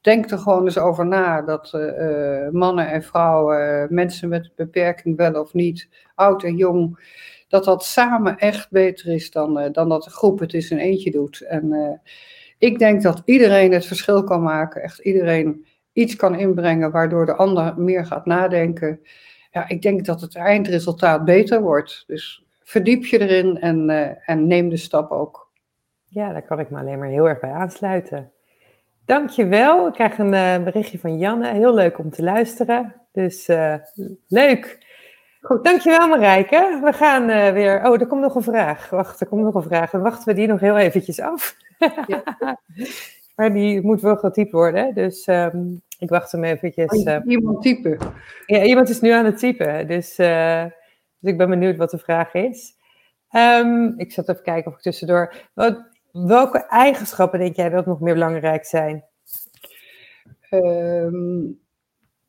denk 0.00 0.30
er 0.30 0.38
gewoon 0.38 0.64
eens 0.64 0.78
over 0.78 1.06
na 1.06 1.42
dat 1.42 1.72
uh, 1.74 2.48
mannen 2.48 2.90
en 2.90 3.02
vrouwen, 3.02 3.86
mensen 3.94 4.28
met 4.28 4.50
beperking 4.56 5.16
wel 5.16 5.40
of 5.40 5.52
niet, 5.52 5.88
oud 6.14 6.42
en 6.42 6.56
jong, 6.56 6.98
dat 7.48 7.64
dat 7.64 7.84
samen 7.84 8.38
echt 8.38 8.70
beter 8.70 9.12
is 9.14 9.30
dan, 9.30 9.72
dan 9.72 9.88
dat 9.88 10.04
de 10.04 10.10
groep 10.10 10.38
het 10.38 10.54
eens 10.54 10.70
in 10.70 10.78
eentje 10.78 11.10
doet. 11.10 11.40
En 11.40 12.00
ik 12.58 12.78
denk 12.78 13.02
dat 13.02 13.22
iedereen 13.24 13.72
het 13.72 13.86
verschil 13.86 14.24
kan 14.24 14.42
maken, 14.42 14.82
echt 14.82 14.98
iedereen 14.98 15.66
iets 15.92 16.16
kan 16.16 16.38
inbrengen 16.38 16.90
waardoor 16.90 17.26
de 17.26 17.34
ander 17.34 17.74
meer 17.76 18.06
gaat 18.06 18.26
nadenken. 18.26 19.00
Ja, 19.50 19.68
ik 19.68 19.82
denk 19.82 20.04
dat 20.04 20.20
het 20.20 20.36
eindresultaat 20.36 21.24
beter 21.24 21.60
wordt. 21.60 22.04
Dus 22.06 22.44
verdiep 22.62 23.04
je 23.04 23.20
erin 23.20 23.60
en, 23.60 23.90
en 24.24 24.46
neem 24.46 24.68
de 24.68 24.76
stap 24.76 25.10
ook. 25.10 25.47
Ja, 26.08 26.32
daar 26.32 26.42
kan 26.42 26.60
ik 26.60 26.70
me 26.70 26.78
alleen 26.78 26.98
maar 26.98 27.08
heel 27.08 27.28
erg 27.28 27.40
bij 27.40 27.50
aansluiten. 27.50 28.32
Dankjewel. 29.04 29.86
Ik 29.86 29.92
krijg 29.92 30.18
een 30.18 30.32
uh, 30.32 30.64
berichtje 30.64 30.98
van 30.98 31.18
Janne. 31.18 31.52
Heel 31.52 31.74
leuk 31.74 31.98
om 31.98 32.10
te 32.10 32.22
luisteren. 32.22 32.94
Dus 33.12 33.48
uh, 33.48 33.74
leuk. 34.28 34.86
Goed. 35.40 35.64
Dankjewel 35.64 36.08
Marijke. 36.08 36.80
We 36.84 36.92
gaan 36.92 37.30
uh, 37.30 37.52
weer... 37.52 37.86
Oh, 37.86 38.00
er 38.00 38.06
komt 38.06 38.20
nog 38.20 38.34
een 38.34 38.42
vraag. 38.42 38.90
Wacht, 38.90 39.20
er 39.20 39.26
komt 39.26 39.42
nog 39.42 39.54
een 39.54 39.62
vraag. 39.62 39.90
Dan 39.90 40.00
wachten 40.00 40.28
we 40.28 40.34
die 40.34 40.46
nog 40.46 40.60
heel 40.60 40.76
eventjes 40.76 41.20
af. 41.20 41.56
Ja. 42.06 42.22
maar 43.36 43.52
die 43.52 43.82
moet 43.82 44.00
wel 44.00 44.16
getypt 44.16 44.52
worden. 44.52 44.94
Dus 44.94 45.26
um, 45.26 45.82
ik 45.98 46.08
wacht 46.08 46.32
hem 46.32 46.44
eventjes. 46.44 47.04
Uh, 47.04 47.16
iemand 47.26 47.62
typen? 47.62 47.98
Ja, 48.46 48.62
iemand 48.62 48.88
is 48.88 49.00
nu 49.00 49.10
aan 49.10 49.24
het 49.24 49.38
typen. 49.38 49.86
Dus, 49.86 50.16
dus 50.16 51.30
ik 51.30 51.36
ben 51.36 51.48
benieuwd 51.48 51.76
wat 51.76 51.90
de 51.90 51.98
vraag 51.98 52.34
is. 52.34 52.76
Um, 53.32 53.94
ik 53.96 54.12
zat 54.12 54.28
even 54.28 54.42
kijken 54.42 54.70
of 54.70 54.76
ik 54.76 54.82
tussendoor... 54.82 55.34
Wat, 55.54 55.96
Welke 56.12 56.66
eigenschappen 56.66 57.38
denk 57.38 57.56
jij 57.56 57.68
dat 57.68 57.86
nog 57.86 58.00
meer 58.00 58.14
belangrijk 58.14 58.64
zijn? 58.64 59.04
Um, 60.50 61.58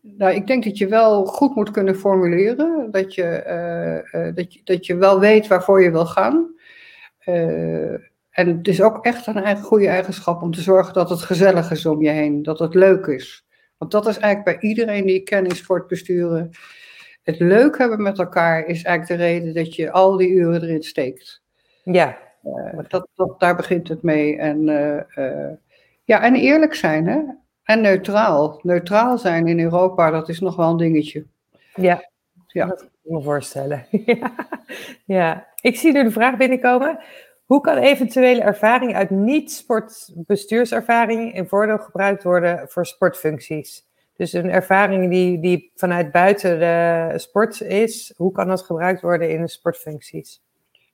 nou, 0.01 0.33
ik 0.33 0.47
denk 0.47 0.63
dat 0.63 0.77
je 0.77 0.87
wel 0.87 1.25
goed 1.25 1.55
moet 1.55 1.71
kunnen 1.71 1.95
formuleren. 1.95 2.91
Dat 2.91 3.13
je, 3.15 4.03
uh, 4.13 4.35
dat 4.35 4.53
je, 4.53 4.61
dat 4.63 4.85
je 4.85 4.95
wel 4.95 5.19
weet 5.19 5.47
waarvoor 5.47 5.83
je 5.83 5.91
wil 5.91 6.05
gaan. 6.05 6.53
Uh, 7.25 7.93
en 8.29 8.57
het 8.57 8.67
is 8.67 8.81
ook 8.81 9.05
echt 9.05 9.27
een 9.27 9.43
eigen, 9.43 9.63
goede 9.63 9.87
eigenschap 9.87 10.41
om 10.41 10.51
te 10.51 10.61
zorgen 10.61 10.93
dat 10.93 11.09
het 11.09 11.21
gezellig 11.21 11.71
is 11.71 11.85
om 11.85 12.01
je 12.01 12.09
heen. 12.09 12.43
Dat 12.43 12.59
het 12.59 12.73
leuk 12.73 13.05
is. 13.05 13.45
Want 13.77 13.91
dat 13.91 14.07
is 14.07 14.17
eigenlijk 14.17 14.59
bij 14.59 14.69
iedereen 14.69 15.05
die 15.05 15.15
ik 15.15 15.25
ken 15.25 15.45
in 15.45 15.55
sportbesturen. 15.55 16.49
Het 17.23 17.39
leuk 17.39 17.77
hebben 17.77 18.01
met 18.01 18.19
elkaar 18.19 18.65
is 18.65 18.83
eigenlijk 18.83 19.21
de 19.21 19.27
reden 19.27 19.53
dat 19.53 19.75
je 19.75 19.91
al 19.91 20.17
die 20.17 20.29
uren 20.29 20.61
erin 20.63 20.83
steekt. 20.83 21.41
Ja, 21.83 22.17
dat, 22.87 23.07
dat, 23.15 23.39
daar 23.39 23.55
begint 23.55 23.87
het 23.87 24.01
mee. 24.01 24.37
En, 24.37 24.67
uh, 24.67 25.01
ja, 26.03 26.21
en 26.21 26.35
eerlijk 26.35 26.73
zijn, 26.73 27.07
hè? 27.07 27.19
En 27.63 27.81
neutraal. 27.81 28.59
Neutraal 28.61 29.17
zijn 29.17 29.47
in 29.47 29.59
Europa, 29.59 30.11
dat 30.11 30.29
is 30.29 30.39
nog 30.39 30.55
wel 30.55 30.69
een 30.69 30.77
dingetje. 30.77 31.25
Ja, 31.75 32.09
ja. 32.47 32.65
dat 32.65 32.77
kan 32.77 32.87
ik 33.03 33.11
me 33.11 33.21
voorstellen. 33.21 33.85
ja. 35.05 35.47
ik 35.61 35.75
zie 35.75 35.91
nu 35.91 36.03
de 36.03 36.11
vraag 36.11 36.37
binnenkomen. 36.37 36.99
Hoe 37.45 37.61
kan 37.61 37.77
eventuele 37.77 38.41
ervaring 38.41 38.95
uit 38.95 39.09
niet-sportbestuurservaring 39.09 41.33
in 41.33 41.47
voordeel 41.47 41.77
gebruikt 41.77 42.23
worden 42.23 42.69
voor 42.69 42.85
sportfuncties? 42.85 43.87
Dus 44.15 44.33
een 44.33 44.49
ervaring 44.49 45.09
die, 45.09 45.39
die 45.39 45.71
vanuit 45.75 46.11
buiten 46.11 46.59
de 46.59 47.13
sport 47.15 47.61
is, 47.61 48.13
hoe 48.15 48.31
kan 48.31 48.47
dat 48.47 48.61
gebruikt 48.61 49.01
worden 49.01 49.29
in 49.29 49.41
de 49.41 49.47
sportfuncties? 49.47 50.41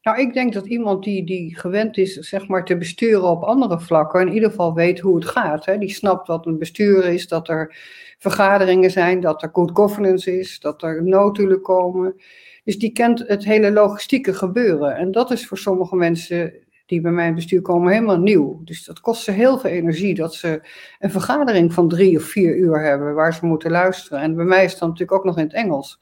Nou, 0.06 0.20
ik 0.20 0.34
denk 0.34 0.54
dat 0.54 0.66
iemand 0.66 1.04
die, 1.04 1.26
die 1.26 1.58
gewend 1.58 1.98
is 1.98 2.14
zeg 2.14 2.48
maar, 2.48 2.66
te 2.66 2.78
besturen 2.78 3.30
op 3.30 3.44
andere 3.44 3.80
vlakken, 3.80 4.28
in 4.28 4.34
ieder 4.34 4.50
geval 4.50 4.74
weet 4.74 5.00
hoe 5.00 5.16
het 5.16 5.26
gaat. 5.26 5.66
Hè. 5.66 5.78
Die 5.78 5.94
snapt 5.94 6.28
wat 6.28 6.46
een 6.46 6.58
bestuur 6.58 7.06
is, 7.06 7.28
dat 7.28 7.50
er 7.50 7.76
vergaderingen 8.18 8.92
zijn, 8.92 9.20
dat 9.20 9.44
er 9.44 9.50
good 9.54 9.72
governance 9.74 10.40
is, 10.40 10.60
dat 10.60 10.84
er 10.84 11.04
notulen 11.04 11.62
komen. 11.62 12.16
Dus 12.64 12.78
die 12.78 12.92
kent 12.92 13.28
het 13.28 13.46
hele 13.46 13.72
logistieke 13.72 14.34
gebeuren. 14.34 14.96
En 14.96 15.12
dat 15.12 15.32
is 15.32 15.48
voor 15.48 15.58
sommige 15.58 15.96
mensen 15.96 16.54
die 16.86 17.02
bij 17.02 17.12
mijn 17.12 17.36
bestuur 17.36 17.62
komen 17.62 17.94
helemaal 17.94 18.20
nieuw. 18.20 18.62
Dus 18.64 18.84
dat 18.84 19.00
kost 19.00 19.24
ze 19.24 19.32
heel 19.32 19.58
veel 19.58 19.70
energie 19.70 20.16
dat 20.16 20.36
ze 20.36 20.62
een 21.00 21.12
vergadering 21.12 21.74
van 21.74 21.90
drie 21.90 22.18
of 22.18 22.24
vier 22.24 22.56
uur 22.56 22.84
hebben 22.84 23.14
waar 23.14 23.34
ze 23.34 23.46
moeten 23.46 23.72
luisteren. 23.72 24.20
En 24.20 24.36
bij 24.36 24.46
mij 24.46 24.64
is 24.64 24.78
dan 24.78 24.90
natuurlijk 24.90 25.18
ook 25.18 25.26
nog 25.26 25.38
in 25.38 25.44
het 25.44 25.54
Engels. 25.54 26.00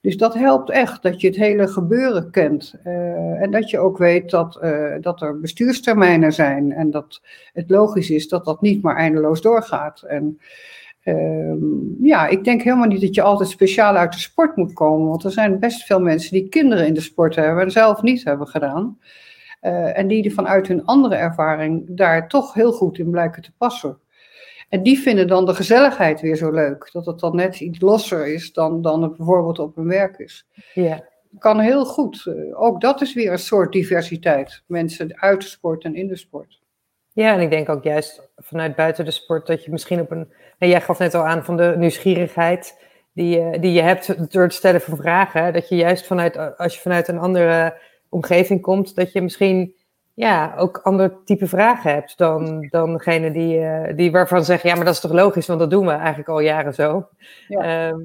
Dus 0.00 0.16
dat 0.16 0.34
helpt 0.34 0.70
echt, 0.70 1.02
dat 1.02 1.20
je 1.20 1.26
het 1.26 1.36
hele 1.36 1.68
gebeuren 1.68 2.30
kent. 2.30 2.74
Uh, 2.84 3.42
en 3.42 3.50
dat 3.50 3.70
je 3.70 3.78
ook 3.78 3.98
weet 3.98 4.30
dat, 4.30 4.58
uh, 4.62 4.94
dat 5.00 5.22
er 5.22 5.40
bestuurstermijnen 5.40 6.32
zijn. 6.32 6.72
En 6.72 6.90
dat 6.90 7.20
het 7.52 7.70
logisch 7.70 8.10
is 8.10 8.28
dat 8.28 8.44
dat 8.44 8.60
niet 8.60 8.82
maar 8.82 8.96
eindeloos 8.96 9.40
doorgaat. 9.40 10.02
En 10.02 10.40
uh, 11.04 11.54
ja, 12.00 12.26
ik 12.26 12.44
denk 12.44 12.62
helemaal 12.62 12.86
niet 12.86 13.00
dat 13.00 13.14
je 13.14 13.22
altijd 13.22 13.48
speciaal 13.48 13.94
uit 13.94 14.12
de 14.12 14.18
sport 14.18 14.56
moet 14.56 14.72
komen. 14.72 15.08
Want 15.08 15.24
er 15.24 15.30
zijn 15.30 15.58
best 15.58 15.84
veel 15.84 16.00
mensen 16.00 16.32
die 16.32 16.48
kinderen 16.48 16.86
in 16.86 16.94
de 16.94 17.00
sport 17.00 17.34
hebben 17.34 17.64
en 17.64 17.70
zelf 17.70 18.02
niet 18.02 18.24
hebben 18.24 18.46
gedaan. 18.46 18.98
Uh, 19.62 19.98
en 19.98 20.06
die 20.08 20.34
vanuit 20.34 20.68
hun 20.68 20.84
andere 20.84 21.14
ervaring 21.14 21.84
daar 21.88 22.28
toch 22.28 22.54
heel 22.54 22.72
goed 22.72 22.98
in 22.98 23.10
blijken 23.10 23.42
te 23.42 23.52
passen. 23.58 23.98
En 24.68 24.82
die 24.82 24.98
vinden 24.98 25.28
dan 25.28 25.46
de 25.46 25.54
gezelligheid 25.54 26.20
weer 26.20 26.36
zo 26.36 26.50
leuk. 26.50 26.88
Dat 26.92 27.06
het 27.06 27.20
dan 27.20 27.36
net 27.36 27.60
iets 27.60 27.80
losser 27.80 28.26
is 28.26 28.52
dan, 28.52 28.82
dan 28.82 29.02
het 29.02 29.16
bijvoorbeeld 29.16 29.58
op 29.58 29.76
hun 29.76 29.88
werk 29.88 30.18
is. 30.18 30.46
Ja. 30.74 31.04
Kan 31.38 31.58
heel 31.58 31.84
goed. 31.84 32.26
Eh, 32.26 32.62
ook 32.62 32.80
dat 32.80 33.00
is 33.00 33.14
weer 33.14 33.32
een 33.32 33.38
soort 33.38 33.72
diversiteit. 33.72 34.62
Mensen 34.66 35.20
uit 35.20 35.40
de 35.40 35.46
sport 35.46 35.84
en 35.84 35.94
in 35.94 36.06
de 36.06 36.16
sport. 36.16 36.60
Ja, 37.12 37.34
en 37.34 37.40
ik 37.40 37.50
denk 37.50 37.68
ook 37.68 37.84
juist 37.84 38.28
vanuit 38.36 38.76
buiten 38.76 39.04
de 39.04 39.10
sport 39.10 39.46
dat 39.46 39.64
je 39.64 39.70
misschien 39.70 40.00
op 40.00 40.10
een. 40.10 40.28
Nou, 40.58 40.72
jij 40.72 40.80
gaf 40.80 40.98
net 40.98 41.14
al 41.14 41.26
aan 41.26 41.44
van 41.44 41.56
de 41.56 41.74
nieuwsgierigheid 41.78 42.78
die 43.12 43.38
je, 43.38 43.58
die 43.58 43.72
je 43.72 43.82
hebt 43.82 44.32
door 44.32 44.42
het 44.42 44.54
stellen 44.54 44.80
van 44.80 44.96
vragen. 44.96 45.52
Dat 45.52 45.68
je 45.68 45.76
juist 45.76 46.06
vanuit, 46.06 46.58
als 46.58 46.74
je 46.74 46.80
vanuit 46.80 47.08
een 47.08 47.18
andere 47.18 47.80
omgeving 48.08 48.60
komt, 48.60 48.94
dat 48.94 49.12
je 49.12 49.22
misschien 49.22 49.74
ja, 50.16 50.54
ook 50.56 50.78
ander 50.78 51.24
type 51.24 51.46
vragen 51.46 51.92
hebt 51.92 52.18
dan, 52.18 52.66
dan 52.70 52.92
degene 52.92 53.30
die, 53.30 53.58
uh, 53.58 53.96
die 53.96 54.10
waarvan 54.10 54.44
zeggen, 54.44 54.68
ja, 54.68 54.74
maar 54.76 54.84
dat 54.84 54.94
is 54.94 55.00
toch 55.00 55.12
logisch, 55.12 55.46
want 55.46 55.60
dat 55.60 55.70
doen 55.70 55.86
we 55.86 55.92
eigenlijk 55.92 56.28
al 56.28 56.40
jaren 56.40 56.74
zo. 56.74 57.08
Ja. 57.48 57.90
Uh, 57.90 57.96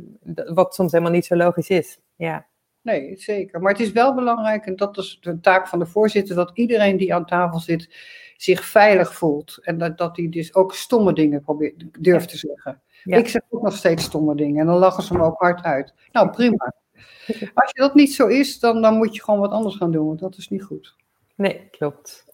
wat 0.53 0.75
soms 0.75 0.91
helemaal 0.91 1.13
niet 1.13 1.25
zo 1.25 1.35
logisch 1.35 1.69
is. 1.69 1.99
Ja. 2.15 2.47
Nee, 2.81 3.17
zeker. 3.17 3.61
Maar 3.61 3.71
het 3.71 3.81
is 3.81 3.91
wel 3.91 4.15
belangrijk, 4.15 4.65
en 4.65 4.75
dat 4.75 4.97
is 4.97 5.17
de 5.21 5.39
taak 5.39 5.67
van 5.67 5.79
de 5.79 5.85
voorzitter, 5.85 6.35
dat 6.35 6.51
iedereen 6.53 6.97
die 6.97 7.13
aan 7.13 7.25
tafel 7.25 7.59
zit 7.59 7.95
zich 8.37 8.65
veilig 8.65 9.15
voelt. 9.15 9.57
En 9.61 9.77
dat, 9.77 9.97
dat 9.97 10.17
hij 10.17 10.29
dus 10.29 10.55
ook 10.55 10.73
stomme 10.75 11.13
dingen 11.13 11.41
probeert, 11.41 11.83
durft 11.99 12.29
te 12.29 12.37
zeggen. 12.37 12.81
Ik 13.03 13.27
zeg 13.27 13.41
ook 13.49 13.61
nog 13.61 13.75
steeds 13.75 14.03
stomme 14.03 14.35
dingen 14.35 14.59
en 14.59 14.65
dan 14.65 14.77
lachen 14.77 15.03
ze 15.03 15.13
me 15.13 15.23
ook 15.23 15.39
hard 15.39 15.63
uit. 15.63 15.93
Nou, 16.11 16.29
prima. 16.29 16.73
Als 17.53 17.71
je 17.71 17.81
dat 17.81 17.95
niet 17.95 18.13
zo 18.13 18.27
is, 18.27 18.59
dan, 18.59 18.81
dan 18.81 18.97
moet 18.97 19.15
je 19.15 19.23
gewoon 19.23 19.39
wat 19.39 19.51
anders 19.51 19.75
gaan 19.75 19.91
doen, 19.91 20.07
want 20.07 20.19
dat 20.19 20.37
is 20.37 20.49
niet 20.49 20.63
goed. 20.63 20.99
Nee, 21.41 21.67
klopt. 21.71 22.25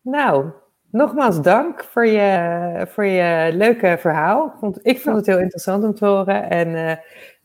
Nou, 0.00 0.50
nogmaals 0.90 1.42
dank 1.42 1.84
voor 1.84 2.06
je, 2.06 2.86
voor 2.88 3.04
je 3.04 3.50
leuke 3.52 3.96
verhaal. 3.98 4.46
Ik 4.46 4.52
vond, 4.58 4.78
ik 4.82 5.00
vond 5.00 5.16
het 5.16 5.26
heel 5.26 5.38
interessant 5.38 5.84
om 5.84 5.94
te 5.94 6.06
horen. 6.06 6.50
En 6.50 6.68
uh, 6.68 6.92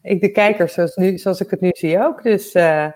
ik 0.01 0.21
de 0.21 0.31
kijkers 0.31 0.73
zoals, 0.73 0.95
nu, 0.95 1.17
zoals 1.17 1.41
ik 1.41 1.49
het 1.49 1.61
nu 1.61 1.69
zie 1.71 2.03
ook. 2.03 2.23
Dus 2.23 2.55
uh, 2.55 2.87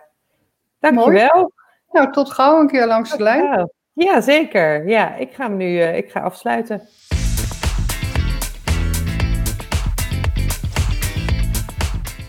dankjewel. 0.80 1.34
Mooi. 1.34 1.52
Nou, 1.92 2.12
tot 2.12 2.32
gauw 2.32 2.60
een 2.60 2.68
keer 2.68 2.88
langs 2.88 3.18
de 3.18 3.24
lijn. 3.24 3.72
Ja, 3.94 4.22
zeker. 4.22 4.88
Ja, 4.88 5.16
ik 5.16 5.34
ga 5.34 5.48
hem 5.48 5.58
nu 5.58 5.66
uh, 5.66 5.98
ik 5.98 6.12
ga 6.12 6.20
afsluiten. 6.20 6.82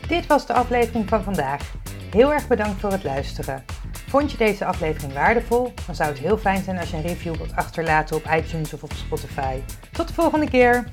Dit 0.08 0.26
was 0.26 0.46
de 0.46 0.52
aflevering 0.52 1.08
van 1.08 1.22
vandaag. 1.22 1.72
Heel 2.10 2.32
erg 2.32 2.48
bedankt 2.48 2.80
voor 2.80 2.90
het 2.90 3.04
luisteren. 3.04 3.79
Vond 4.10 4.30
je 4.30 4.36
deze 4.36 4.64
aflevering 4.64 5.12
waardevol? 5.12 5.72
Dan 5.86 5.94
zou 5.94 6.08
het 6.08 6.18
heel 6.18 6.38
fijn 6.38 6.62
zijn 6.62 6.78
als 6.78 6.90
je 6.90 6.96
een 6.96 7.02
review 7.02 7.34
wilt 7.34 7.56
achterlaten 7.56 8.16
op 8.16 8.30
iTunes 8.36 8.72
of 8.72 8.82
op 8.82 8.92
Spotify. 8.92 9.58
Tot 9.92 10.08
de 10.08 10.14
volgende 10.14 10.50
keer! 10.50 10.84